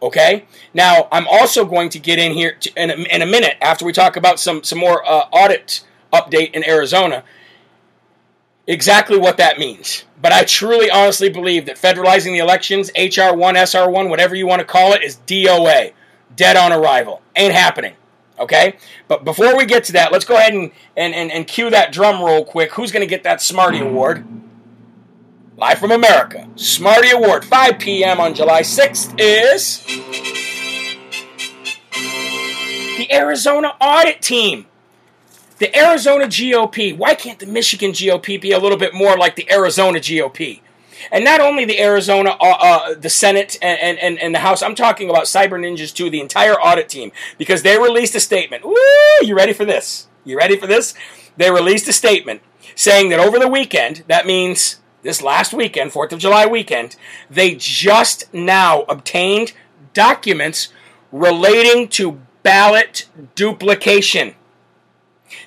Okay. 0.02 0.46
Now 0.74 1.10
I'm 1.12 1.28
also 1.28 1.66
going 1.66 1.90
to 1.90 2.00
get 2.00 2.20
in 2.20 2.32
here 2.32 2.54
to, 2.54 2.82
in, 2.82 2.90
a, 2.90 2.94
in, 2.94 3.22
a, 3.22 3.26
minute 3.26 3.58
after 3.60 3.84
we 3.84 3.92
talk 3.92 4.16
about 4.16 4.40
some 4.40 4.64
some 4.64 4.80
more 4.80 5.06
uh, 5.06 5.26
audit 5.34 5.84
update 6.14 6.52
in 6.54 6.66
Arizona. 6.66 7.26
Exactly 8.66 9.18
what 9.18 9.36
that 9.36 9.60
means. 9.60 10.06
But 10.22 10.32
I 10.32 10.46
truly, 10.46 10.90
honestly 10.90 11.28
believe 11.28 11.66
that 11.66 11.76
federalizing 11.76 12.32
the 12.32 12.38
elections, 12.38 12.92
HR 12.98 13.36
one, 13.36 13.58
SR 13.58 13.90
one, 13.90 14.08
whatever 14.08 14.36
you 14.36 14.48
want 14.48 14.62
to 14.62 14.66
call 14.66 14.94
it, 14.94 15.04
is 15.04 15.18
DOA, 15.28 15.92
dead 16.38 16.56
on 16.56 16.72
arrival. 16.72 17.22
Ain't 17.36 17.54
happening. 17.54 17.96
Okay. 18.40 18.78
But 19.08 19.24
before 19.24 19.58
we 19.58 19.66
get 19.66 19.84
to 19.86 19.94
that, 19.94 20.12
let's 20.12 20.26
go 20.26 20.36
ahead 20.36 20.54
and 20.54 20.72
and 20.96 21.14
and, 21.14 21.32
and 21.32 21.48
cue 21.48 21.70
that 21.70 21.92
drum 21.92 22.22
roll 22.22 22.46
quick. 22.46 22.74
Who's 22.74 22.92
going 22.92 23.02
to 23.02 23.10
get 23.10 23.24
that 23.24 23.42
Smarty 23.42 23.80
Award? 23.80 24.26
Live 25.58 25.80
from 25.80 25.92
America, 25.92 26.48
Smarty 26.56 27.10
Award, 27.10 27.44
5 27.44 27.80
p.m. 27.80 28.20
on 28.20 28.36
July 28.36 28.62
6th 28.62 29.20
is 29.20 29.84
the 32.98 33.12
Arizona 33.12 33.74
Audit 33.82 34.22
Team. 34.22 34.68
The 35.58 35.76
Arizona 35.76 36.26
GOP. 36.26 36.96
Why 36.96 37.16
can't 37.16 37.40
the 37.40 37.48
Michigan 37.48 37.92
GOP 37.92 38.40
be 38.40 38.52
a 38.52 38.60
little 38.60 38.78
bit 38.78 38.94
more 38.94 39.18
like 39.18 39.36
the 39.36 39.52
Arizona 39.52 39.98
GOP? 39.98 40.62
And 41.12 41.24
not 41.24 41.40
only 41.40 41.66
the 41.66 41.80
Arizona, 41.80 42.32
uh, 42.40 42.58
uh, 42.60 42.94
the 42.96 43.10
Senate 43.10 43.58
and, 43.62 44.00
and, 44.00 44.20
and 44.20 44.34
the 44.34 44.40
House, 44.40 44.62
I'm 44.62 44.76
talking 44.76 45.10
about 45.10 45.24
Cyber 45.24 45.60
Ninjas 45.60 45.94
too, 45.94 46.10
the 46.10 46.22
entire 46.22 46.54
audit 46.54 46.90
team, 46.90 47.12
because 47.38 47.64
they 47.64 47.78
released 47.78 48.16
a 48.16 48.20
statement. 48.20 48.66
Woo! 48.66 48.76
You 49.22 49.36
ready 49.36 49.54
for 49.54 49.66
this? 49.66 50.08
You 50.24 50.38
ready 50.38 50.58
for 50.58 50.68
this? 50.68 50.94
They 51.38 51.52
released 51.52 51.88
a 51.88 51.94
statement 51.94 52.42
saying 52.76 53.10
that 53.10 53.20
over 53.20 53.40
the 53.40 53.48
weekend, 53.48 54.04
that 54.08 54.26
means 54.26 54.80
this 55.04 55.22
last 55.22 55.54
weekend, 55.54 55.92
4th 55.92 56.12
of 56.12 56.20
July 56.20 56.46
weekend, 56.46 56.96
they 57.30 57.56
just 57.56 58.32
now 58.34 58.82
obtained 58.84 59.54
documents 59.94 60.70
relating 61.12 61.88
to 61.90 62.20
ballot 62.44 63.08
duplication. 63.36 64.36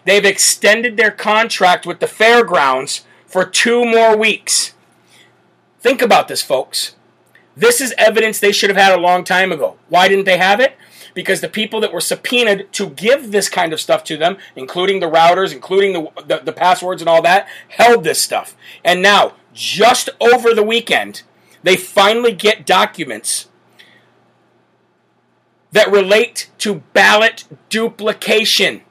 They've 0.04 0.24
extended 0.24 0.96
their 0.96 1.10
contract 1.10 1.86
with 1.86 2.00
the 2.00 2.06
fairgrounds 2.06 3.04
for 3.26 3.44
two 3.44 3.84
more 3.84 4.16
weeks. 4.16 4.74
Think 5.80 6.02
about 6.02 6.28
this, 6.28 6.42
folks. 6.42 6.94
This 7.56 7.80
is 7.80 7.94
evidence 7.98 8.38
they 8.38 8.52
should 8.52 8.70
have 8.70 8.76
had 8.76 8.96
a 8.96 9.00
long 9.00 9.24
time 9.24 9.50
ago. 9.50 9.76
Why 9.88 10.08
didn't 10.08 10.26
they 10.26 10.38
have 10.38 10.60
it? 10.60 10.76
Because 11.14 11.40
the 11.40 11.48
people 11.48 11.80
that 11.80 11.92
were 11.92 12.00
subpoenaed 12.00 12.72
to 12.74 12.90
give 12.90 13.32
this 13.32 13.48
kind 13.48 13.72
of 13.72 13.80
stuff 13.80 14.04
to 14.04 14.16
them, 14.16 14.36
including 14.54 15.00
the 15.00 15.10
routers, 15.10 15.52
including 15.52 15.92
the, 15.92 16.22
the, 16.22 16.38
the 16.44 16.52
passwords 16.52 17.02
and 17.02 17.08
all 17.08 17.22
that, 17.22 17.48
held 17.68 18.04
this 18.04 18.20
stuff. 18.20 18.56
And 18.84 19.02
now, 19.02 19.34
just 19.52 20.08
over 20.20 20.54
the 20.54 20.62
weekend, 20.62 21.22
they 21.62 21.76
finally 21.76 22.32
get 22.32 22.64
documents 22.64 23.48
that 25.72 25.90
relate 25.90 26.50
to 26.58 26.82
ballot 26.92 27.44
duplication. 27.68 28.82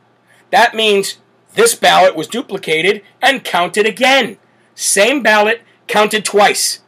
That 0.51 0.75
means 0.75 1.19
this 1.53 1.75
ballot 1.75 2.15
was 2.15 2.27
duplicated 2.27 3.03
and 3.21 3.43
counted 3.43 3.85
again. 3.85 4.37
Same 4.75 5.21
ballot 5.21 5.61
counted 5.89 6.23
twice. 6.23 6.79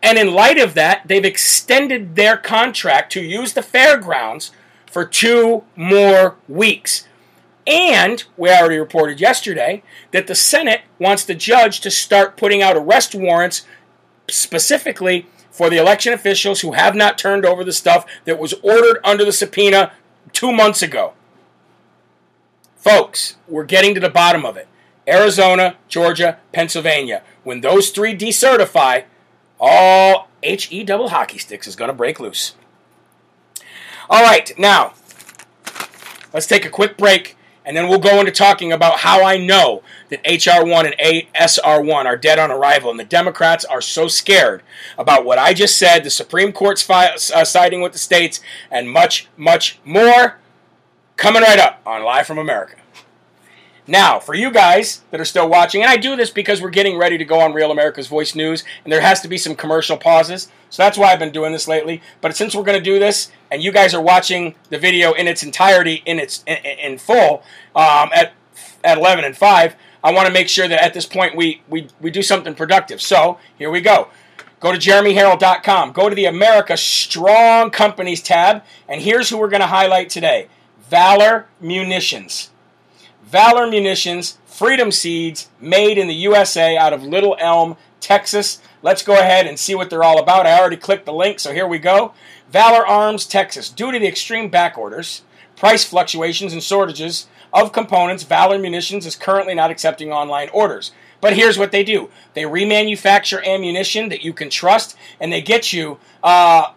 And 0.00 0.18
in 0.18 0.32
light 0.32 0.58
of 0.58 0.74
that, 0.74 1.08
they've 1.08 1.24
extended 1.24 2.14
their 2.14 2.36
contract 2.36 3.10
to 3.12 3.20
use 3.20 3.54
the 3.54 3.62
fairgrounds 3.62 4.52
for 4.88 5.04
two 5.04 5.64
more 5.74 6.36
weeks. 6.46 7.08
And 7.66 8.22
we 8.36 8.50
already 8.50 8.76
reported 8.76 9.20
yesterday 9.20 9.82
that 10.12 10.28
the 10.28 10.36
Senate 10.36 10.82
wants 11.00 11.24
the 11.24 11.34
judge 11.34 11.80
to 11.80 11.90
start 11.90 12.36
putting 12.36 12.62
out 12.62 12.76
arrest 12.76 13.14
warrants 13.14 13.66
specifically 14.28 15.26
for 15.50 15.68
the 15.68 15.78
election 15.78 16.12
officials 16.12 16.60
who 16.60 16.72
have 16.72 16.94
not 16.94 17.18
turned 17.18 17.44
over 17.44 17.64
the 17.64 17.72
stuff 17.72 18.06
that 18.26 18.38
was 18.38 18.52
ordered 18.62 19.00
under 19.02 19.24
the 19.24 19.32
subpoena 19.32 19.92
two 20.32 20.52
months 20.52 20.82
ago. 20.82 21.14
Folks, 22.76 23.36
we're 23.48 23.64
getting 23.64 23.94
to 23.94 24.00
the 24.00 24.08
bottom 24.08 24.44
of 24.44 24.56
it. 24.56 24.68
Arizona, 25.08 25.76
Georgia, 25.88 26.38
Pennsylvania. 26.52 27.22
When 27.44 27.60
those 27.60 27.90
three 27.90 28.16
decertify, 28.16 29.04
all 29.60 30.28
HE 30.42 30.84
double 30.84 31.10
hockey 31.10 31.38
sticks 31.38 31.66
is 31.66 31.76
going 31.76 31.88
to 31.88 31.94
break 31.94 32.20
loose. 32.20 32.54
All 34.08 34.22
right, 34.22 34.52
now, 34.58 34.94
let's 36.32 36.46
take 36.46 36.64
a 36.64 36.70
quick 36.70 36.96
break 36.96 37.36
And 37.64 37.76
then 37.76 37.88
we'll 37.88 37.98
go 37.98 38.20
into 38.20 38.30
talking 38.30 38.72
about 38.72 39.00
how 39.00 39.24
I 39.24 39.38
know 39.38 39.82
that 40.10 40.22
HR1 40.22 40.94
and 41.00 41.26
SR1 41.34 42.04
are 42.04 42.16
dead 42.16 42.38
on 42.38 42.52
arrival. 42.52 42.92
And 42.92 43.00
the 43.00 43.04
Democrats 43.04 43.64
are 43.64 43.80
so 43.80 44.06
scared 44.06 44.62
about 44.96 45.24
what 45.24 45.38
I 45.38 45.52
just 45.52 45.76
said, 45.76 46.04
the 46.04 46.10
Supreme 46.10 46.52
Court's 46.52 46.80
fi- 46.80 47.16
uh, 47.34 47.44
siding 47.44 47.80
with 47.80 47.92
the 47.92 47.98
states, 47.98 48.38
and 48.70 48.88
much, 48.88 49.26
much 49.36 49.80
more 49.84 50.38
coming 51.16 51.42
right 51.42 51.58
up 51.58 51.80
on 51.84 52.04
Live 52.04 52.28
from 52.28 52.38
America. 52.38 52.76
Now, 53.88 54.18
for 54.18 54.34
you 54.34 54.50
guys 54.50 55.02
that 55.10 55.20
are 55.20 55.24
still 55.24 55.48
watching, 55.48 55.82
and 55.82 55.90
I 55.90 55.96
do 55.96 56.16
this 56.16 56.30
because 56.30 56.60
we're 56.60 56.70
getting 56.70 56.98
ready 56.98 57.16
to 57.18 57.24
go 57.24 57.40
on 57.40 57.52
Real 57.52 57.70
America's 57.70 58.08
Voice 58.08 58.34
News, 58.34 58.64
and 58.82 58.92
there 58.92 59.00
has 59.00 59.20
to 59.20 59.28
be 59.28 59.38
some 59.38 59.54
commercial 59.54 59.96
pauses. 59.96 60.48
So 60.70 60.82
that's 60.82 60.98
why 60.98 61.12
I've 61.12 61.20
been 61.20 61.32
doing 61.32 61.52
this 61.52 61.68
lately. 61.68 62.02
But 62.20 62.36
since 62.36 62.54
we're 62.54 62.64
going 62.64 62.78
to 62.78 62.84
do 62.84 62.98
this, 62.98 63.30
and 63.50 63.62
you 63.62 63.70
guys 63.70 63.94
are 63.94 64.02
watching 64.02 64.56
the 64.70 64.78
video 64.78 65.12
in 65.12 65.28
its 65.28 65.44
entirety, 65.44 66.02
in 66.04 66.18
its 66.18 66.42
in, 66.46 66.56
in 66.56 66.98
full, 66.98 67.44
um, 67.76 68.10
at 68.12 68.32
at 68.82 68.98
11 68.98 69.24
and 69.24 69.36
5, 69.36 69.76
I 70.02 70.12
want 70.12 70.26
to 70.28 70.32
make 70.32 70.48
sure 70.48 70.68
that 70.68 70.84
at 70.84 70.94
this 70.94 71.06
point 71.06 71.36
we, 71.36 71.62
we, 71.68 71.88
we 72.00 72.10
do 72.10 72.22
something 72.22 72.54
productive. 72.54 73.02
So 73.02 73.38
here 73.58 73.70
we 73.70 73.80
go. 73.80 74.08
Go 74.60 74.72
to 74.72 74.78
jeremyherrell.com. 74.78 75.92
Go 75.92 76.08
to 76.08 76.14
the 76.14 76.26
America 76.26 76.76
Strong 76.76 77.70
Companies 77.70 78.22
tab, 78.22 78.62
and 78.88 79.02
here's 79.02 79.28
who 79.28 79.36
we're 79.36 79.50
going 79.50 79.60
to 79.60 79.66
highlight 79.66 80.08
today 80.08 80.48
Valor 80.88 81.46
Munitions. 81.60 82.50
Valor 83.26 83.66
Munitions, 83.66 84.38
Freedom 84.46 84.92
Seeds, 84.92 85.48
made 85.60 85.98
in 85.98 86.06
the 86.06 86.14
USA 86.14 86.76
out 86.76 86.92
of 86.92 87.02
Little 87.02 87.36
Elm, 87.40 87.76
Texas. 87.98 88.60
Let's 88.82 89.02
go 89.02 89.18
ahead 89.18 89.48
and 89.48 89.58
see 89.58 89.74
what 89.74 89.90
they're 89.90 90.04
all 90.04 90.20
about. 90.20 90.46
I 90.46 90.56
already 90.56 90.76
clicked 90.76 91.06
the 91.06 91.12
link, 91.12 91.40
so 91.40 91.52
here 91.52 91.66
we 91.66 91.80
go. 91.80 92.14
Valor 92.52 92.86
Arms, 92.86 93.26
Texas. 93.26 93.68
Due 93.68 93.90
to 93.90 93.98
the 93.98 94.06
extreme 94.06 94.48
back 94.48 94.78
orders, 94.78 95.22
price 95.56 95.84
fluctuations, 95.84 96.52
and 96.52 96.62
shortages 96.62 97.26
of 97.52 97.72
components, 97.72 98.22
Valor 98.22 98.60
Munitions 98.60 99.06
is 99.06 99.16
currently 99.16 99.54
not 99.54 99.72
accepting 99.72 100.12
online 100.12 100.48
orders. 100.50 100.92
But 101.20 101.34
here's 101.34 101.58
what 101.58 101.72
they 101.72 101.82
do 101.82 102.08
they 102.34 102.42
remanufacture 102.42 103.44
ammunition 103.44 104.08
that 104.10 104.22
you 104.22 104.32
can 104.32 104.50
trust, 104.50 104.96
and 105.18 105.32
they 105.32 105.42
get 105.42 105.72
you 105.72 105.98
uh, 106.22 106.70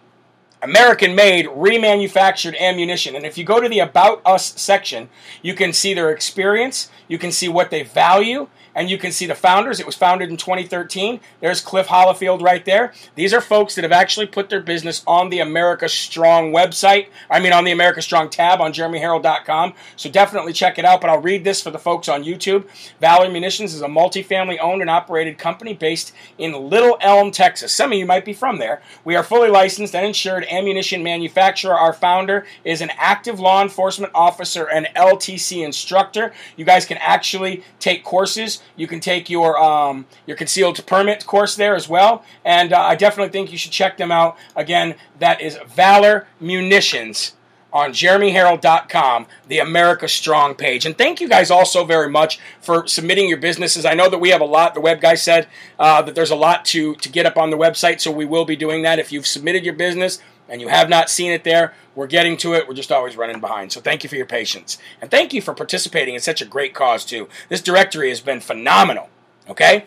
American 0.62 1.14
made, 1.14 1.46
remanufactured 1.46 2.58
ammunition. 2.58 3.16
And 3.16 3.24
if 3.24 3.38
you 3.38 3.44
go 3.44 3.60
to 3.60 3.68
the 3.68 3.78
About 3.78 4.20
Us 4.26 4.60
section, 4.60 5.08
you 5.42 5.54
can 5.54 5.72
see 5.72 5.94
their 5.94 6.10
experience, 6.10 6.90
you 7.08 7.18
can 7.18 7.32
see 7.32 7.48
what 7.48 7.70
they 7.70 7.82
value, 7.82 8.48
and 8.74 8.90
you 8.90 8.98
can 8.98 9.12
see 9.12 9.26
the 9.26 9.34
founders. 9.34 9.80
It 9.80 9.86
was 9.86 9.96
founded 9.96 10.30
in 10.30 10.36
2013. 10.36 11.20
There's 11.40 11.60
Cliff 11.60 11.88
Hollifield 11.88 12.42
right 12.42 12.64
there. 12.64 12.92
These 13.14 13.32
are 13.32 13.40
folks 13.40 13.74
that 13.74 13.84
have 13.84 13.92
actually 13.92 14.26
put 14.26 14.50
their 14.50 14.60
business 14.60 15.02
on 15.06 15.30
the 15.30 15.40
America 15.40 15.88
Strong 15.88 16.52
website. 16.52 17.08
I 17.30 17.40
mean, 17.40 17.52
on 17.52 17.64
the 17.64 17.72
America 17.72 18.02
Strong 18.02 18.30
tab 18.30 18.60
on 18.60 18.72
jeremyherrell.com. 18.72 19.74
So 19.96 20.10
definitely 20.10 20.52
check 20.52 20.78
it 20.78 20.84
out. 20.84 21.00
But 21.00 21.10
I'll 21.10 21.20
read 21.20 21.44
this 21.44 21.60
for 21.60 21.70
the 21.70 21.78
folks 21.78 22.08
on 22.08 22.24
YouTube. 22.24 22.66
Valor 23.00 23.30
Munitions 23.30 23.74
is 23.74 23.82
a 23.82 23.88
multifamily 23.88 24.58
owned 24.60 24.80
and 24.80 24.90
operated 24.90 25.38
company 25.38 25.74
based 25.74 26.12
in 26.38 26.70
Little 26.70 26.96
Elm, 27.00 27.30
Texas. 27.30 27.72
Some 27.72 27.92
of 27.92 27.98
you 27.98 28.06
might 28.06 28.24
be 28.24 28.32
from 28.32 28.58
there. 28.58 28.82
We 29.04 29.16
are 29.16 29.22
fully 29.22 29.48
licensed 29.48 29.94
and 29.94 30.06
insured 30.06 30.44
ammunition 30.50 31.02
manufacturer. 31.02 31.74
Our 31.74 31.92
founder 31.92 32.46
is 32.64 32.80
an 32.80 32.90
active 32.96 33.40
law 33.40 33.62
enforcement 33.62 34.12
officer 34.14 34.68
and 34.68 34.88
LTC 34.96 35.64
instructor. 35.64 36.32
You 36.56 36.64
guys 36.64 36.86
can 36.86 36.98
actually 36.98 37.64
take 37.78 38.04
courses 38.04 38.59
you 38.76 38.86
can 38.86 39.00
take 39.00 39.28
your 39.30 39.58
um, 39.58 40.06
your 40.26 40.36
concealed 40.36 40.84
permit 40.86 41.26
course 41.26 41.56
there 41.56 41.74
as 41.74 41.88
well, 41.88 42.24
and 42.44 42.72
uh, 42.72 42.80
I 42.80 42.94
definitely 42.94 43.32
think 43.32 43.52
you 43.52 43.58
should 43.58 43.72
check 43.72 43.96
them 43.96 44.10
out. 44.12 44.36
Again, 44.56 44.94
that 45.18 45.40
is 45.40 45.58
Valor 45.66 46.26
Munitions 46.40 47.32
on 47.72 47.90
jeremyherrell.com, 47.90 49.26
the 49.48 49.58
America 49.58 50.08
Strong 50.08 50.54
page. 50.54 50.86
And 50.86 50.96
thank 50.96 51.20
you 51.20 51.28
guys 51.28 51.50
all 51.50 51.64
so 51.64 51.84
very 51.84 52.08
much 52.08 52.40
for 52.60 52.86
submitting 52.86 53.28
your 53.28 53.38
businesses. 53.38 53.84
I 53.84 53.94
know 53.94 54.08
that 54.08 54.18
we 54.18 54.30
have 54.30 54.40
a 54.40 54.46
lot. 54.46 54.74
The 54.74 54.80
web 54.80 55.00
guy 55.00 55.14
said 55.14 55.46
uh, 55.78 56.02
that 56.02 56.14
there's 56.14 56.30
a 56.30 56.36
lot 56.36 56.64
to, 56.66 56.94
to 56.96 57.08
get 57.08 57.26
up 57.26 57.36
on 57.36 57.50
the 57.50 57.56
website, 57.56 58.00
so 58.00 58.10
we 58.10 58.24
will 58.24 58.44
be 58.44 58.56
doing 58.56 58.82
that. 58.82 58.98
If 58.98 59.12
you've 59.12 59.26
submitted 59.26 59.64
your 59.64 59.74
business 59.74 60.20
and 60.50 60.60
you 60.60 60.68
have 60.68 60.88
not 60.88 61.08
seen 61.08 61.30
it 61.32 61.44
there, 61.44 61.74
we're 61.94 62.06
getting 62.06 62.36
to 62.38 62.54
it. 62.54 62.68
We're 62.68 62.74
just 62.74 62.92
always 62.92 63.16
running 63.16 63.40
behind. 63.40 63.72
So 63.72 63.80
thank 63.80 64.02
you 64.02 64.10
for 64.10 64.16
your 64.16 64.26
patience. 64.26 64.78
And 65.00 65.10
thank 65.10 65.32
you 65.32 65.40
for 65.40 65.54
participating 65.54 66.14
in 66.14 66.20
such 66.20 66.42
a 66.42 66.44
great 66.44 66.74
cause, 66.74 67.04
too. 67.04 67.28
This 67.48 67.62
directory 67.62 68.08
has 68.10 68.20
been 68.20 68.40
phenomenal. 68.40 69.08
Okay? 69.48 69.84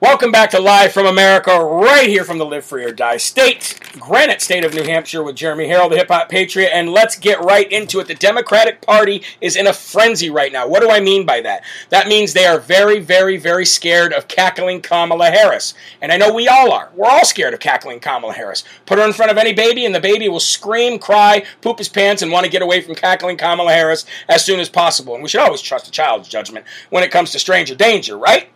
Welcome 0.00 0.30
back 0.30 0.50
to 0.50 0.60
Live 0.60 0.92
from 0.92 1.06
America, 1.06 1.58
right 1.58 2.08
here 2.08 2.22
from 2.22 2.38
the 2.38 2.46
Live 2.46 2.64
Free 2.64 2.84
or 2.84 2.92
Die 2.92 3.16
State, 3.16 3.80
Granite 3.98 4.40
State 4.40 4.64
of 4.64 4.72
New 4.72 4.84
Hampshire, 4.84 5.24
with 5.24 5.34
Jeremy 5.34 5.66
Herrell, 5.66 5.88
the 5.88 5.96
Hip 5.96 6.06
Hop 6.06 6.28
Patriot. 6.28 6.70
And 6.72 6.92
let's 6.92 7.18
get 7.18 7.40
right 7.40 7.68
into 7.72 7.98
it. 7.98 8.06
The 8.06 8.14
Democratic 8.14 8.80
Party 8.80 9.24
is 9.40 9.56
in 9.56 9.66
a 9.66 9.72
frenzy 9.72 10.30
right 10.30 10.52
now. 10.52 10.68
What 10.68 10.82
do 10.82 10.88
I 10.88 11.00
mean 11.00 11.26
by 11.26 11.40
that? 11.40 11.64
That 11.88 12.06
means 12.06 12.32
they 12.32 12.46
are 12.46 12.60
very, 12.60 13.00
very, 13.00 13.38
very 13.38 13.66
scared 13.66 14.12
of 14.12 14.28
cackling 14.28 14.82
Kamala 14.82 15.30
Harris. 15.30 15.74
And 16.00 16.12
I 16.12 16.16
know 16.16 16.32
we 16.32 16.46
all 16.46 16.70
are. 16.70 16.92
We're 16.94 17.10
all 17.10 17.24
scared 17.24 17.52
of 17.52 17.58
cackling 17.58 17.98
Kamala 17.98 18.34
Harris. 18.34 18.62
Put 18.86 18.98
her 18.98 19.04
in 19.04 19.12
front 19.12 19.32
of 19.32 19.36
any 19.36 19.52
baby, 19.52 19.84
and 19.84 19.92
the 19.92 20.00
baby 20.00 20.28
will 20.28 20.38
scream, 20.38 21.00
cry, 21.00 21.44
poop 21.60 21.78
his 21.78 21.88
pants, 21.88 22.22
and 22.22 22.30
want 22.30 22.44
to 22.44 22.52
get 22.52 22.62
away 22.62 22.82
from 22.82 22.94
cackling 22.94 23.36
Kamala 23.36 23.72
Harris 23.72 24.06
as 24.28 24.44
soon 24.44 24.60
as 24.60 24.68
possible. 24.68 25.14
And 25.14 25.24
we 25.24 25.28
should 25.28 25.40
always 25.40 25.60
trust 25.60 25.88
a 25.88 25.90
child's 25.90 26.28
judgment 26.28 26.66
when 26.90 27.02
it 27.02 27.10
comes 27.10 27.32
to 27.32 27.40
stranger 27.40 27.74
danger, 27.74 28.16
right? 28.16 28.50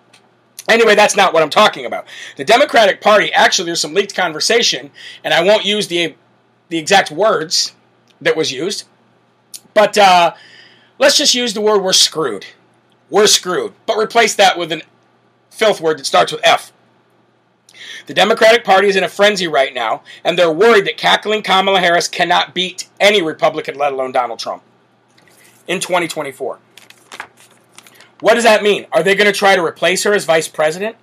Anyway, 0.68 0.94
that's 0.94 1.16
not 1.16 1.32
what 1.32 1.42
I'm 1.42 1.50
talking 1.50 1.86
about. 1.86 2.06
The 2.36 2.44
Democratic 2.44 3.00
Party, 3.00 3.32
actually, 3.32 3.66
there's 3.66 3.80
some 3.80 3.94
leaked 3.94 4.14
conversation, 4.14 4.90
and 5.24 5.34
I 5.34 5.42
won't 5.42 5.64
use 5.64 5.88
the, 5.88 6.14
the 6.68 6.78
exact 6.78 7.10
words 7.10 7.74
that 8.20 8.36
was 8.36 8.52
used, 8.52 8.84
but 9.74 9.98
uh, 9.98 10.34
let's 10.98 11.16
just 11.16 11.34
use 11.34 11.54
the 11.54 11.60
word 11.60 11.82
we're 11.82 11.92
screwed. 11.92 12.46
We're 13.10 13.26
screwed. 13.26 13.74
But 13.86 13.98
replace 13.98 14.34
that 14.36 14.56
with 14.56 14.72
an 14.72 14.82
filth 15.50 15.80
word 15.80 15.98
that 15.98 16.06
starts 16.06 16.32
with 16.32 16.40
F. 16.44 16.72
The 18.06 18.14
Democratic 18.14 18.64
Party 18.64 18.88
is 18.88 18.96
in 18.96 19.04
a 19.04 19.08
frenzy 19.08 19.46
right 19.46 19.72
now, 19.72 20.02
and 20.24 20.38
they're 20.38 20.52
worried 20.52 20.86
that 20.86 20.96
cackling 20.96 21.42
Kamala 21.42 21.80
Harris 21.80 22.08
cannot 22.08 22.54
beat 22.54 22.88
any 22.98 23.22
Republican, 23.22 23.76
let 23.76 23.92
alone 23.92 24.12
Donald 24.12 24.38
Trump, 24.38 24.62
in 25.66 25.80
2024. 25.80 26.58
What 28.22 28.34
does 28.34 28.44
that 28.44 28.62
mean? 28.62 28.86
Are 28.92 29.02
they 29.02 29.16
going 29.16 29.26
to 29.26 29.36
try 29.36 29.56
to 29.56 29.64
replace 29.64 30.04
her 30.04 30.14
as 30.14 30.24
vice 30.24 30.46
president? 30.46 30.94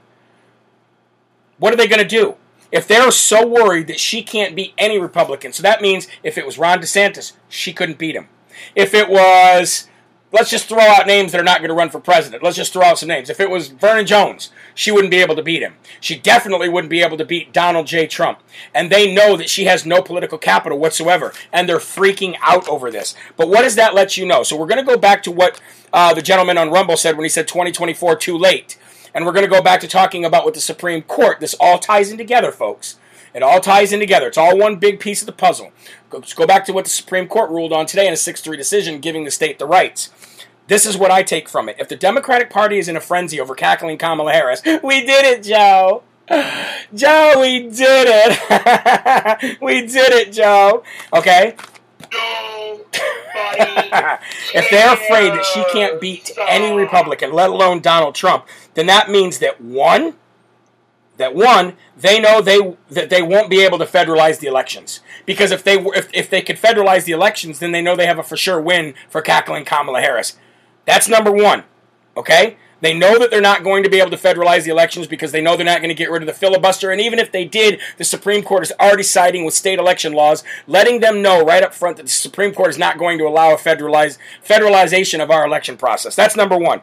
What 1.58 1.74
are 1.74 1.76
they 1.76 1.86
going 1.86 2.02
to 2.02 2.08
do? 2.08 2.36
If 2.72 2.88
they're 2.88 3.12
so 3.12 3.46
worried 3.46 3.88
that 3.88 4.00
she 4.00 4.24
can't 4.24 4.56
beat 4.56 4.74
any 4.78 4.98
Republican, 4.98 5.52
so 5.52 5.62
that 5.62 5.82
means 5.82 6.08
if 6.24 6.38
it 6.38 6.46
was 6.46 6.58
Ron 6.58 6.80
DeSantis, 6.80 7.34
she 7.50 7.74
couldn't 7.74 7.98
beat 7.98 8.16
him. 8.16 8.30
If 8.74 8.94
it 8.94 9.10
was, 9.10 9.90
let's 10.32 10.50
just 10.50 10.68
throw 10.68 10.80
out 10.80 11.08
names 11.08 11.32
that 11.32 11.42
are 11.42 11.44
not 11.44 11.60
going 11.60 11.70
to 11.70 11.76
run 11.76 11.90
for 11.90 12.00
president. 12.00 12.44
Let's 12.44 12.58
just 12.58 12.74
throw 12.74 12.84
out 12.84 13.00
some 13.00 13.10
names. 13.10 13.30
If 13.30 13.40
it 13.40 13.50
was 13.50 13.70
Vernon 13.70 14.06
Jones, 14.06 14.52
she 14.76 14.92
wouldn't 14.92 15.12
be 15.12 15.18
able 15.18 15.36
to 15.36 15.44
beat 15.44 15.62
him. 15.62 15.76
She 16.00 16.18
definitely 16.18 16.70
wouldn't 16.70 16.92
be 16.92 17.02
able 17.02 17.18
to 17.18 17.26
beat 17.26 17.54
Donald 17.54 17.88
J. 17.88 18.08
Trump. 18.08 18.40
And 18.74 18.92
they 18.92 19.14
know 19.14 19.36
that 19.38 19.50
she 19.50 19.66
has 19.66 19.86
no 19.86 20.02
political 20.02 20.38
capital 20.38 20.78
whatsoever. 20.78 21.34
And 21.52 21.68
they're 21.68 21.78
freaking 21.78 22.36
out 22.42 22.68
over 22.68 22.92
this. 22.92 23.16
But 23.38 23.50
what 23.50 23.64
does 23.64 23.76
that 23.76 23.96
let 23.96 24.18
you 24.18 24.26
know? 24.26 24.44
So 24.44 24.58
we're 24.58 24.68
going 24.68 24.84
to 24.84 24.92
go 24.92 24.98
back 24.98 25.24
to 25.24 25.32
what 25.32 25.60
uh, 25.92 26.14
the 26.14 26.22
gentleman 26.22 26.58
on 26.58 26.72
Rumble 26.72 26.98
said 26.98 27.18
when 27.18 27.26
he 27.26 27.30
said 27.30 27.48
2024 27.48 28.16
too 28.18 28.38
late. 28.38 28.78
And 29.14 29.26
we're 29.26 29.32
going 29.32 29.46
to 29.46 29.52
go 29.52 29.62
back 29.62 29.80
to 29.82 29.88
talking 29.88 30.24
about 30.24 30.46
what 30.46 30.54
the 30.54 30.62
Supreme 30.62 31.02
Court. 31.02 31.40
This 31.40 31.56
all 31.60 31.80
ties 31.80 32.12
in 32.12 32.18
together, 32.18 32.52
folks. 32.52 32.98
It 33.34 33.44
all 33.44 33.60
ties 33.60 33.92
in 33.92 34.00
together. 34.00 34.28
It's 34.28 34.38
all 34.38 34.58
one 34.58 34.78
big 34.78 35.00
piece 35.00 35.22
of 35.22 35.26
the 35.26 35.32
puzzle. 35.32 35.72
Let's 36.12 36.34
go 36.34 36.48
back 36.48 36.66
to 36.66 36.74
what 36.74 36.86
the 36.86 36.90
Supreme 36.90 37.28
Court 37.28 37.50
ruled 37.50 37.74
on 37.74 37.86
today 37.86 38.08
in 38.08 38.14
a 38.14 38.18
6 38.18 38.42
3 38.42 38.58
decision 38.58 39.00
giving 39.00 39.24
the 39.24 39.32
state 39.32 39.60
the 39.60 39.66
rights. 39.66 40.10
This 40.68 40.86
is 40.86 40.98
what 40.98 41.10
I 41.10 41.24
take 41.24 41.50
from 41.50 41.68
it. 41.68 41.78
If 41.80 41.90
the 41.90 41.96
Democratic 41.96 42.50
Party 42.52 42.78
is 42.78 42.88
in 42.88 42.96
a 42.96 43.02
frenzy 43.02 43.40
over 43.40 43.56
cackling 43.56 43.98
Kamala 43.98 44.32
Harris, 44.32 44.62
we 44.84 45.02
did 45.02 45.26
it, 45.26 45.44
Joe. 45.44 46.04
Joe, 46.94 47.34
we 47.42 47.70
did 47.70 48.08
it. 48.08 49.58
we 49.62 49.82
did 49.82 50.14
it, 50.14 50.32
Joe. 50.32 50.84
Okay? 51.12 51.56
if 54.54 54.70
they're 54.70 54.94
afraid 54.94 55.34
that 55.34 55.46
she 55.46 55.64
can't 55.72 56.00
beat 56.00 56.32
any 56.48 56.76
Republican, 56.76 57.34
let 57.34 57.50
alone 57.50 57.82
Donald 57.82 58.14
Trump, 58.14 58.46
then 58.76 58.86
that 58.86 59.10
means 59.10 59.40
that 59.40 59.60
one, 59.60 60.14
that 61.20 61.36
one, 61.36 61.74
they 61.98 62.18
know 62.18 62.42
they 62.42 62.78
that 62.90 63.10
they 63.10 63.22
won't 63.22 63.50
be 63.50 63.60
able 63.60 63.78
to 63.78 63.86
federalize 63.86 64.40
the 64.40 64.48
elections 64.48 65.02
because 65.26 65.52
if 65.52 65.66
they 65.66 65.78
if, 65.78 66.08
if 66.14 66.30
they 66.30 66.42
could 66.42 66.56
federalize 66.56 67.04
the 67.04 67.12
elections, 67.12 67.60
then 67.60 67.74
they 67.74 67.82
know 67.82 67.96
they 67.96 68.08
have 68.08 68.18
a 68.18 68.24
for 68.24 68.38
sure 68.38 68.60
win 68.60 68.94
for 69.10 69.22
cackling 69.22 69.66
Kamala 69.66 70.00
Harris. 70.00 70.38
That's 70.86 71.10
number 71.10 71.30
one. 71.30 71.66
Okay. 72.16 72.56
They 72.82 72.98
know 72.98 73.20
that 73.20 73.30
they're 73.30 73.42
not 73.42 73.66
going 73.66 73.84
to 73.84 73.90
be 73.90 74.00
able 74.00 74.12
to 74.12 74.18
federalize 74.18 74.64
the 74.64 74.72
elections 74.72 75.08
because 75.08 75.34
they 75.34 75.42
know 75.42 75.58
they're 75.58 75.66
not 75.66 75.80
going 75.80 75.90
to 75.90 75.94
get 75.94 76.10
rid 76.10 76.22
of 76.22 76.28
the 76.28 76.34
filibuster. 76.34 76.90
And 76.90 77.02
even 77.02 77.20
if 77.20 77.34
they 77.34 77.44
did, 77.44 77.82
the 77.98 78.06
Supreme 78.06 78.42
Court 78.42 78.64
is 78.64 78.72
already 78.80 79.04
siding 79.04 79.44
with 79.44 79.54
state 79.54 79.80
election 79.80 80.14
laws, 80.14 80.46
letting 80.66 81.02
them 81.02 81.22
know 81.22 81.44
right 81.44 81.62
up 81.62 81.74
front 81.74 81.98
that 81.98 82.04
the 82.04 82.10
Supreme 82.10 82.54
Court 82.54 82.70
is 82.70 82.78
not 82.78 82.98
going 82.98 83.18
to 83.18 83.28
allow 83.28 83.54
a 83.54 83.58
federalize, 83.58 84.18
federalization 84.48 85.22
of 85.22 85.30
our 85.30 85.46
election 85.46 85.76
process. 85.76 86.16
That's 86.16 86.38
number 86.38 86.58
one. 86.58 86.82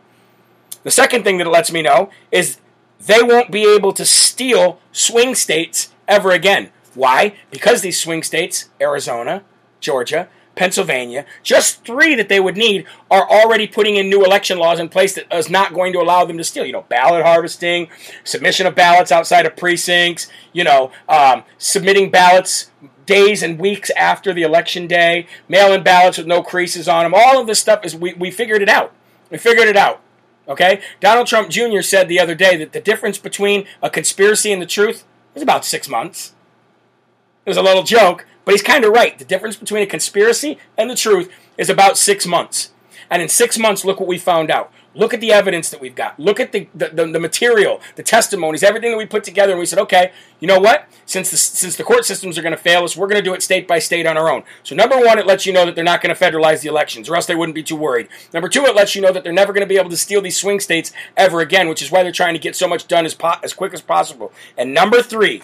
The 0.83 0.91
second 0.91 1.25
thing 1.25 1.39
that 1.39 1.47
it 1.47 1.51
lets 1.51 1.73
me 1.73 1.81
know 1.81 2.11
is 2.31 2.59
they 3.05 3.23
won't 3.23 3.51
be 3.51 3.65
able 3.65 3.93
to 3.93 4.05
steal 4.05 4.81
swing 4.93 5.35
states 5.35 5.93
ever 6.09 6.31
again. 6.31 6.71
Why? 6.95 7.37
Because 7.51 7.83
these 7.83 8.01
swing 8.01 8.23
states, 8.23 8.69
Arizona, 8.81 9.43
Georgia, 9.81 10.29
Pennsylvania, 10.55 11.27
just 11.43 11.85
three 11.85 12.15
that 12.15 12.31
they 12.31 12.41
would 12.41 12.57
need 12.57 12.87
are 13.11 13.29
already 13.29 13.67
putting 13.67 13.97
in 13.97 14.09
new 14.09 14.25
election 14.25 14.59
laws 14.59 14.81
in 14.81 14.89
place 14.89 15.15
that 15.15 15.27
is 15.31 15.51
not 15.51 15.75
going 15.75 15.93
to 15.93 16.01
allow 16.01 16.25
them 16.25 16.39
to 16.39 16.45
steal. 16.45 16.65
You 16.65 16.73
know, 16.73 16.87
ballot 16.89 17.23
harvesting, 17.23 17.89
submission 18.25 18.67
of 18.67 18.75
ballots 18.75 19.13
outside 19.13 19.45
of 19.45 19.55
precincts, 19.57 20.29
you 20.55 20.65
know, 20.65 20.91
um, 21.09 21.45
submitting 21.59 22.11
ballots 22.11 22.71
days 23.05 23.43
and 23.43 23.59
weeks 23.59 23.91
after 23.91 24.33
the 24.33 24.43
election 24.43 24.87
day, 24.87 25.27
mail 25.49 25.73
in 25.73 25.83
ballots 25.83 26.19
with 26.19 26.27
no 26.27 26.43
creases 26.43 26.89
on 26.89 27.05
them. 27.05 27.15
All 27.15 27.41
of 27.41 27.47
this 27.47 27.61
stuff 27.61 27.85
is, 27.85 27.95
we, 27.95 28.15
we 28.15 28.31
figured 28.31 28.63
it 28.63 28.69
out. 28.69 28.93
We 29.31 29.39
figured 29.39 29.69
it 29.69 29.77
out. 29.77 30.01
Okay? 30.49 30.81
Donald 31.01 31.27
Trump 31.27 31.51
Jr. 31.51 31.81
said 31.81 32.09
the 32.09 32.21
other 32.21 32.35
day 32.35 32.57
that 32.57 32.73
the 32.73 32.81
difference 32.81 33.19
between 33.19 33.67
a 33.83 33.91
conspiracy 33.91 34.53
and 34.53 34.63
the 34.63 34.67
truth 34.67 35.05
is 35.35 35.43
about 35.43 35.65
six 35.65 35.89
months. 35.89 36.35
It 37.45 37.51
was 37.51 37.57
a 37.57 37.63
little 37.63 37.83
joke, 37.83 38.27
but 38.45 38.53
he's 38.53 38.63
kind 38.63 38.85
of 38.85 38.93
right. 38.93 39.19
The 39.19 39.25
difference 39.25 39.57
between 39.57 39.83
a 39.83 39.87
conspiracy 39.87 40.59
and 40.77 40.91
the 40.91 40.97
truth 40.97 41.31
is 41.59 41.71
about 41.71 41.97
six 41.97 42.27
months. 42.27 42.73
And 43.11 43.23
in 43.23 43.29
six 43.29 43.59
months, 43.59 43.85
look 43.85 44.01
what 44.01 44.09
we 44.09 44.19
found 44.19 44.51
out. 44.51 44.73
Look 44.97 45.13
at 45.13 45.21
the 45.21 45.31
evidence 45.31 45.69
that 45.69 45.81
we've 45.81 45.95
got. 45.95 46.19
Look 46.19 46.41
at 46.41 46.53
the, 46.53 46.69
the, 46.75 46.89
the, 46.89 47.07
the, 47.07 47.21
material, 47.21 47.83
the 47.97 48.03
testimonies, 48.03 48.63
everything 48.63 48.91
that 48.91 48.97
we 48.97 49.05
put 49.05 49.25
together. 49.25 49.53
And 49.53 49.61
we 49.61 49.67
said, 49.67 49.79
okay, 49.81 50.11
you 50.41 50.49
know 50.49 50.59
what? 50.59 50.89
Since 51.05 51.31
the, 51.31 51.37
since 51.37 51.77
the 51.77 51.85
court 51.85 52.07
systems 52.07 52.39
are 52.39 52.43
going 52.43 52.57
to 52.57 52.61
fail 52.61 52.83
us, 52.83 52.97
we're 52.97 53.07
going 53.07 53.23
to 53.23 53.25
do 53.25 53.35
it 53.35 53.43
state 53.43 53.69
by 53.69 53.79
state 53.79 54.07
on 54.07 54.17
our 54.17 54.31
own. 54.31 54.43
So, 54.63 54.75
number 54.75 54.97
one, 54.99 55.19
it 55.19 55.27
lets 55.27 55.45
you 55.45 55.53
know 55.53 55.67
that 55.67 55.75
they're 55.75 55.85
not 55.85 56.01
going 56.01 56.15
to 56.15 56.21
federalize 56.21 56.63
the 56.63 56.69
elections, 56.69 57.09
or 57.09 57.15
else 57.15 57.27
they 57.27 57.35
wouldn't 57.35 57.55
be 57.55 57.63
too 57.63 57.77
worried. 57.77 58.09
Number 58.33 58.49
two, 58.49 58.65
it 58.65 58.75
lets 58.75 58.97
you 58.97 59.03
know 59.03 59.13
that 59.13 59.23
they're 59.23 59.33
never 59.33 59.53
going 59.53 59.67
to 59.67 59.69
be 59.69 59.79
able 59.79 59.91
to 59.91 59.97
steal 59.99 60.23
these 60.23 60.37
swing 60.37 60.61
states 60.61 60.93
ever 61.17 61.41
again, 61.41 61.69
which 61.69 61.83
is 61.83 61.91
why 61.91 62.03
they're 62.03 62.11
trying 62.11 62.35
to 62.35 62.41
get 62.41 62.57
so 62.57 62.67
much 62.67 62.89
done 62.89 63.05
as, 63.05 63.13
po- 63.13 63.39
as 63.43 63.53
quick 63.53 63.75
as 63.75 63.83
possible. 63.83 64.33
And 64.57 64.73
number 64.73 65.03
three, 65.03 65.43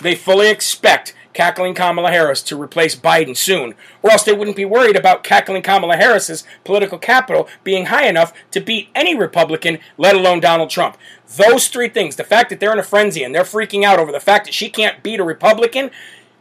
they 0.00 0.16
fully 0.16 0.50
expect 0.50 1.14
cackling 1.38 1.72
Kamala 1.72 2.10
Harris 2.10 2.42
to 2.42 2.60
replace 2.60 2.96
Biden 2.96 3.36
soon, 3.36 3.74
or 4.02 4.10
else 4.10 4.24
they 4.24 4.32
wouldn't 4.32 4.56
be 4.56 4.64
worried 4.64 4.96
about 4.96 5.22
cackling 5.22 5.62
Kamala 5.62 5.94
Harris's 5.94 6.42
political 6.64 6.98
capital 6.98 7.46
being 7.62 7.86
high 7.86 8.08
enough 8.08 8.32
to 8.50 8.60
beat 8.60 8.88
any 8.92 9.14
Republican, 9.16 9.78
let 9.96 10.16
alone 10.16 10.40
Donald 10.40 10.68
Trump. 10.68 10.96
Those 11.36 11.68
three 11.68 11.90
things, 11.90 12.16
the 12.16 12.24
fact 12.24 12.50
that 12.50 12.58
they're 12.58 12.72
in 12.72 12.80
a 12.80 12.82
frenzy 12.82 13.22
and 13.22 13.32
they're 13.32 13.44
freaking 13.44 13.84
out 13.84 14.00
over 14.00 14.10
the 14.10 14.18
fact 14.18 14.46
that 14.46 14.54
she 14.54 14.68
can't 14.68 15.00
beat 15.00 15.20
a 15.20 15.24
Republican, 15.24 15.92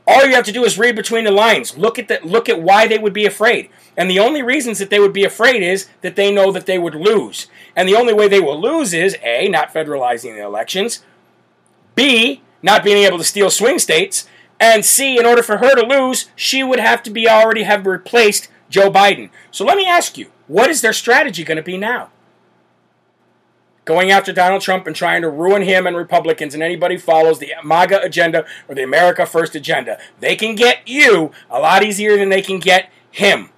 all 0.08 0.26
you 0.26 0.34
have 0.34 0.46
to 0.46 0.52
do 0.52 0.66
is 0.66 0.80
read 0.80 0.96
between 0.96 1.26
the 1.26 1.32
lines. 1.32 1.78
Look 1.78 2.00
at 2.00 2.08
the, 2.08 2.20
look 2.24 2.50
at 2.50 2.60
why 2.60 2.88
they 2.88 2.98
would 2.98 3.14
be 3.14 3.28
afraid. 3.28 3.70
And 3.96 4.10
the 4.10 4.18
only 4.18 4.42
reasons 4.42 4.80
that 4.80 4.90
they 4.90 5.00
would 5.00 5.14
be 5.14 5.26
afraid 5.26 5.62
is 5.62 5.88
that 6.02 6.16
they 6.16 6.34
know 6.34 6.52
that 6.52 6.66
they 6.66 6.80
would 6.80 6.96
lose. 6.96 7.46
And 7.76 7.88
the 7.88 7.96
only 7.96 8.16
way 8.16 8.28
they 8.28 8.40
will 8.40 8.60
lose 8.60 8.96
is 8.96 9.16
A, 9.22 9.48
not 9.48 9.72
federalizing 9.72 10.36
the 10.36 10.44
elections, 10.44 11.04
B, 11.94 12.42
not 12.64 12.84
being 12.84 13.06
able 13.06 13.20
to 13.20 13.24
steal 13.24 13.52
swing 13.52 13.78
states, 13.78 14.28
and 14.60 14.84
C, 14.84 15.20
in 15.20 15.26
order 15.26 15.44
for 15.44 15.58
her 15.58 15.76
to 15.76 15.86
lose, 15.86 16.30
she 16.36 16.64
would 16.64 16.80
have 16.80 17.04
to 17.04 17.10
be 17.12 17.30
already 17.30 17.64
have 17.64 17.86
replaced 17.86 18.50
Joe 18.70 18.92
Biden. 18.92 19.30
So 19.52 19.64
let 19.66 19.78
me 19.78 19.88
ask 19.88 20.18
you, 20.18 20.32
what 20.48 20.70
is 20.70 20.82
their 20.82 20.94
strategy 20.94 21.44
going 21.44 21.58
to 21.58 21.64
be 21.64 21.78
now? 21.78 22.10
Going 23.86 24.12
after 24.12 24.34
Donald 24.34 24.62
Trump 24.62 24.86
and 24.86 24.96
trying 24.96 25.22
to 25.22 25.30
ruin 25.30 25.62
him 25.62 25.88
and 25.88 25.96
Republicans 25.96 26.54
and 26.54 26.62
anybody 26.62 26.98
follows 26.98 27.40
the 27.40 27.54
MAGA 27.64 28.02
agenda 28.02 28.46
or 28.68 28.76
the 28.76 28.84
America 28.84 29.26
First 29.26 29.56
agenda. 29.56 29.98
They 30.20 30.36
can 30.36 30.56
get 30.56 30.88
you 30.88 31.32
a 31.50 31.60
lot 31.60 31.84
easier 31.84 32.18
than 32.18 32.30
they 32.30 32.42
can 32.42 32.60
get 32.60 32.92
him. 33.12 33.50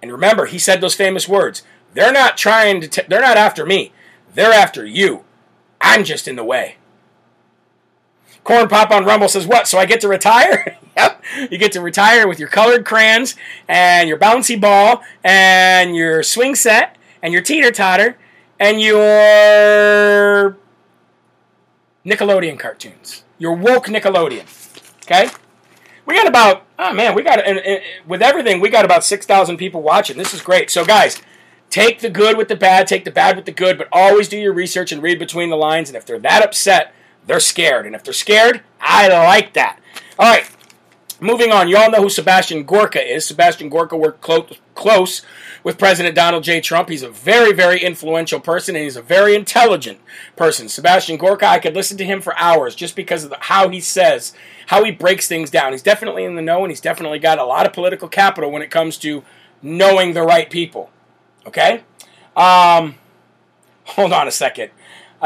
And 0.00 0.12
remember, 0.12 0.46
he 0.46 0.58
said 0.58 0.80
those 0.80 0.94
famous 0.94 1.28
words. 1.28 1.62
They're 1.92 2.12
not 2.12 2.36
trying 2.36 2.80
to, 2.82 2.88
t- 2.88 3.02
they're 3.08 3.20
not 3.20 3.36
after 3.36 3.66
me. 3.66 3.92
They're 4.32 4.52
after 4.52 4.86
you. 4.86 5.24
I'm 5.80 6.04
just 6.04 6.28
in 6.28 6.36
the 6.36 6.44
way. 6.44 6.76
Corn 8.46 8.68
Pop 8.68 8.92
on 8.92 9.04
Rumble 9.04 9.28
says, 9.28 9.44
What? 9.44 9.66
So 9.66 9.76
I 9.76 9.86
get 9.86 10.00
to 10.02 10.08
retire? 10.08 10.78
yep. 10.96 11.20
You 11.50 11.58
get 11.58 11.72
to 11.72 11.80
retire 11.80 12.28
with 12.28 12.38
your 12.38 12.48
colored 12.48 12.86
crayons 12.86 13.34
and 13.66 14.08
your 14.08 14.16
bouncy 14.16 14.58
ball 14.58 15.02
and 15.24 15.96
your 15.96 16.22
swing 16.22 16.54
set 16.54 16.96
and 17.20 17.32
your 17.32 17.42
teeter 17.42 17.72
totter 17.72 18.16
and 18.60 18.80
your 18.80 20.56
Nickelodeon 22.06 22.56
cartoons. 22.56 23.24
Your 23.36 23.52
woke 23.52 23.86
Nickelodeon. 23.86 24.46
Okay? 25.02 25.28
We 26.06 26.14
got 26.14 26.28
about, 26.28 26.64
oh 26.78 26.92
man, 26.92 27.16
we 27.16 27.22
got, 27.22 27.44
and, 27.44 27.58
and, 27.58 27.82
with 28.06 28.22
everything, 28.22 28.60
we 28.60 28.70
got 28.70 28.84
about 28.84 29.02
6,000 29.02 29.56
people 29.56 29.82
watching. 29.82 30.16
This 30.16 30.32
is 30.32 30.40
great. 30.40 30.70
So, 30.70 30.84
guys, 30.84 31.20
take 31.68 31.98
the 31.98 32.10
good 32.10 32.36
with 32.36 32.46
the 32.46 32.54
bad, 32.54 32.86
take 32.86 33.04
the 33.04 33.10
bad 33.10 33.34
with 33.34 33.44
the 33.44 33.50
good, 33.50 33.76
but 33.76 33.88
always 33.90 34.28
do 34.28 34.38
your 34.38 34.52
research 34.52 34.92
and 34.92 35.02
read 35.02 35.18
between 35.18 35.50
the 35.50 35.56
lines. 35.56 35.88
And 35.88 35.96
if 35.96 36.06
they're 36.06 36.20
that 36.20 36.44
upset, 36.44 36.94
they're 37.26 37.40
scared. 37.40 37.86
And 37.86 37.94
if 37.94 38.04
they're 38.04 38.14
scared, 38.14 38.62
I 38.80 39.08
like 39.08 39.52
that. 39.54 39.80
All 40.18 40.30
right, 40.30 40.48
moving 41.20 41.52
on. 41.52 41.68
You 41.68 41.76
all 41.76 41.90
know 41.90 42.02
who 42.02 42.08
Sebastian 42.08 42.64
Gorka 42.64 43.02
is. 43.02 43.26
Sebastian 43.26 43.68
Gorka 43.68 43.96
worked 43.96 44.20
close, 44.20 44.58
close 44.74 45.22
with 45.62 45.78
President 45.78 46.14
Donald 46.14 46.44
J. 46.44 46.60
Trump. 46.60 46.88
He's 46.88 47.02
a 47.02 47.10
very, 47.10 47.52
very 47.52 47.82
influential 47.82 48.40
person, 48.40 48.76
and 48.76 48.84
he's 48.84 48.96
a 48.96 49.02
very 49.02 49.34
intelligent 49.34 49.98
person. 50.36 50.68
Sebastian 50.68 51.16
Gorka, 51.16 51.46
I 51.46 51.58
could 51.58 51.74
listen 51.74 51.98
to 51.98 52.04
him 52.04 52.20
for 52.20 52.36
hours 52.38 52.74
just 52.74 52.94
because 52.94 53.24
of 53.24 53.30
the, 53.30 53.36
how 53.40 53.68
he 53.68 53.80
says, 53.80 54.32
how 54.68 54.84
he 54.84 54.90
breaks 54.90 55.26
things 55.26 55.50
down. 55.50 55.72
He's 55.72 55.82
definitely 55.82 56.24
in 56.24 56.36
the 56.36 56.42
know, 56.42 56.62
and 56.62 56.70
he's 56.70 56.80
definitely 56.80 57.18
got 57.18 57.38
a 57.38 57.44
lot 57.44 57.66
of 57.66 57.72
political 57.72 58.08
capital 58.08 58.50
when 58.50 58.62
it 58.62 58.70
comes 58.70 58.96
to 58.98 59.24
knowing 59.60 60.14
the 60.14 60.22
right 60.22 60.48
people. 60.48 60.90
Okay? 61.46 61.82
Um, 62.36 62.96
hold 63.84 64.12
on 64.12 64.28
a 64.28 64.32
second. 64.32 64.70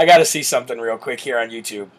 I 0.00 0.06
got 0.06 0.16
to 0.16 0.24
see 0.24 0.42
something 0.42 0.78
real 0.78 0.96
quick 0.96 1.20
here 1.20 1.38
on 1.38 1.50
YouTube. 1.50 1.90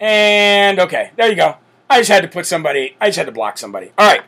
And 0.00 0.80
okay, 0.80 1.12
there 1.14 1.28
you 1.28 1.36
go. 1.36 1.58
I 1.88 1.98
just 2.00 2.10
had 2.10 2.22
to 2.22 2.28
put 2.28 2.44
somebody, 2.44 2.96
I 3.00 3.06
just 3.06 3.18
had 3.18 3.26
to 3.26 3.32
block 3.32 3.56
somebody. 3.56 3.92
All 3.96 4.12
right. 4.12 4.22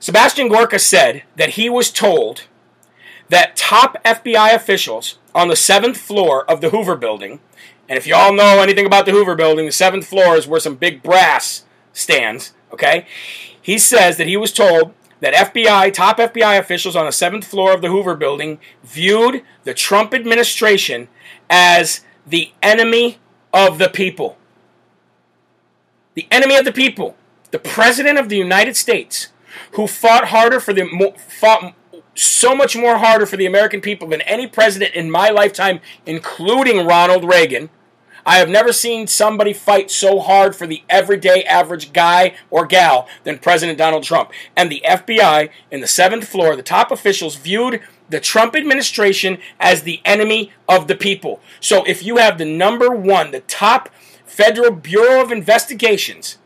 Sebastian 0.00 0.48
Gorka 0.48 0.78
said 0.78 1.24
that 1.36 1.50
he 1.50 1.68
was 1.68 1.90
told 1.90 2.44
that 3.28 3.54
top 3.54 4.02
FBI 4.06 4.54
officials 4.54 5.18
on 5.34 5.48
the 5.48 5.56
seventh 5.56 5.98
floor 5.98 6.50
of 6.50 6.62
the 6.62 6.70
Hoover 6.70 6.96
building, 6.96 7.40
and 7.90 7.98
if 7.98 8.06
you 8.06 8.14
all 8.14 8.32
know 8.32 8.62
anything 8.62 8.86
about 8.86 9.04
the 9.04 9.12
Hoover 9.12 9.34
building, 9.34 9.66
the 9.66 9.72
seventh 9.72 10.06
floor 10.06 10.34
is 10.34 10.48
where 10.48 10.60
some 10.60 10.76
big 10.76 11.02
brass 11.02 11.66
stands, 11.92 12.54
okay? 12.72 13.06
He 13.60 13.76
says 13.76 14.16
that 14.16 14.26
he 14.26 14.38
was 14.38 14.50
told 14.50 14.94
that 15.22 15.52
FBI, 15.54 15.92
top 15.92 16.18
FBI 16.18 16.58
officials 16.58 16.96
on 16.96 17.06
the 17.06 17.12
seventh 17.12 17.46
floor 17.46 17.72
of 17.72 17.80
the 17.80 17.88
Hoover 17.88 18.16
building 18.16 18.58
viewed 18.82 19.42
the 19.62 19.72
Trump 19.72 20.12
administration 20.12 21.06
as 21.48 22.00
the 22.26 22.52
enemy 22.60 23.18
of 23.52 23.78
the 23.78 23.88
people. 23.88 24.36
The 26.14 26.26
enemy 26.30 26.56
of 26.56 26.64
the 26.64 26.72
people. 26.72 27.16
The 27.52 27.60
President 27.60 28.18
of 28.18 28.28
the 28.30 28.36
United 28.36 28.76
States, 28.76 29.28
who 29.72 29.86
fought 29.86 30.28
harder 30.28 30.58
for 30.58 30.72
the 30.72 31.14
fought 31.28 31.74
so 32.14 32.54
much 32.56 32.76
more 32.76 32.98
harder 32.98 33.24
for 33.24 33.36
the 33.36 33.46
American 33.46 33.80
people 33.80 34.08
than 34.08 34.22
any 34.22 34.48
president 34.48 34.94
in 34.94 35.08
my 35.10 35.30
lifetime, 35.30 35.80
including 36.04 36.84
Ronald 36.84 37.24
Reagan 37.24 37.70
I 38.24 38.38
have 38.38 38.48
never 38.48 38.72
seen 38.72 39.06
somebody 39.06 39.52
fight 39.52 39.90
so 39.90 40.20
hard 40.20 40.54
for 40.54 40.66
the 40.66 40.82
everyday 40.88 41.42
average 41.44 41.92
guy 41.92 42.34
or 42.50 42.66
gal 42.66 43.08
than 43.24 43.38
President 43.38 43.78
Donald 43.78 44.04
Trump. 44.04 44.30
And 44.56 44.70
the 44.70 44.82
FBI 44.86 45.50
in 45.70 45.80
the 45.80 45.86
seventh 45.86 46.28
floor, 46.28 46.54
the 46.54 46.62
top 46.62 46.90
officials 46.90 47.34
viewed 47.34 47.80
the 48.08 48.20
Trump 48.20 48.54
administration 48.54 49.38
as 49.58 49.82
the 49.82 50.00
enemy 50.04 50.52
of 50.68 50.86
the 50.86 50.94
people. 50.94 51.40
So 51.60 51.84
if 51.84 52.04
you 52.04 52.18
have 52.18 52.38
the 52.38 52.44
number 52.44 52.90
one, 52.90 53.30
the 53.30 53.40
top 53.40 53.88
Federal 54.24 54.70
Bureau 54.70 55.20
of 55.20 55.32
Investigations, 55.32 56.38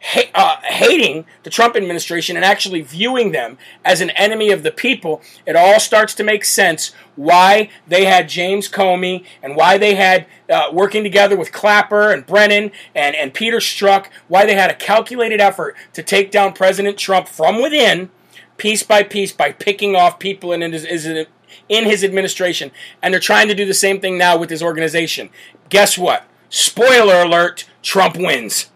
ha- 0.00 0.30
uh, 0.34 0.56
hating 0.62 1.24
the 1.42 1.50
Trump 1.50 1.76
administration 1.76 2.36
and 2.36 2.44
actually 2.44 2.80
viewing 2.80 3.32
them 3.32 3.58
as 3.84 4.00
an 4.00 4.10
enemy 4.10 4.50
of 4.50 4.62
the 4.62 4.70
people, 4.70 5.20
it 5.46 5.56
all 5.56 5.80
starts 5.80 6.14
to 6.14 6.24
make 6.24 6.44
sense 6.44 6.92
why 7.16 7.68
they 7.86 8.04
had 8.04 8.28
James 8.28 8.68
Comey 8.68 9.24
and 9.42 9.56
why 9.56 9.78
they 9.78 9.94
had 9.94 10.26
uh, 10.48 10.68
working 10.72 11.02
together 11.02 11.36
with 11.36 11.52
Clapper 11.52 12.10
and 12.12 12.26
Brennan 12.26 12.70
and, 12.94 13.16
and 13.16 13.34
Peter 13.34 13.58
Strzok, 13.58 14.06
why 14.28 14.46
they 14.46 14.54
had 14.54 14.70
a 14.70 14.74
calculated 14.74 15.40
effort 15.40 15.76
to 15.92 16.02
take 16.02 16.30
down 16.30 16.52
President 16.52 16.96
Trump 16.96 17.28
from 17.28 17.60
within, 17.60 18.10
piece 18.56 18.82
by 18.82 19.02
piece, 19.02 19.32
by 19.32 19.52
picking 19.52 19.96
off 19.96 20.18
people 20.18 20.52
in 20.52 20.60
his, 20.72 20.84
in 20.84 21.84
his 21.84 22.04
administration. 22.04 22.70
And 23.02 23.12
they're 23.12 23.20
trying 23.20 23.48
to 23.48 23.54
do 23.54 23.64
the 23.64 23.74
same 23.74 24.00
thing 24.00 24.16
now 24.16 24.36
with 24.38 24.50
his 24.50 24.62
organization. 24.62 25.30
Guess 25.68 25.98
what? 25.98 26.24
Spoiler 26.48 27.22
alert 27.22 27.68
Trump 27.82 28.16
wins. 28.16 28.70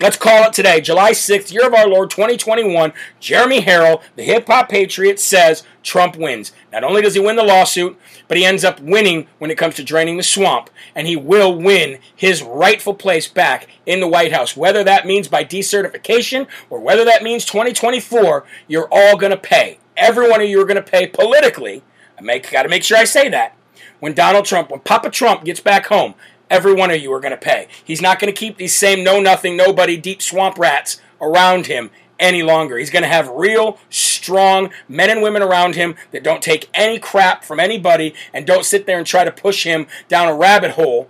Let's 0.00 0.16
call 0.16 0.44
it 0.44 0.52
today, 0.52 0.80
July 0.80 1.10
6th, 1.10 1.52
year 1.52 1.66
of 1.66 1.74
our 1.74 1.88
Lord 1.88 2.08
2021. 2.10 2.92
Jeremy 3.18 3.62
Herrell, 3.62 4.00
the 4.14 4.22
hip 4.22 4.46
hop 4.46 4.68
patriot, 4.68 5.18
says 5.18 5.64
Trump 5.82 6.16
wins. 6.16 6.52
Not 6.72 6.84
only 6.84 7.02
does 7.02 7.14
he 7.14 7.20
win 7.20 7.34
the 7.34 7.42
lawsuit, 7.42 7.98
but 8.28 8.36
he 8.36 8.44
ends 8.44 8.62
up 8.62 8.78
winning 8.78 9.26
when 9.38 9.50
it 9.50 9.58
comes 9.58 9.74
to 9.74 9.82
draining 9.82 10.16
the 10.16 10.22
swamp, 10.22 10.70
and 10.94 11.08
he 11.08 11.16
will 11.16 11.52
win 11.52 11.98
his 12.14 12.44
rightful 12.44 12.94
place 12.94 13.26
back 13.26 13.66
in 13.86 13.98
the 13.98 14.06
White 14.06 14.32
House. 14.32 14.56
Whether 14.56 14.84
that 14.84 15.04
means 15.04 15.26
by 15.26 15.44
decertification 15.44 16.46
or 16.70 16.78
whether 16.78 17.04
that 17.04 17.24
means 17.24 17.44
2024, 17.44 18.44
you're 18.68 18.88
all 18.92 19.16
going 19.16 19.32
to 19.32 19.36
pay. 19.36 19.80
Every 19.96 20.30
one 20.30 20.40
of 20.40 20.48
you 20.48 20.60
are 20.60 20.66
going 20.66 20.76
to 20.76 20.90
pay 20.90 21.08
politically. 21.08 21.82
I 22.16 22.38
got 22.38 22.62
to 22.62 22.68
make 22.68 22.84
sure 22.84 22.98
I 22.98 23.02
say 23.04 23.28
that. 23.30 23.56
When 23.98 24.14
Donald 24.14 24.44
Trump, 24.44 24.70
when 24.70 24.78
Papa 24.78 25.10
Trump 25.10 25.42
gets 25.42 25.58
back 25.58 25.86
home, 25.86 26.14
Every 26.50 26.72
one 26.72 26.90
of 26.90 27.00
you 27.00 27.12
are 27.12 27.20
going 27.20 27.32
to 27.32 27.36
pay. 27.36 27.68
He's 27.84 28.00
not 28.00 28.18
going 28.18 28.32
to 28.32 28.38
keep 28.38 28.56
these 28.56 28.74
same 28.74 29.04
know 29.04 29.20
nothing, 29.20 29.56
nobody, 29.56 29.96
deep 29.96 30.22
swamp 30.22 30.58
rats 30.58 31.00
around 31.20 31.66
him 31.66 31.90
any 32.18 32.42
longer. 32.42 32.78
He's 32.78 32.90
going 32.90 33.02
to 33.02 33.08
have 33.08 33.28
real, 33.28 33.78
strong 33.90 34.70
men 34.88 35.10
and 35.10 35.22
women 35.22 35.42
around 35.42 35.74
him 35.74 35.94
that 36.10 36.24
don't 36.24 36.42
take 36.42 36.68
any 36.74 36.98
crap 36.98 37.44
from 37.44 37.60
anybody 37.60 38.14
and 38.32 38.46
don't 38.46 38.64
sit 38.64 38.86
there 38.86 38.98
and 38.98 39.06
try 39.06 39.24
to 39.24 39.30
push 39.30 39.64
him 39.64 39.86
down 40.08 40.28
a 40.28 40.34
rabbit 40.34 40.72
hole 40.72 41.08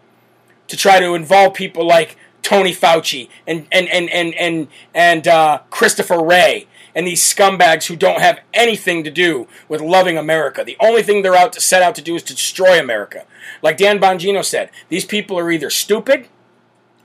to 0.69 0.77
try 0.77 1.01
to 1.01 1.15
involve 1.15 1.55
people 1.55 1.87
like 1.87 2.17
Tony 2.43 2.73
Fauci 2.73 3.29
and 3.47 3.67
and 3.73 3.89
and 3.89 4.09
and 4.11 4.35
and, 4.35 4.69
and 4.95 5.29
uh, 5.29 5.61
Christopher 5.71 6.23
Wray 6.23 6.67
and 6.99 7.07
these 7.07 7.23
scumbags 7.23 7.87
who 7.87 7.95
don't 7.95 8.21
have 8.21 8.41
anything 8.53 9.05
to 9.05 9.11
do 9.11 9.47
with 9.69 9.81
loving 9.81 10.19
America. 10.19 10.65
The 10.65 10.77
only 10.81 11.05
thing 11.05 11.23
they're 11.23 11.37
out 11.37 11.53
to 11.53 11.61
set 11.61 11.81
out 11.81 11.95
to 11.95 12.03
do 12.03 12.17
is 12.17 12.25
to 12.25 12.35
destroy 12.35 12.77
America. 12.77 13.25
Like 13.63 13.77
Dan 13.77 14.01
Bongino 14.01 14.45
said, 14.45 14.73
these 14.89 15.05
people 15.05 15.39
are 15.39 15.49
either 15.49 15.71
stupid 15.71 16.27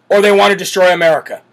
or 0.09 0.19
they 0.19 0.31
want 0.31 0.49
to 0.49 0.57
destroy 0.57 0.91
America. 0.91 1.43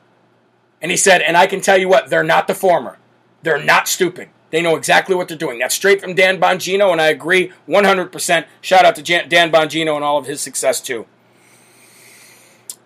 And 0.80 0.90
he 0.90 0.96
said, 0.96 1.20
and 1.20 1.36
I 1.36 1.46
can 1.46 1.60
tell 1.60 1.76
you 1.76 1.86
what, 1.86 2.08
they're 2.08 2.22
not 2.22 2.46
the 2.46 2.54
former. 2.54 2.96
They're 3.42 3.62
not 3.62 3.88
stupid. 3.88 4.30
They 4.50 4.62
know 4.62 4.74
exactly 4.74 5.14
what 5.14 5.28
they're 5.28 5.36
doing. 5.36 5.58
That's 5.58 5.74
straight 5.74 6.00
from 6.00 6.14
Dan 6.14 6.40
Bongino, 6.40 6.92
and 6.92 7.00
I 7.00 7.08
agree 7.08 7.52
100%. 7.68 8.46
Shout 8.62 8.86
out 8.86 8.96
to 8.96 9.02
Dan 9.02 9.52
Bongino 9.52 9.96
and 9.96 10.04
all 10.04 10.16
of 10.16 10.24
his 10.24 10.40
success, 10.40 10.80
too. 10.80 11.04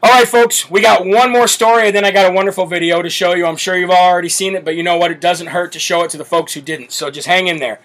All 0.05 0.11
right, 0.11 0.29
folks, 0.29 0.71
we 0.71 0.83
got 0.83 1.07
one 1.07 1.33
more 1.33 1.49
story, 1.49 1.87
and 1.87 1.97
then 1.97 2.05
I 2.05 2.11
got 2.11 2.31
a 2.31 2.35
wonderful 2.35 2.67
video 2.67 3.01
to 3.01 3.09
show 3.09 3.33
you. 3.33 3.47
I'm 3.47 3.57
sure 3.57 3.75
you've 3.75 3.89
already 3.89 4.29
seen 4.29 4.55
it, 4.55 4.63
but 4.63 4.77
you 4.77 4.83
know 4.83 4.99
what? 4.99 5.11
It 5.11 5.19
doesn't 5.19 5.47
hurt 5.47 5.73
to 5.73 5.79
show 5.79 6.03
it 6.03 6.11
to 6.11 6.19
the 6.19 6.27
folks 6.27 6.53
who 6.53 6.61
didn't. 6.61 6.93
So 6.93 7.11
just 7.11 7.27
hang 7.27 7.47
in 7.47 7.57
there. 7.57 7.81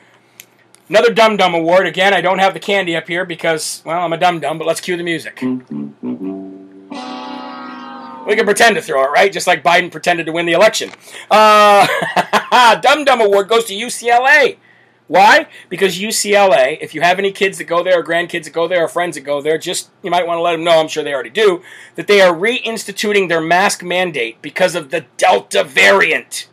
Another 0.90 1.14
Dum 1.14 1.38
Dum 1.38 1.54
Award. 1.54 1.88
Again, 1.88 2.14
I 2.14 2.20
don't 2.20 2.40
have 2.40 2.54
the 2.54 2.60
candy 2.60 2.94
up 2.94 3.08
here 3.08 3.24
because, 3.24 3.82
well, 3.86 4.02
I'm 4.02 4.12
a 4.12 4.18
dum 4.18 4.42
dum, 4.42 4.58
but 4.58 4.68
let's 4.68 4.82
cue 4.82 4.98
the 4.98 5.04
music. 5.04 5.40
We 5.42 5.56
can 8.36 8.44
pretend 8.44 8.76
to 8.76 8.82
throw 8.82 9.06
it, 9.06 9.12
right? 9.12 9.32
Just 9.32 9.48
like 9.48 9.64
Biden 9.64 9.90
pretended 9.90 10.26
to 10.26 10.34
win 10.34 10.46
the 10.46 10.52
election. 10.52 10.92
Uh, 11.32 11.88
Dum 12.82 13.06
Dum 13.06 13.22
Award 13.22 13.48
goes 13.48 13.64
to 13.66 13.74
UCLA. 13.74 14.58
Why? 15.10 15.48
Because 15.70 15.98
UCLA, 15.98 16.78
if 16.82 16.94
you 16.94 17.02
have 17.02 17.18
any 17.18 17.32
kids 17.32 17.58
that 17.58 17.64
go 17.64 17.84
there, 17.84 18.00
or 18.00 18.04
grandkids 18.04 18.44
that 18.44 18.54
go 18.54 18.68
there, 18.68 18.86
or 18.86 18.88
friends 18.88 19.16
that 19.16 19.22
go 19.22 19.42
there, 19.42 19.58
just 19.58 19.90
you 20.04 20.12
might 20.12 20.28
want 20.28 20.38
to 20.38 20.44
let 20.44 20.52
them 20.52 20.64
know, 20.64 20.80
I'm 20.80 20.88
sure 20.88 21.04
they 21.04 21.16
already 21.16 21.32
do, 21.32 21.64
that 21.96 22.06
they 22.06 22.22
are 22.22 22.32
reinstituting 22.32 23.28
their 23.28 23.42
mask 23.42 23.82
mandate 23.82 24.40
because 24.44 24.76
of 24.76 24.92
the 24.92 25.08
Delta 25.18 25.64
variant. 25.64 26.48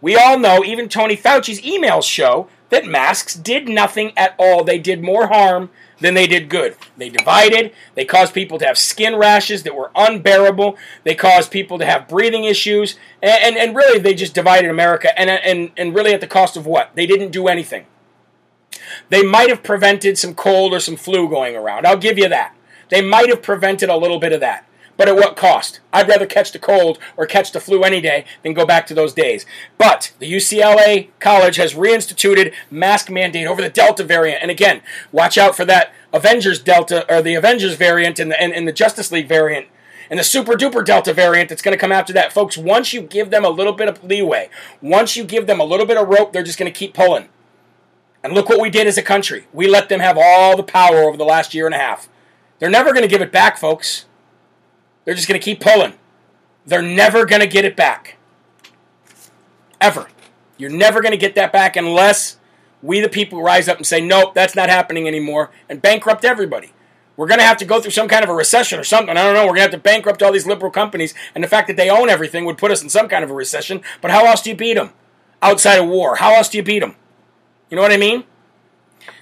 We 0.00 0.16
all 0.16 0.36
know, 0.36 0.64
even 0.64 0.88
Tony 0.88 1.16
Fauci's 1.16 1.60
emails 1.60 2.02
show, 2.02 2.48
that 2.70 2.86
masks 2.86 3.34
did 3.34 3.68
nothing 3.68 4.12
at 4.16 4.34
all. 4.36 4.64
They 4.64 4.80
did 4.80 5.00
more 5.00 5.28
harm 5.28 5.70
than 6.00 6.14
they 6.14 6.26
did 6.26 6.48
good. 6.48 6.76
They 6.96 7.08
divided. 7.08 7.72
They 7.94 8.04
caused 8.04 8.34
people 8.34 8.58
to 8.58 8.66
have 8.66 8.78
skin 8.78 9.16
rashes 9.16 9.62
that 9.64 9.74
were 9.74 9.90
unbearable. 9.94 10.76
They 11.04 11.14
caused 11.14 11.50
people 11.50 11.78
to 11.78 11.86
have 11.86 12.08
breathing 12.08 12.44
issues. 12.44 12.96
And, 13.22 13.42
and, 13.42 13.56
and 13.56 13.76
really, 13.76 13.98
they 13.98 14.14
just 14.14 14.34
divided 14.34 14.70
America. 14.70 15.18
And, 15.18 15.28
and, 15.30 15.72
and 15.76 15.94
really, 15.94 16.12
at 16.12 16.20
the 16.20 16.26
cost 16.26 16.56
of 16.56 16.66
what? 16.66 16.94
They 16.94 17.06
didn't 17.06 17.30
do 17.30 17.48
anything. 17.48 17.86
They 19.08 19.22
might 19.22 19.48
have 19.48 19.62
prevented 19.62 20.18
some 20.18 20.34
cold 20.34 20.72
or 20.72 20.80
some 20.80 20.96
flu 20.96 21.28
going 21.28 21.56
around. 21.56 21.86
I'll 21.86 21.96
give 21.96 22.18
you 22.18 22.28
that. 22.28 22.54
They 22.90 23.02
might 23.02 23.28
have 23.28 23.42
prevented 23.42 23.88
a 23.88 23.96
little 23.96 24.18
bit 24.18 24.32
of 24.32 24.40
that. 24.40 24.67
But 24.98 25.08
at 25.08 25.16
what 25.16 25.36
cost? 25.36 25.80
I'd 25.92 26.08
rather 26.08 26.26
catch 26.26 26.52
the 26.52 26.58
cold 26.58 26.98
or 27.16 27.24
catch 27.24 27.52
the 27.52 27.60
flu 27.60 27.84
any 27.84 28.02
day 28.02 28.26
than 28.42 28.52
go 28.52 28.66
back 28.66 28.86
to 28.88 28.94
those 28.94 29.14
days. 29.14 29.46
But 29.78 30.12
the 30.18 30.30
UCLA 30.30 31.08
college 31.20 31.56
has 31.56 31.72
reinstituted 31.72 32.52
mask 32.70 33.08
mandate 33.08 33.46
over 33.46 33.62
the 33.62 33.70
Delta 33.70 34.02
variant. 34.04 34.42
And 34.42 34.50
again, 34.50 34.82
watch 35.12 35.38
out 35.38 35.56
for 35.56 35.64
that 35.64 35.94
Avengers 36.12 36.60
Delta 36.60 37.10
or 37.10 37.22
the 37.22 37.36
Avengers 37.36 37.74
variant 37.76 38.18
and 38.18 38.32
the, 38.32 38.42
and, 38.42 38.52
and 38.52 38.66
the 38.68 38.72
Justice 38.72 39.12
League 39.12 39.28
variant 39.28 39.68
and 40.10 40.18
the 40.18 40.24
super 40.24 40.54
duper 40.54 40.84
Delta 40.84 41.12
variant 41.12 41.48
that's 41.48 41.62
going 41.62 41.76
to 41.76 41.80
come 41.80 41.92
after 41.92 42.12
that. 42.14 42.32
Folks, 42.32 42.58
once 42.58 42.92
you 42.92 43.02
give 43.02 43.30
them 43.30 43.44
a 43.44 43.50
little 43.50 43.72
bit 43.72 43.88
of 43.88 44.02
leeway, 44.02 44.50
once 44.82 45.16
you 45.16 45.24
give 45.24 45.46
them 45.46 45.60
a 45.60 45.64
little 45.64 45.86
bit 45.86 45.96
of 45.96 46.08
rope, 46.08 46.32
they're 46.32 46.42
just 46.42 46.58
going 46.58 46.70
to 46.70 46.76
keep 46.76 46.92
pulling. 46.92 47.28
And 48.24 48.32
look 48.32 48.48
what 48.48 48.60
we 48.60 48.70
did 48.70 48.88
as 48.88 48.98
a 48.98 49.02
country. 49.02 49.46
We 49.52 49.68
let 49.68 49.88
them 49.88 50.00
have 50.00 50.18
all 50.20 50.56
the 50.56 50.64
power 50.64 51.04
over 51.04 51.16
the 51.16 51.24
last 51.24 51.54
year 51.54 51.66
and 51.66 51.74
a 51.74 51.78
half. 51.78 52.08
They're 52.58 52.68
never 52.68 52.90
going 52.90 53.02
to 53.02 53.08
give 53.08 53.22
it 53.22 53.30
back, 53.30 53.58
folks. 53.58 54.06
They're 55.08 55.14
just 55.14 55.26
going 55.26 55.40
to 55.40 55.44
keep 55.44 55.60
pulling. 55.60 55.94
They're 56.66 56.82
never 56.82 57.24
going 57.24 57.40
to 57.40 57.46
get 57.46 57.64
it 57.64 57.74
back. 57.74 58.18
Ever. 59.80 60.06
You're 60.58 60.68
never 60.68 61.00
going 61.00 61.12
to 61.12 61.16
get 61.16 61.34
that 61.34 61.50
back 61.50 61.76
unless 61.76 62.36
we, 62.82 63.00
the 63.00 63.08
people, 63.08 63.40
rise 63.40 63.68
up 63.68 63.78
and 63.78 63.86
say, 63.86 64.02
nope, 64.02 64.34
that's 64.34 64.54
not 64.54 64.68
happening 64.68 65.08
anymore, 65.08 65.50
and 65.66 65.80
bankrupt 65.80 66.26
everybody. 66.26 66.74
We're 67.16 67.26
going 67.26 67.40
to 67.40 67.46
have 67.46 67.56
to 67.56 67.64
go 67.64 67.80
through 67.80 67.92
some 67.92 68.06
kind 68.06 68.22
of 68.22 68.28
a 68.28 68.34
recession 68.34 68.78
or 68.78 68.84
something. 68.84 69.16
I 69.16 69.22
don't 69.22 69.32
know. 69.32 69.44
We're 69.44 69.54
going 69.54 69.56
to 69.56 69.62
have 69.62 69.70
to 69.70 69.78
bankrupt 69.78 70.22
all 70.22 70.30
these 70.30 70.46
liberal 70.46 70.70
companies, 70.70 71.14
and 71.34 71.42
the 71.42 71.48
fact 71.48 71.68
that 71.68 71.78
they 71.78 71.88
own 71.88 72.10
everything 72.10 72.44
would 72.44 72.58
put 72.58 72.70
us 72.70 72.82
in 72.82 72.90
some 72.90 73.08
kind 73.08 73.24
of 73.24 73.30
a 73.30 73.34
recession. 73.34 73.80
But 74.02 74.10
how 74.10 74.26
else 74.26 74.42
do 74.42 74.50
you 74.50 74.56
beat 74.56 74.74
them? 74.74 74.90
Outside 75.40 75.78
of 75.78 75.88
war. 75.88 76.16
How 76.16 76.34
else 76.34 76.50
do 76.50 76.58
you 76.58 76.62
beat 76.62 76.80
them? 76.80 76.96
You 77.70 77.76
know 77.76 77.82
what 77.82 77.92
I 77.92 77.96
mean? 77.96 78.24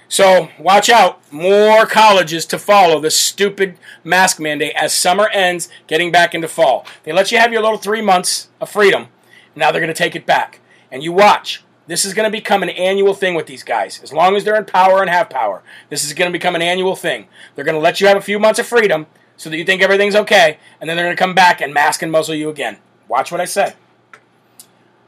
So 0.09 0.49
watch 0.57 0.89
out. 0.89 1.21
More 1.31 1.85
colleges 1.85 2.45
to 2.47 2.59
follow 2.59 2.99
this 2.99 3.17
stupid 3.17 3.77
mask 4.03 4.39
mandate 4.39 4.73
as 4.75 4.93
summer 4.93 5.27
ends, 5.29 5.69
getting 5.87 6.11
back 6.11 6.33
into 6.33 6.47
fall. 6.47 6.85
They 7.03 7.11
let 7.11 7.31
you 7.31 7.37
have 7.37 7.51
your 7.51 7.61
little 7.61 7.77
three 7.77 8.01
months 8.01 8.49
of 8.61 8.69
freedom. 8.69 9.07
Now 9.55 9.71
they're 9.71 9.81
going 9.81 9.93
to 9.93 9.97
take 9.97 10.15
it 10.15 10.25
back. 10.25 10.59
And 10.91 11.03
you 11.03 11.11
watch. 11.11 11.63
This 11.87 12.03
is 12.03 12.13
going 12.13 12.29
to 12.29 12.37
become 12.37 12.63
an 12.63 12.69
annual 12.69 13.13
thing 13.13 13.33
with 13.35 13.47
these 13.47 13.63
guys. 13.63 14.01
As 14.03 14.11
long 14.11 14.35
as 14.35 14.43
they're 14.43 14.57
in 14.57 14.65
power 14.65 15.01
and 15.01 15.09
have 15.09 15.29
power, 15.29 15.63
this 15.89 16.03
is 16.03 16.13
going 16.13 16.29
to 16.29 16.37
become 16.37 16.55
an 16.55 16.61
annual 16.61 16.95
thing. 16.95 17.27
They're 17.55 17.65
going 17.65 17.75
to 17.75 17.81
let 17.81 18.01
you 18.01 18.07
have 18.07 18.17
a 18.17 18.21
few 18.21 18.39
months 18.39 18.59
of 18.59 18.67
freedom 18.67 19.07
so 19.37 19.49
that 19.49 19.57
you 19.57 19.63
think 19.63 19.81
everything's 19.81 20.15
okay, 20.15 20.57
and 20.81 20.89
then 20.89 20.97
they're 20.97 21.05
going 21.05 21.15
to 21.15 21.21
come 21.21 21.35
back 21.35 21.61
and 21.61 21.73
mask 21.73 22.01
and 22.01 22.11
muzzle 22.11 22.35
you 22.35 22.49
again. 22.49 22.77
Watch 23.07 23.31
what 23.31 23.39
I 23.39 23.45
say. 23.45 23.73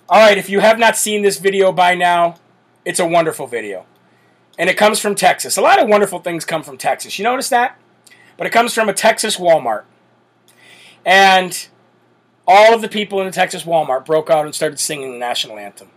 All 0.08 0.22
right, 0.22 0.38
if 0.38 0.50
you 0.50 0.62
have 0.62 0.80
not 0.80 0.96
seen 0.96 1.22
this 1.22 1.38
video 1.38 1.72
by 1.72 1.96
now, 1.96 2.36
it's 2.86 3.00
a 3.00 3.06
wonderful 3.06 3.46
video 3.46 3.86
and 4.60 4.70
it 4.70 4.78
comes 4.78 5.00
from 5.00 5.16
Texas. 5.16 5.58
A 5.58 5.62
lot 5.62 5.82
of 5.82 5.88
wonderful 5.88 6.20
things 6.20 6.44
come 6.44 6.62
from 6.62 6.78
Texas. 6.78 7.18
You 7.18 7.24
notice 7.24 7.48
that? 7.50 7.80
But 8.38 8.46
it 8.46 8.52
comes 8.52 8.74
from 8.74 8.90
a 8.90 8.94
Texas 8.94 9.38
Walmart. 9.38 9.86
And 11.06 11.68
all 12.46 12.74
of 12.76 12.82
the 12.82 12.90
people 12.90 13.22
in 13.22 13.26
the 13.26 13.32
Texas 13.32 13.64
Walmart 13.64 14.06
broke 14.06 14.30
out 14.30 14.46
and 14.46 14.54
started 14.54 14.78
singing 14.78 15.14
the 15.14 15.18
national 15.18 15.58
anthem. 15.58 15.90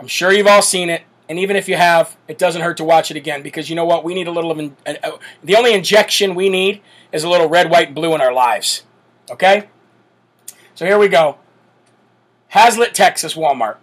I'm 0.00 0.08
sure 0.08 0.32
you've 0.32 0.46
all 0.48 0.62
seen 0.62 0.90
it, 0.90 1.02
and 1.28 1.38
even 1.38 1.54
if 1.54 1.68
you 1.68 1.76
have, 1.76 2.16
it 2.26 2.36
doesn't 2.36 2.62
hurt 2.62 2.78
to 2.78 2.84
watch 2.84 3.12
it 3.12 3.16
again 3.16 3.42
because 3.42 3.70
you 3.70 3.76
know 3.76 3.84
what? 3.84 4.02
We 4.02 4.14
need 4.14 4.26
a 4.26 4.32
little 4.32 4.50
of 4.50 4.58
an, 4.58 4.76
uh, 4.84 4.94
uh, 5.02 5.18
the 5.44 5.56
only 5.56 5.72
injection 5.72 6.34
we 6.34 6.48
need 6.48 6.82
is 7.12 7.22
a 7.22 7.28
little 7.28 7.48
red, 7.48 7.70
white, 7.70 7.88
and 7.88 7.94
blue 7.94 8.14
in 8.14 8.20
our 8.20 8.32
lives. 8.32 8.82
Okay? 9.30 9.68
So 10.74 10.84
here 10.84 10.98
we 10.98 11.08
go. 11.08 11.38
Haslet, 12.54 12.92
Texas 12.92 13.34
Walmart. 13.34 13.76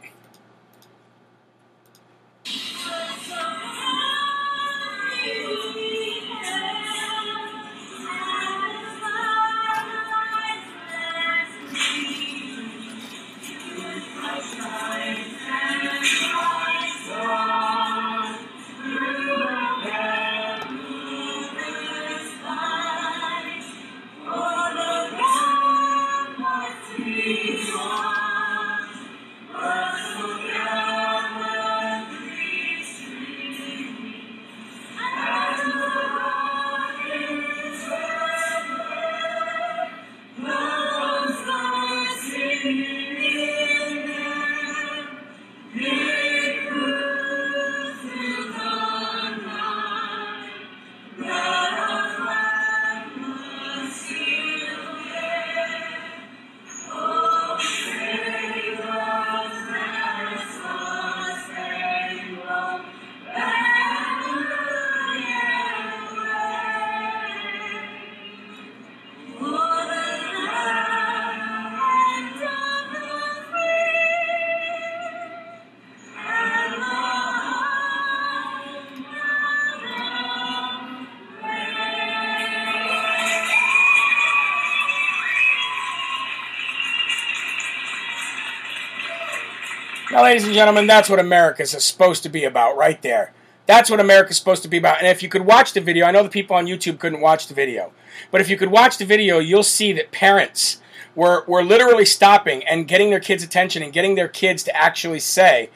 Ladies 90.26 90.45
and 90.45 90.55
gentlemen, 90.55 90.88
that's 90.88 91.07
what 91.07 91.19
America's 91.19 91.76
is 91.76 91.84
supposed 91.84 92.23
to 92.23 92.30
be 92.30 92.45
about 92.45 92.76
right 92.76 92.99
there. 93.03 93.32
That's 93.67 93.91
what 93.91 93.99
America's 93.99 94.38
supposed 94.38 94.63
to 94.63 94.67
be 94.67 94.78
about. 94.78 94.97
And 94.97 95.07
if 95.07 95.21
you 95.21 95.30
could 95.30 95.45
watch 95.45 95.73
the 95.73 95.82
video, 95.82 96.07
I 96.07 96.11
know 96.11 96.23
the 96.23 96.30
people 96.30 96.55
on 96.55 96.65
YouTube 96.65 96.97
couldn't 96.97 97.21
watch 97.21 97.45
the 97.47 97.53
video, 97.53 97.91
but 98.32 98.41
if 98.41 98.49
you 98.49 98.57
could 98.57 98.71
watch 98.71 98.97
the 98.97 99.05
video, 99.05 99.38
you'll 99.38 99.61
see 99.61 99.93
that 99.93 100.11
parents 100.11 100.82
were, 101.13 101.45
were 101.47 101.63
literally 101.63 102.05
stopping 102.05 102.63
and 102.65 102.88
getting 102.88 103.11
their 103.11 103.19
kids' 103.19 103.43
attention 103.43 103.84
and 103.84 103.93
getting 103.93 104.15
their 104.15 104.28
kids 104.28 104.63
to 104.63 104.76
actually 104.76 105.19
say, 105.19 105.69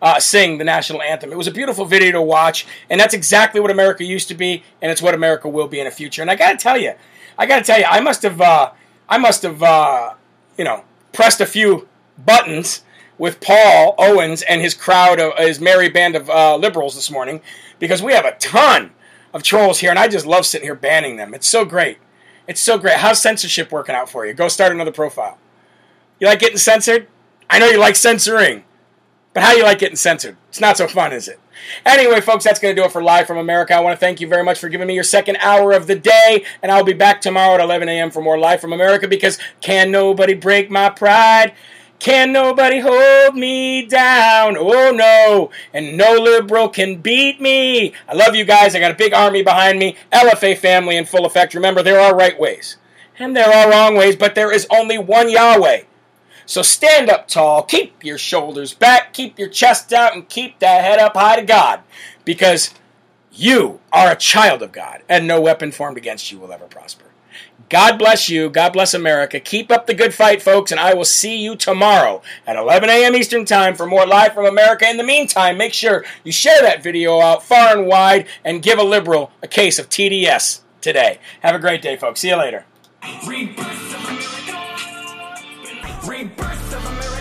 uh, 0.00 0.20
sing 0.20 0.58
the 0.58 0.64
national 0.64 1.02
anthem. 1.02 1.32
It 1.32 1.38
was 1.38 1.48
a 1.48 1.52
beautiful 1.52 1.84
video 1.84 2.12
to 2.12 2.22
watch, 2.22 2.64
and 2.88 3.00
that's 3.00 3.14
exactly 3.14 3.60
what 3.60 3.72
America 3.72 4.04
used 4.04 4.28
to 4.28 4.34
be, 4.34 4.62
and 4.80 4.92
it's 4.92 5.02
what 5.02 5.14
America 5.14 5.48
will 5.48 5.66
be 5.66 5.80
in 5.80 5.84
the 5.84 5.90
future. 5.90 6.22
And 6.22 6.30
I 6.30 6.36
got 6.36 6.52
to 6.52 6.58
tell 6.58 6.78
you, 6.78 6.92
I 7.36 7.46
got 7.46 7.58
to 7.58 7.64
tell 7.64 7.80
you, 7.80 7.86
I 7.86 7.98
must 7.98 8.22
have, 8.22 8.40
uh, 8.40 8.70
I 9.08 9.18
must 9.18 9.42
have, 9.42 9.64
uh, 9.64 10.14
you 10.56 10.62
know, 10.62 10.84
pressed 11.12 11.40
a 11.40 11.46
few 11.46 11.88
buttons 12.24 12.82
with 13.18 13.40
Paul 13.40 13.94
Owens 13.98 14.42
and 14.42 14.60
his 14.60 14.74
crowd 14.74 15.20
of 15.20 15.34
his 15.38 15.60
merry 15.60 15.88
band 15.88 16.16
of 16.16 16.28
uh, 16.28 16.56
liberals 16.56 16.94
this 16.94 17.10
morning 17.10 17.40
because 17.78 18.02
we 18.02 18.12
have 18.12 18.24
a 18.24 18.36
ton 18.38 18.92
of 19.32 19.42
trolls 19.42 19.80
here, 19.80 19.90
and 19.90 19.98
I 19.98 20.08
just 20.08 20.26
love 20.26 20.46
sitting 20.46 20.66
here 20.66 20.74
banning 20.74 21.16
them. 21.16 21.34
It's 21.34 21.48
so 21.48 21.64
great. 21.64 21.98
It's 22.48 22.60
so 22.60 22.78
great. 22.78 22.98
How's 22.98 23.20
censorship 23.20 23.72
working 23.72 23.94
out 23.94 24.08
for 24.08 24.24
you? 24.24 24.32
Go 24.32 24.48
start 24.48 24.72
another 24.72 24.92
profile. 24.92 25.38
You 26.20 26.26
like 26.26 26.38
getting 26.38 26.58
censored? 26.58 27.08
I 27.50 27.58
know 27.58 27.68
you 27.68 27.78
like 27.78 27.96
censoring, 27.96 28.64
but 29.34 29.42
how 29.42 29.52
do 29.52 29.58
you 29.58 29.64
like 29.64 29.78
getting 29.78 29.96
censored? 29.96 30.36
It's 30.48 30.60
not 30.60 30.76
so 30.76 30.88
fun, 30.88 31.12
is 31.12 31.28
it? 31.28 31.38
Anyway, 31.84 32.20
folks, 32.20 32.44
that's 32.44 32.58
going 32.60 32.74
to 32.74 32.80
do 32.80 32.86
it 32.86 32.92
for 32.92 33.02
Live 33.02 33.26
from 33.26 33.38
America. 33.38 33.74
I 33.74 33.80
want 33.80 33.94
to 33.94 34.00
thank 34.00 34.20
you 34.20 34.28
very 34.28 34.42
much 34.42 34.58
for 34.58 34.68
giving 34.68 34.86
me 34.86 34.94
your 34.94 35.04
second 35.04 35.36
hour 35.40 35.72
of 35.72 35.86
the 35.86 35.96
day, 35.96 36.44
and 36.62 36.72
I'll 36.72 36.84
be 36.84 36.92
back 36.92 37.20
tomorrow 37.20 37.54
at 37.54 37.60
11 37.60 37.88
a.m. 37.88 38.10
for 38.10 38.22
more 38.22 38.38
Live 38.38 38.60
from 38.60 38.72
America 38.72 39.08
because 39.08 39.38
can 39.60 39.90
nobody 39.90 40.34
break 40.34 40.70
my 40.70 40.90
pride? 40.90 41.52
Can 41.98 42.32
nobody 42.32 42.78
hold 42.80 43.34
me 43.34 43.86
down? 43.86 44.56
Oh 44.58 44.92
no, 44.92 45.50
and 45.72 45.96
no 45.96 46.12
liberal 46.14 46.68
can 46.68 47.00
beat 47.00 47.40
me. 47.40 47.94
I 48.08 48.14
love 48.14 48.34
you 48.34 48.44
guys. 48.44 48.74
I 48.74 48.80
got 48.80 48.90
a 48.90 48.94
big 48.94 49.14
army 49.14 49.42
behind 49.42 49.78
me. 49.78 49.96
LFA 50.12 50.58
family 50.58 50.96
in 50.96 51.06
full 51.06 51.26
effect. 51.26 51.54
Remember, 51.54 51.82
there 51.82 52.00
are 52.00 52.14
right 52.14 52.38
ways 52.38 52.76
and 53.18 53.36
there 53.36 53.48
are 53.48 53.70
wrong 53.70 53.94
ways, 53.96 54.16
but 54.16 54.34
there 54.34 54.52
is 54.52 54.66
only 54.70 54.98
one 54.98 55.30
Yahweh. 55.30 55.82
So 56.44 56.62
stand 56.62 57.10
up 57.10 57.26
tall, 57.26 57.62
keep 57.62 58.04
your 58.04 58.18
shoulders 58.18 58.72
back, 58.72 59.12
keep 59.12 59.38
your 59.38 59.48
chest 59.48 59.92
out, 59.92 60.14
and 60.14 60.28
keep 60.28 60.60
that 60.60 60.84
head 60.84 60.98
up 60.98 61.14
high 61.16 61.36
to 61.36 61.44
God 61.44 61.80
because 62.24 62.72
you 63.32 63.80
are 63.92 64.12
a 64.12 64.16
child 64.16 64.62
of 64.62 64.72
God, 64.72 65.02
and 65.08 65.26
no 65.26 65.40
weapon 65.40 65.72
formed 65.72 65.98
against 65.98 66.30
you 66.30 66.38
will 66.38 66.52
ever 66.52 66.66
prosper. 66.66 67.05
God 67.68 67.98
bless 67.98 68.28
you. 68.28 68.48
God 68.48 68.72
bless 68.72 68.94
America. 68.94 69.40
Keep 69.40 69.72
up 69.72 69.86
the 69.86 69.94
good 69.94 70.14
fight, 70.14 70.40
folks, 70.40 70.70
and 70.70 70.78
I 70.78 70.94
will 70.94 71.04
see 71.04 71.36
you 71.36 71.56
tomorrow 71.56 72.22
at 72.46 72.56
11 72.56 72.88
a.m. 72.88 73.16
Eastern 73.16 73.44
Time 73.44 73.74
for 73.74 73.86
more 73.86 74.06
Live 74.06 74.34
from 74.34 74.46
America. 74.46 74.88
In 74.88 74.98
the 74.98 75.04
meantime, 75.04 75.58
make 75.58 75.74
sure 75.74 76.04
you 76.22 76.30
share 76.30 76.62
that 76.62 76.82
video 76.82 77.20
out 77.20 77.42
far 77.42 77.76
and 77.76 77.86
wide 77.86 78.26
and 78.44 78.62
give 78.62 78.78
a 78.78 78.84
liberal 78.84 79.32
a 79.42 79.48
case 79.48 79.80
of 79.80 79.88
TDS 79.88 80.60
today. 80.80 81.18
Have 81.40 81.56
a 81.56 81.58
great 81.58 81.82
day, 81.82 81.96
folks. 81.96 82.20
See 82.20 82.28
you 82.28 82.36
later. 82.36 82.64
Rebirth 83.26 83.94
of 83.94 84.08
America. 84.08 84.56
Rebirth 86.08 86.74
of 86.74 86.86
America. 86.86 87.15